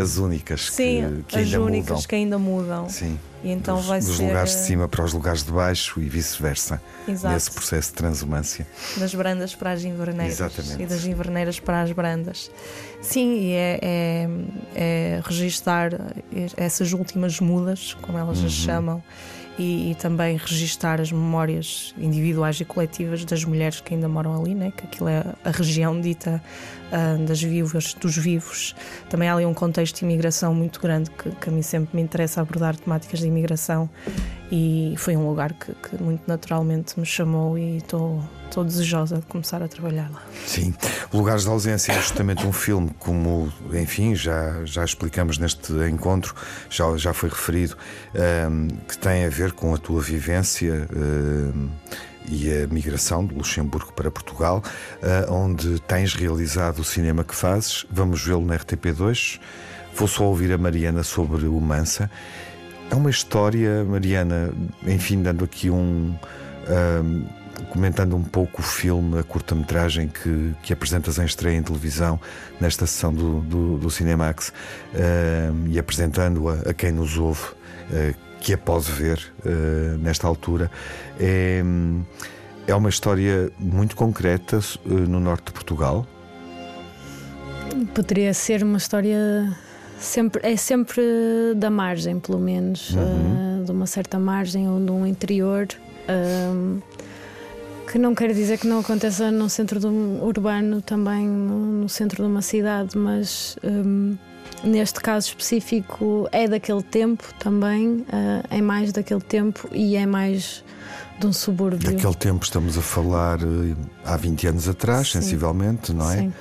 as 0.00 0.18
únicas 0.18 0.70
Sim, 0.70 1.22
que, 1.26 1.34
que 1.34 1.38
as 1.38 1.52
únicas 1.54 1.90
mudam. 1.90 2.02
que 2.08 2.14
ainda 2.14 2.38
mudam. 2.38 2.88
Sim. 2.88 3.18
E 3.42 3.50
então 3.50 3.78
dos, 3.78 3.86
vai 3.86 4.00
dos 4.00 4.18
ser 4.18 4.26
lugares 4.26 4.50
de 4.50 4.58
cima 4.58 4.86
para 4.86 5.02
os 5.02 5.14
lugares 5.14 5.42
de 5.42 5.50
baixo 5.50 5.98
e 6.02 6.06
vice-versa. 6.10 6.82
Exato. 7.08 7.32
Nesse 7.32 7.50
processo 7.50 7.88
de 7.88 7.94
transumância. 7.94 8.66
das 8.98 9.14
brandas 9.14 9.54
para 9.54 9.70
as 9.72 9.82
inverneiras 9.82 10.34
Exatamente. 10.38 10.82
e 10.82 10.86
das 10.86 11.06
inverneiras 11.06 11.58
para 11.58 11.80
as 11.80 11.90
brandas. 11.92 12.50
Sim, 13.00 13.38
e 13.40 13.52
é, 13.52 13.78
é, 13.80 14.28
é 14.74 15.20
registar 15.24 15.92
essas 16.54 16.92
últimas 16.92 17.40
mudas, 17.40 17.96
como 18.02 18.18
elas 18.18 18.36
as 18.36 18.44
Uhum. 18.44 18.50
chamam, 18.50 19.02
e, 19.60 19.90
e 19.90 19.94
também 19.94 20.38
registar 20.38 21.02
as 21.02 21.12
memórias 21.12 21.94
individuais 21.98 22.58
e 22.60 22.64
coletivas 22.64 23.26
das 23.26 23.44
mulheres 23.44 23.78
que 23.78 23.92
ainda 23.92 24.08
moram 24.08 24.40
ali, 24.40 24.54
né? 24.54 24.72
que 24.74 24.84
aquilo 24.84 25.10
é 25.10 25.22
a 25.44 25.50
região 25.50 26.00
dita 26.00 26.42
ah, 26.90 27.16
das 27.26 27.42
vivas, 27.42 27.92
dos 27.92 28.16
vivos. 28.16 28.74
Também 29.10 29.28
há 29.28 29.34
ali 29.34 29.44
um 29.44 29.52
contexto 29.52 29.98
de 29.98 30.04
imigração 30.06 30.54
muito 30.54 30.80
grande 30.80 31.10
que, 31.10 31.30
que 31.30 31.48
a 31.50 31.52
mim 31.52 31.60
sempre 31.60 31.94
me 31.94 32.02
interessa 32.02 32.40
abordar 32.40 32.74
temáticas 32.74 33.20
de 33.20 33.26
imigração 33.26 33.90
e 34.50 34.94
foi 34.96 35.14
um 35.14 35.28
lugar 35.28 35.52
que, 35.52 35.74
que 35.74 36.02
muito 36.02 36.22
naturalmente 36.26 36.98
me 36.98 37.04
chamou 37.04 37.58
e 37.58 37.76
estou 37.76 38.22
estou 38.50 38.64
desejosa 38.64 39.16
de 39.18 39.26
começar 39.26 39.62
a 39.62 39.68
trabalhar 39.68 40.10
lá. 40.10 40.22
Sim, 40.44 40.74
Lugares 41.12 41.44
de 41.44 41.48
Ausência 41.48 41.92
é 41.92 41.94
justamente 41.94 42.46
um 42.46 42.52
filme, 42.52 42.90
como, 42.98 43.50
enfim, 43.72 44.14
já, 44.14 44.64
já 44.64 44.84
explicamos 44.84 45.38
neste 45.38 45.72
encontro, 45.88 46.34
já, 46.68 46.96
já 46.96 47.14
foi 47.14 47.28
referido, 47.28 47.76
ehm, 48.14 48.68
que 48.88 48.98
tem 48.98 49.24
a 49.24 49.28
ver 49.28 49.49
com 49.52 49.74
a 49.74 49.78
tua 49.78 50.00
vivência. 50.00 50.88
ehm, 50.94 51.68
e 52.30 52.62
a 52.62 52.66
migração 52.68 53.26
de 53.26 53.34
Luxemburgo 53.34 53.92
para 53.92 54.10
Portugal, 54.10 54.62
eh, 55.02 55.26
onde 55.28 55.80
tens 55.80 56.14
realizado 56.14 56.78
o 56.78 56.84
cinema 56.84 57.24
que 57.24 57.34
fazes. 57.34 57.84
Vamos 57.90 58.24
vê-lo 58.24 58.44
na 58.44 58.56
RTP2. 58.56 59.40
Vou 59.94 60.06
só 60.06 60.24
ouvir 60.24 60.52
a 60.52 60.58
Mariana 60.58 61.02
sobre 61.02 61.46
o 61.46 61.60
Mansa. 61.60 62.10
É 62.90 62.94
uma 62.94 63.10
história, 63.10 63.84
Mariana, 63.84 64.52
enfim, 64.86 65.22
dando 65.22 65.44
aqui 65.44 65.70
um. 65.70 66.14
ahm, 66.68 67.24
comentando 67.68 68.16
um 68.16 68.22
pouco 68.22 68.62
o 68.62 68.64
filme, 68.64 69.18
a 69.18 69.22
curta-metragem 69.22 70.08
que, 70.08 70.54
que 70.62 70.72
apresentas 70.72 71.18
em 71.18 71.24
estreia 71.24 71.56
em 71.56 71.62
televisão 71.62 72.18
nesta 72.58 72.86
sessão 72.86 73.12
do, 73.12 73.40
do, 73.40 73.78
do 73.78 73.90
Cinemax 73.90 74.50
e 75.68 75.78
apresentando-a 75.78 76.70
a 76.70 76.72
quem 76.72 76.90
nos 76.90 77.18
ouve, 77.18 77.42
ah, 77.92 78.14
que 78.40 78.54
a 78.54 78.58
pode 78.58 78.90
ver 78.90 79.20
ah, 79.44 79.96
nesta 79.98 80.26
altura. 80.26 80.70
É, 81.18 81.62
é 82.66 82.74
uma 82.74 82.88
história 82.88 83.50
muito 83.58 83.94
concreta 83.96 84.58
ah, 84.58 84.88
no 84.88 85.20
norte 85.20 85.46
de 85.46 85.52
Portugal. 85.52 86.06
Poderia 87.94 88.34
ser 88.34 88.62
uma 88.64 88.78
história 88.78 89.18
sempre 89.98 90.40
é 90.44 90.56
sempre 90.56 91.02
da 91.56 91.70
margem, 91.70 92.18
pelo 92.18 92.38
menos, 92.38 92.90
Uhum. 92.90 93.60
eh, 93.60 93.64
de 93.64 93.70
uma 93.70 93.86
certa 93.86 94.18
margem 94.18 94.68
ou 94.68 94.80
de 94.84 94.90
um 94.90 95.06
interior. 95.06 95.68
que 97.90 97.98
não 97.98 98.14
quer 98.14 98.32
dizer 98.32 98.58
que 98.58 98.66
não 98.68 98.78
aconteça 98.80 99.30
no 99.32 99.48
centro 99.48 99.78
do 99.80 99.88
urbano, 100.24 100.80
também 100.80 101.26
no, 101.26 101.82
no 101.82 101.88
centro 101.88 102.22
de 102.22 102.28
uma 102.28 102.40
cidade, 102.42 102.96
mas 102.96 103.56
ehm, 103.64 104.14
neste 104.64 105.00
caso 105.00 105.28
específico 105.28 106.28
é 106.32 106.46
daquele 106.48 106.82
tempo 106.82 107.24
também, 107.38 108.04
eh, 108.12 108.58
é 108.58 108.60
mais 108.62 108.92
daquele 108.92 109.20
tempo 109.20 109.68
e 109.72 109.96
é 109.96 110.06
mais 110.06 110.64
de 111.18 111.26
um 111.26 111.32
subúrbio. 111.32 111.90
Daquele 111.92 112.14
tempo 112.14 112.44
estamos 112.44 112.76
a 112.78 112.82
falar 112.82 113.40
eh, 113.42 113.74
há 114.04 114.16
20 114.16 114.46
anos 114.48 114.68
atrás, 114.68 115.10
Sim. 115.10 115.20
sensivelmente, 115.20 115.92
não 115.92 116.10
é? 116.10 116.16
Sim. 116.18 116.32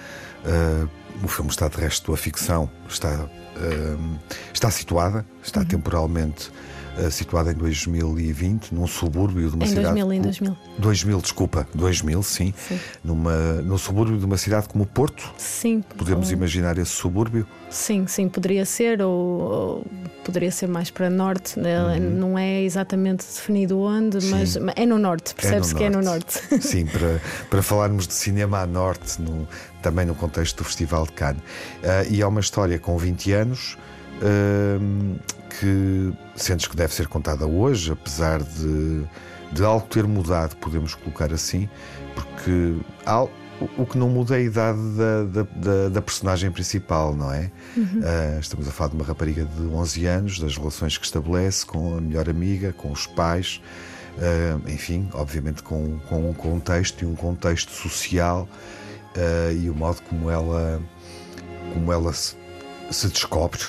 Eh, 0.45 0.87
o 1.23 1.27
filme 1.27 1.49
está 1.49 1.67
de 1.67 1.77
resto, 1.77 2.13
a 2.13 2.17
ficção 2.17 2.69
está, 2.87 3.29
eh, 3.57 3.97
está 4.53 4.69
situada, 4.71 5.25
está 5.43 5.59
Uhum. 5.61 5.65
temporalmente 5.65 6.51
situada 7.09 7.51
em 7.51 7.55
2020, 7.55 8.71
num 8.73 8.87
subúrbio 8.87 9.49
de 9.49 9.55
uma 9.55 9.65
Em 9.65 9.69
cidade. 9.69 9.85
2000, 9.87 10.13
em 10.13 10.21
2000. 10.21 10.57
2000, 10.77 11.21
desculpa, 11.21 11.67
2000, 11.73 12.23
sim. 12.23 12.53
Numa, 13.03 13.35
no 13.61 13.77
subúrbio 13.77 14.17
de 14.17 14.25
uma 14.25 14.37
cidade 14.37 14.67
como 14.67 14.85
Porto. 14.85 15.31
Sim. 15.37 15.83
Podemos 15.97 16.27
Ou- 16.27 16.33
imaginar 16.33 16.77
esse 16.77 16.91
subúrbio. 16.91 17.45
Sim, 17.69 18.07
sim, 18.07 18.27
poderia 18.27 18.65
ser, 18.65 18.99
ou, 19.01 19.11
ou 19.11 19.85
poderia 20.23 20.51
ser 20.51 20.67
mais 20.67 20.89
para 20.89 21.07
norte, 21.09 21.59
né? 21.59 21.99
não 21.99 22.37
é 22.37 22.61
exatamente 22.63 23.23
definido 23.25 23.79
onde, 23.79 24.17
mas 24.25 24.55
Uhum. 24.55 24.63
Sim. 24.67 24.73
é 24.75 24.85
no 24.87 24.97
norte, 24.97 25.35
percebe-se 25.35 25.75
que 25.75 25.83
é 25.83 25.89
no 25.89 26.01
norte. 26.01 26.41
Sim, 26.61 26.85
para, 26.91 27.21
para 27.49 27.61
falarmos 27.61 28.07
de 28.07 28.13
cinema 28.15 28.59
a 28.61 28.65
norte, 28.65 29.21
no- 29.21 29.47
também 29.83 30.05
no 30.05 30.15
contexto 30.15 30.57
do 30.57 30.63
Festival 30.63 31.05
de 31.05 31.11
Cannes. 31.13 31.41
Ah, 31.83 32.03
e 32.09 32.21
é 32.21 32.25
uma 32.27 32.39
história 32.39 32.77
com 32.79 32.97
20 32.97 33.31
anos 33.33 33.77
que 35.59 36.13
sentes 36.35 36.67
que 36.67 36.75
deve 36.75 36.93
ser 36.93 37.07
contada 37.07 37.45
hoje, 37.47 37.91
apesar 37.91 38.41
de, 38.43 39.03
de 39.51 39.63
algo 39.63 39.85
ter 39.87 40.05
mudado, 40.05 40.55
podemos 40.57 40.93
colocar 40.95 41.33
assim, 41.33 41.67
porque 42.15 42.75
há- 43.05 43.23
o- 43.77 43.85
que 43.85 43.97
não 43.97 44.07
muda 44.09 44.35
é 44.35 44.39
a 44.39 44.41
idade 44.43 44.79
da, 44.95 45.23
da, 45.23 45.43
da- 45.55 45.89
da 45.89 46.01
personagem 46.01 46.49
principal, 46.51 47.13
não 47.15 47.33
é? 47.33 47.51
Uhum. 47.75 48.01
Ah, 48.03 48.39
estamos 48.39 48.67
a 48.67 48.71
falar 48.71 48.89
de 48.91 48.95
uma 48.95 49.03
rapariga 49.05 49.43
de 49.45 49.61
11 49.63 50.05
anos, 50.05 50.39
das 50.39 50.55
relações 50.57 50.97
que 50.97 51.05
estabelece 51.05 51.65
com 51.65 51.97
a 51.97 52.01
melhor 52.01 52.29
amiga, 52.29 52.71
com 52.73 52.91
os 52.91 53.05
pais, 53.05 53.59
ah, 54.17 54.59
enfim, 54.71 55.09
obviamente 55.13 55.61
com, 55.63 55.99
com 56.07 56.29
um 56.29 56.33
contexto 56.33 57.01
e 57.03 57.05
um 57.05 57.15
contexto 57.15 57.71
social 57.71 58.47
ah, 59.17 59.51
e 59.51 59.69
o 59.69 59.75
modo 59.75 60.01
como 60.03 60.29
ela, 60.29 60.81
como 61.73 61.91
ela 61.91 62.13
se, 62.13 62.35
se 62.91 63.07
descobre 63.09 63.59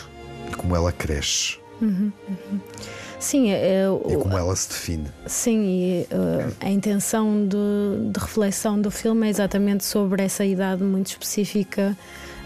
e 0.50 0.54
como 0.54 0.74
ela 0.74 0.92
cresce 0.92 1.60
Uhum, 1.80 2.12
uhum. 2.28 2.60
Sim, 3.18 3.50
é, 3.50 3.84
é 3.84 3.86
e 3.86 4.16
como 4.16 4.36
ela 4.36 4.54
se 4.54 4.68
define. 4.68 5.06
Sim, 5.26 5.62
e 5.64 6.06
uh, 6.12 6.54
a 6.60 6.70
intenção 6.70 7.46
de, 7.46 8.10
de 8.12 8.20
reflexão 8.20 8.80
do 8.80 8.90
filme 8.90 9.26
é 9.26 9.30
exatamente 9.30 9.84
sobre 9.84 10.22
essa 10.22 10.44
idade 10.44 10.82
muito 10.82 11.08
específica 11.08 11.96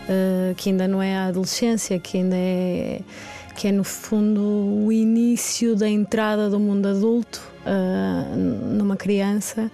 uh, 0.04 0.54
que 0.54 0.70
ainda 0.70 0.86
não 0.86 1.02
é 1.02 1.16
a 1.16 1.26
adolescência, 1.26 1.98
que 1.98 2.18
ainda 2.18 2.36
é 2.36 3.00
que 3.56 3.68
é 3.68 3.72
no 3.72 3.84
fundo 3.84 4.40
o 4.84 4.92
início 4.92 5.76
da 5.76 5.88
entrada 5.88 6.50
do 6.50 6.58
mundo 6.58 6.88
adulto 6.88 7.40
uh, 7.64 8.36
numa 8.36 8.96
criança 8.96 9.70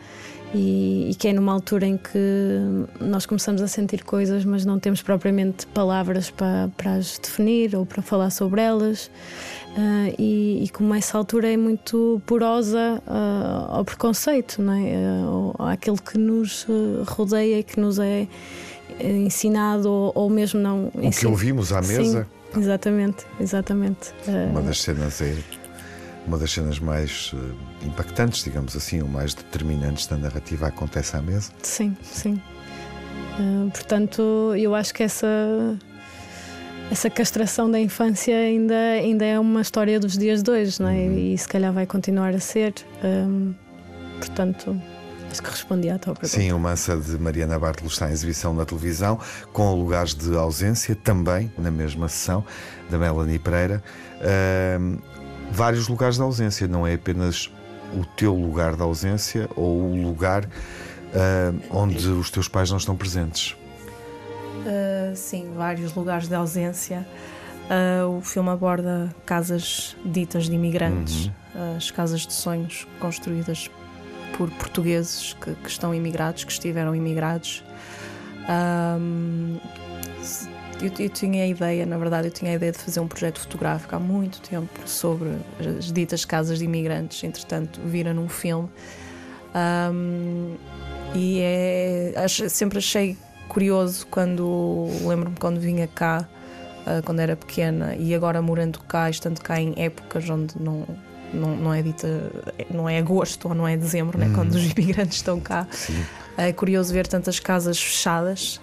e, 0.55 1.11
e 1.11 1.15
que 1.15 1.29
é 1.29 1.33
numa 1.33 1.53
altura 1.53 1.87
em 1.87 1.97
que 1.97 2.19
nós 3.01 3.25
começamos 3.27 3.63
a 3.63 3.69
sentir 3.69 4.03
coisas, 4.05 4.45
mas 4.45 4.65
não 4.65 4.79
temos 4.79 5.01
propriamente 5.03 5.67
palavras 5.69 6.31
para, 6.31 6.69
para 6.77 6.95
as 6.95 7.19
definir 7.19 7.77
ou 7.77 7.87
para 7.87 8.03
falar 8.03 8.31
sobre 8.31 8.61
elas. 8.61 9.11
Ah, 9.77 10.13
e, 10.19 10.65
e 10.65 10.69
como 10.71 10.93
essa 10.95 11.17
altura 11.17 11.53
é 11.53 11.57
muito 11.57 12.21
porosa 12.27 13.01
ah, 13.07 13.67
ao 13.71 13.85
preconceito, 13.85 14.61
não 14.61 14.73
é? 14.73 15.23
Ao- 15.25 15.69
àquilo 15.69 15.97
que 16.01 16.19
nos 16.19 16.67
rodeia 17.07 17.61
e 17.61 17.63
que 17.63 17.79
nos 17.79 17.99
é 18.01 18.27
eh, 18.99 19.09
ensinado 19.19 19.89
ou, 19.89 20.13
ou 20.17 20.29
mesmo 20.31 20.59
não 20.61 20.91
O 20.93 21.11
que 21.11 21.27
ouvimos 21.27 21.73
à 21.73 21.81
mesa. 21.81 22.27
Sim, 22.53 22.61
exatamente, 22.61 23.25
exatamente. 23.41 24.13
Uma 24.51 24.63
das 24.63 24.83
cenas 24.83 25.23
é 25.23 25.37
uma 26.31 26.39
das 26.39 26.53
cenas 26.53 26.79
mais 26.79 27.33
eh, 27.35 27.87
impactantes, 27.87 28.45
digamos 28.45 28.77
assim, 28.77 29.03
ou 29.03 29.09
mais 29.09 29.35
determinantes 29.35 30.07
da 30.07 30.17
narrativa 30.17 30.69
acontece 30.69 31.17
à 31.17 31.21
mesa. 31.21 31.51
Sim, 31.61 31.97
sim. 32.03 32.41
Ah, 33.37 33.69
portanto, 33.73 34.55
eu 34.57 34.73
acho 34.77 34.95
que 34.95 35.03
essa 35.03 35.27
essa 36.89 37.11
castração 37.11 37.71
da 37.71 37.81
infância 37.81 38.37
ainda, 38.37 38.75
ainda 38.75 39.25
é 39.25 39.39
uma 39.39 39.61
história 39.61 39.99
dos 39.99 40.17
dias 40.17 40.43
de 40.43 40.51
hoje, 40.51 40.81
não 40.81 40.89
é? 40.89 41.07
E 41.07 41.39
se 41.39 41.49
calhar 41.49 41.73
vai 41.73 41.87
continuar 41.87 42.33
a 42.35 42.41
ser. 42.41 42.75
Ahm, 43.03 43.53
portanto, 44.19 44.81
acho 45.31 45.43
que 45.43 45.51
respondi 45.51 45.89
à 45.89 45.99
tua 45.99 46.15
pergunta. 46.15 46.37
Sim, 46.37 46.53
o 46.53 46.59
Mansa 46.59 46.97
de 46.97 47.17
Mariana 47.19 47.59
Bartolo 47.59 47.89
está 47.89 48.09
em 48.09 48.13
exibição 48.13 48.55
na 48.55 48.65
televisão, 48.65 49.19
com 49.53 49.75
lugares 49.75 50.15
de 50.15 50.35
ausência, 50.37 50.95
também 50.97 51.53
na 51.59 51.71
mesma 51.71 52.09
sessão, 52.09 52.45
da 52.89 52.99
Melanie 52.99 53.39
Pereira. 53.39 53.83
Ahm, 54.21 54.99
vários 55.51 55.89
lugares 55.89 56.17
de 56.17 56.23
ausência, 56.23 56.69
não 56.69 56.87
é 56.87 56.95
apenas 56.95 57.51
o 57.95 58.05
teu 58.05 58.35
lugar 58.35 58.77
de 58.77 58.83
ausência 58.83 59.49
ou 59.57 59.93
o 59.93 60.03
lugar 60.03 60.45
ahm, 61.15 61.59
onde 61.71 62.09
os 62.09 62.31
teus 62.31 62.49
pais 62.49 62.71
não 62.71 62.79
estão 62.79 62.97
presentes. 62.97 63.57
Uh, 64.61 65.17
sim, 65.17 65.53
vários 65.57 65.95
lugares 65.95 66.29
de 66.29 66.35
ausência. 66.35 67.07
Uh, 67.71 68.19
o 68.19 68.21
filme 68.21 68.51
aborda 68.51 69.15
casas 69.25 69.97
ditas 70.05 70.47
de 70.47 70.55
imigrantes, 70.55 71.27
uh, 71.27 71.77
as 71.77 71.91
casas 71.91 72.27
de 72.27 72.33
sonhos 72.33 72.87
construídas 72.99 73.71
por 74.37 74.51
portugueses 74.51 75.37
que, 75.41 75.55
que 75.55 75.69
estão 75.69 75.95
imigrados, 75.95 76.45
que 76.45 76.53
estiveram 76.53 76.95
imigrados. 76.95 77.65
Um, 78.49 79.59
eu, 80.83 80.93
eu 80.99 81.09
tinha 81.09 81.45
a 81.45 81.47
ideia, 81.47 81.85
na 81.87 81.99
verdade, 81.99 82.29
eu 82.29 82.33
tinha 82.33 82.53
a 82.53 82.55
ideia 82.55 82.73
de 82.73 82.79
fazer 82.79 83.01
um 83.01 83.09
projeto 83.09 83.41
fotográfico 83.41 83.95
há 83.95 83.99
muito 83.99 84.41
tempo 84.41 84.81
sobre 84.87 85.31
as 85.79 85.93
ditas 85.93 86.25
casas 86.25 86.59
de 86.59 86.65
imigrantes, 86.65 87.23
entretanto, 87.23 87.81
vira 87.85 88.13
num 88.15 88.29
filme. 88.29 88.69
Um, 89.55 90.57
E 91.15 91.41
é, 91.41 92.27
sempre 92.29 92.79
achei 92.79 93.17
curioso 93.49 94.07
quando 94.07 94.87
lembro-me 95.05 95.37
quando 95.37 95.59
vinha 95.59 95.89
cá, 95.89 96.29
uh, 96.87 97.03
quando 97.05 97.19
era 97.19 97.35
pequena, 97.35 97.97
e 97.97 98.15
agora 98.15 98.41
morando 98.41 98.79
cá, 98.81 99.11
estando 99.11 99.41
cá 99.41 99.61
em 99.61 99.75
épocas 99.77 100.31
onde 100.31 100.55
não, 100.61 100.87
não, 101.35 101.57
não 101.57 101.75
é 101.75 101.83
dita, 101.83 102.31
não 102.71 102.89
é 102.89 102.99
agosto 102.99 103.49
ou 103.49 103.55
não 103.55 103.67
é 103.67 103.77
dezembro, 103.77 104.17
né, 104.19 104.31
quando 104.35 104.55
os 104.55 104.65
imigrantes 104.71 105.17
estão 105.17 105.41
cá. 105.41 105.67
Sim. 105.73 106.01
É 106.37 106.53
curioso 106.53 106.93
ver 106.93 107.09
tantas 107.09 107.41
casas 107.41 107.83
fechadas 107.83 108.61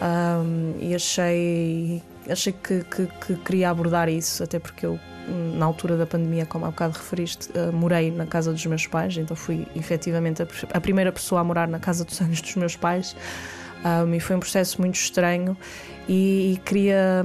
um, 0.00 0.74
e 0.80 0.94
achei, 0.94 2.02
achei 2.28 2.52
que, 2.52 2.82
que, 2.84 3.06
que, 3.06 3.34
queria 3.36 3.70
abordar 3.70 4.08
isso, 4.08 4.42
até 4.42 4.58
porque 4.58 4.86
eu, 4.86 4.98
na 5.54 5.66
altura 5.66 5.96
da 5.96 6.06
pandemia, 6.06 6.46
como 6.46 6.64
há 6.64 6.70
bocado 6.70 6.94
referiste, 6.94 7.50
uh, 7.50 7.72
morei 7.72 8.10
na 8.10 8.24
casa 8.24 8.52
dos 8.52 8.64
meus 8.64 8.86
pais, 8.86 9.16
então 9.16 9.36
fui 9.36 9.66
efetivamente 9.76 10.42
a, 10.42 10.46
a 10.72 10.80
primeira 10.80 11.12
pessoa 11.12 11.42
a 11.42 11.44
morar 11.44 11.68
na 11.68 11.78
casa 11.78 12.04
dos 12.04 12.18
anos 12.22 12.40
dos 12.40 12.56
meus 12.56 12.76
pais. 12.76 13.14
Um, 13.84 14.14
e 14.14 14.20
foi 14.20 14.36
um 14.36 14.40
processo 14.40 14.78
muito 14.80 14.96
estranho 14.96 15.56
e, 16.06 16.52
e 16.52 16.56
queria, 16.58 17.24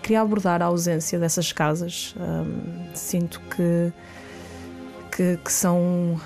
queria 0.00 0.20
abordar 0.20 0.62
a 0.62 0.66
ausência 0.66 1.18
dessas 1.18 1.52
casas. 1.52 2.14
Um, 2.18 2.94
sinto 2.94 3.40
que, 3.50 3.92
que, 5.10 5.36
que, 5.38 5.52
são. 5.52 6.20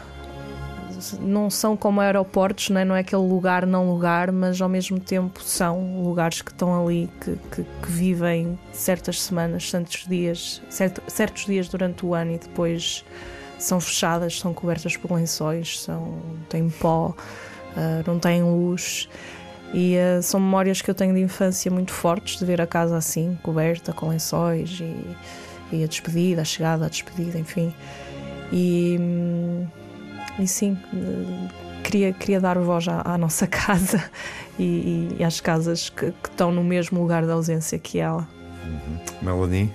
Não 1.20 1.50
são 1.50 1.76
como 1.76 2.00
aeroportos, 2.00 2.70
não 2.70 2.80
é? 2.80 2.84
não 2.84 2.96
é 2.96 3.00
aquele 3.00 3.22
lugar 3.22 3.66
não 3.66 3.90
lugar, 3.90 4.30
mas 4.30 4.60
ao 4.60 4.68
mesmo 4.68 5.00
tempo 5.00 5.42
são 5.42 6.02
lugares 6.02 6.42
que 6.42 6.50
estão 6.50 6.82
ali, 6.82 7.10
que, 7.20 7.36
que, 7.50 7.62
que 7.64 7.90
vivem 7.90 8.58
certas 8.72 9.20
semanas, 9.20 9.70
certos 9.70 10.06
dias, 10.06 10.62
certo, 10.68 11.02
certos 11.06 11.46
dias 11.46 11.68
durante 11.68 12.04
o 12.04 12.14
ano 12.14 12.32
e 12.32 12.38
depois 12.38 13.04
são 13.58 13.80
fechadas, 13.80 14.38
são 14.38 14.52
cobertas 14.52 14.96
por 14.96 15.12
lençóis, 15.12 15.80
são, 15.80 16.18
têm 16.48 16.68
pó, 16.68 17.14
uh, 17.76 18.04
não 18.06 18.18
têm 18.18 18.42
luz. 18.42 19.08
E 19.72 19.96
uh, 19.96 20.22
são 20.22 20.38
memórias 20.38 20.82
que 20.82 20.90
eu 20.90 20.94
tenho 20.94 21.14
de 21.14 21.20
infância 21.20 21.70
muito 21.70 21.92
fortes, 21.92 22.38
de 22.38 22.44
ver 22.44 22.60
a 22.60 22.66
casa 22.66 22.96
assim, 22.96 23.38
coberta, 23.42 23.92
com 23.92 24.08
lençóis, 24.08 24.80
e, 24.80 25.76
e 25.76 25.84
a 25.84 25.86
despedida, 25.86 26.42
a 26.42 26.44
chegada, 26.44 26.86
a 26.86 26.88
despedida, 26.88 27.38
enfim. 27.38 27.72
E, 28.52 28.98
hum, 29.00 29.66
e 30.38 30.46
sim, 30.46 30.78
queria, 31.82 32.12
queria 32.12 32.40
dar 32.40 32.58
voz 32.58 32.88
à, 32.88 33.02
à 33.04 33.18
nossa 33.18 33.46
casa 33.48 34.02
e, 34.58 35.16
e, 35.18 35.24
às 35.24 35.40
casas 35.40 35.90
que, 35.90 36.10
que, 36.10 36.28
estão 36.28 36.52
no 36.52 36.64
mesmo 36.64 37.00
lugar 37.00 37.26
da 37.26 37.34
ausência 37.34 37.78
que 37.78 37.98
ela. 37.98 38.28
Uhum. 38.64 38.98
Melanie, 39.20 39.72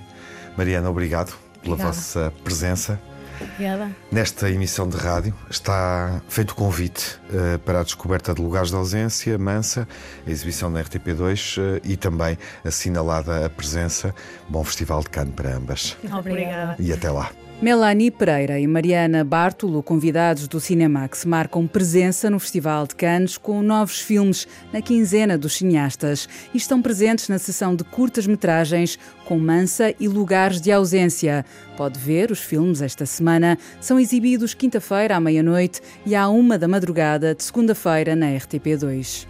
Mariana, 0.56 0.90
obrigado 0.90 1.36
pela 1.62 1.74
Obrigada. 1.74 1.92
vossa 1.92 2.32
presença. 2.42 3.00
Obrigada. 3.40 3.94
Nesta 4.10 4.50
emissão 4.50 4.88
de 4.88 4.96
rádio 4.96 5.32
está 5.48 6.20
feito 6.28 6.50
o 6.50 6.54
convite 6.56 7.20
uh, 7.30 7.58
para 7.60 7.80
a 7.80 7.82
descoberta 7.84 8.34
de 8.34 8.42
lugares 8.42 8.70
de 8.70 8.76
ausência, 8.76 9.38
Mansa, 9.38 9.86
a 10.26 10.30
exibição 10.30 10.68
na 10.70 10.82
RTP2 10.82 11.58
uh, 11.58 11.80
e 11.84 11.96
também 11.96 12.36
assinalada 12.64 13.46
a 13.46 13.48
presença. 13.48 14.12
Bom 14.48 14.64
Festival 14.64 15.02
de 15.02 15.10
Cannes 15.10 15.34
para 15.34 15.54
ambas. 15.54 15.96
Obrigada. 16.12 16.74
E 16.80 16.92
até 16.92 17.10
lá. 17.10 17.30
Melanie 17.60 18.12
Pereira 18.12 18.60
e 18.60 18.68
Mariana 18.68 19.24
Bartolo, 19.24 19.82
convidados 19.82 20.46
do 20.46 20.60
Cinemax, 20.60 21.24
marcam 21.24 21.66
presença 21.66 22.30
no 22.30 22.38
Festival 22.38 22.86
de 22.86 22.94
Cannes 22.94 23.36
com 23.36 23.60
novos 23.62 24.00
filmes 24.00 24.46
na 24.72 24.80
quinzena 24.80 25.36
dos 25.36 25.56
cineastas 25.56 26.28
e 26.54 26.56
estão 26.56 26.80
presentes 26.80 27.28
na 27.28 27.36
sessão 27.36 27.74
de 27.74 27.82
curtas-metragens 27.82 28.96
com 29.24 29.40
Mansa 29.40 29.92
e 29.98 30.06
Lugares 30.06 30.60
de 30.60 30.70
Ausência. 30.70 31.44
Pode 31.76 31.98
ver 31.98 32.30
os 32.30 32.38
filmes 32.38 32.80
esta 32.80 33.04
semana. 33.04 33.58
São 33.80 33.98
exibidos 33.98 34.54
quinta-feira 34.54 35.16
à 35.16 35.20
meia-noite 35.20 35.80
e 36.06 36.14
à 36.14 36.28
uma 36.28 36.56
da 36.56 36.68
madrugada 36.68 37.34
de 37.34 37.42
segunda-feira 37.42 38.14
na 38.14 38.26
RTP2. 38.26 39.26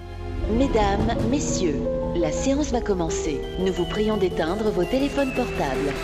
Mesdames, 0.51 1.24
Messieurs, 1.31 1.81
la 2.14 2.31
séance 2.31 2.70
va 2.70 2.83
commencer. 2.83 3.41
Nous 3.59 3.72
vous 3.72 3.89
prions 3.89 4.18
d'éteindre 4.18 4.70
vos 4.70 4.85
téléphones 4.85 5.33
portables. 5.33 5.95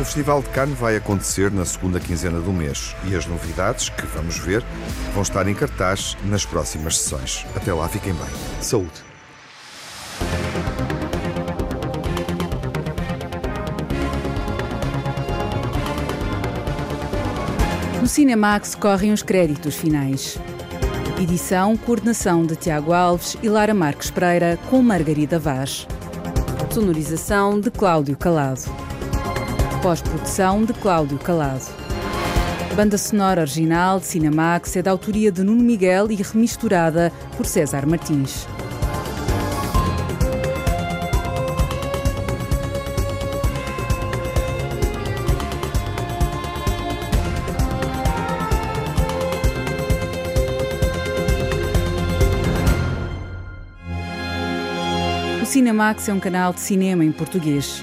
O 0.00 0.04
Festival 0.04 0.40
de 0.40 0.48
Cannes 0.48 0.78
vai 0.78 0.96
acontecer 0.96 1.52
na 1.52 1.62
segunda 1.62 2.00
quinzena 2.00 2.40
do 2.40 2.50
mês 2.54 2.96
e 3.04 3.14
as 3.14 3.26
novidades 3.26 3.90
que 3.90 4.06
vamos 4.06 4.38
ver 4.38 4.64
vão 5.12 5.22
estar 5.22 5.46
em 5.46 5.54
cartaz 5.54 6.16
nas 6.24 6.42
próximas 6.42 6.96
sessões. 6.96 7.44
Até 7.54 7.70
lá, 7.70 7.86
fiquem 7.86 8.14
bem. 8.14 8.26
Saúde! 8.62 8.90
No 18.00 18.08
Cinemax 18.08 18.74
correm 18.74 19.12
os 19.12 19.22
créditos 19.22 19.76
finais. 19.76 20.38
Edição, 21.20 21.76
coordenação 21.76 22.46
de 22.46 22.56
Tiago 22.56 22.94
Alves 22.94 23.36
e 23.42 23.50
Lara 23.50 23.74
Marques 23.74 24.10
Pereira 24.10 24.58
com 24.70 24.80
Margarida 24.80 25.38
Vaz. 25.38 25.86
Sonorização 26.72 27.60
de 27.60 27.70
Cláudio 27.70 28.16
Calado. 28.16 28.89
Pós-produção 29.82 30.62
de 30.62 30.74
Cláudio 30.74 31.18
Calado. 31.18 31.64
banda 32.76 32.98
sonora 32.98 33.40
original 33.40 33.98
de 33.98 34.04
Cinemax 34.04 34.76
é 34.76 34.82
da 34.82 34.90
autoria 34.90 35.32
de 35.32 35.42
Nuno 35.42 35.62
Miguel 35.62 36.10
e 36.10 36.16
remisturada 36.16 37.10
por 37.34 37.46
César 37.46 37.86
Martins. 37.86 38.46
O 55.40 55.46
Cinemax 55.46 56.06
é 56.10 56.12
um 56.12 56.20
canal 56.20 56.52
de 56.52 56.60
cinema 56.60 57.02
em 57.02 57.10
português. 57.10 57.82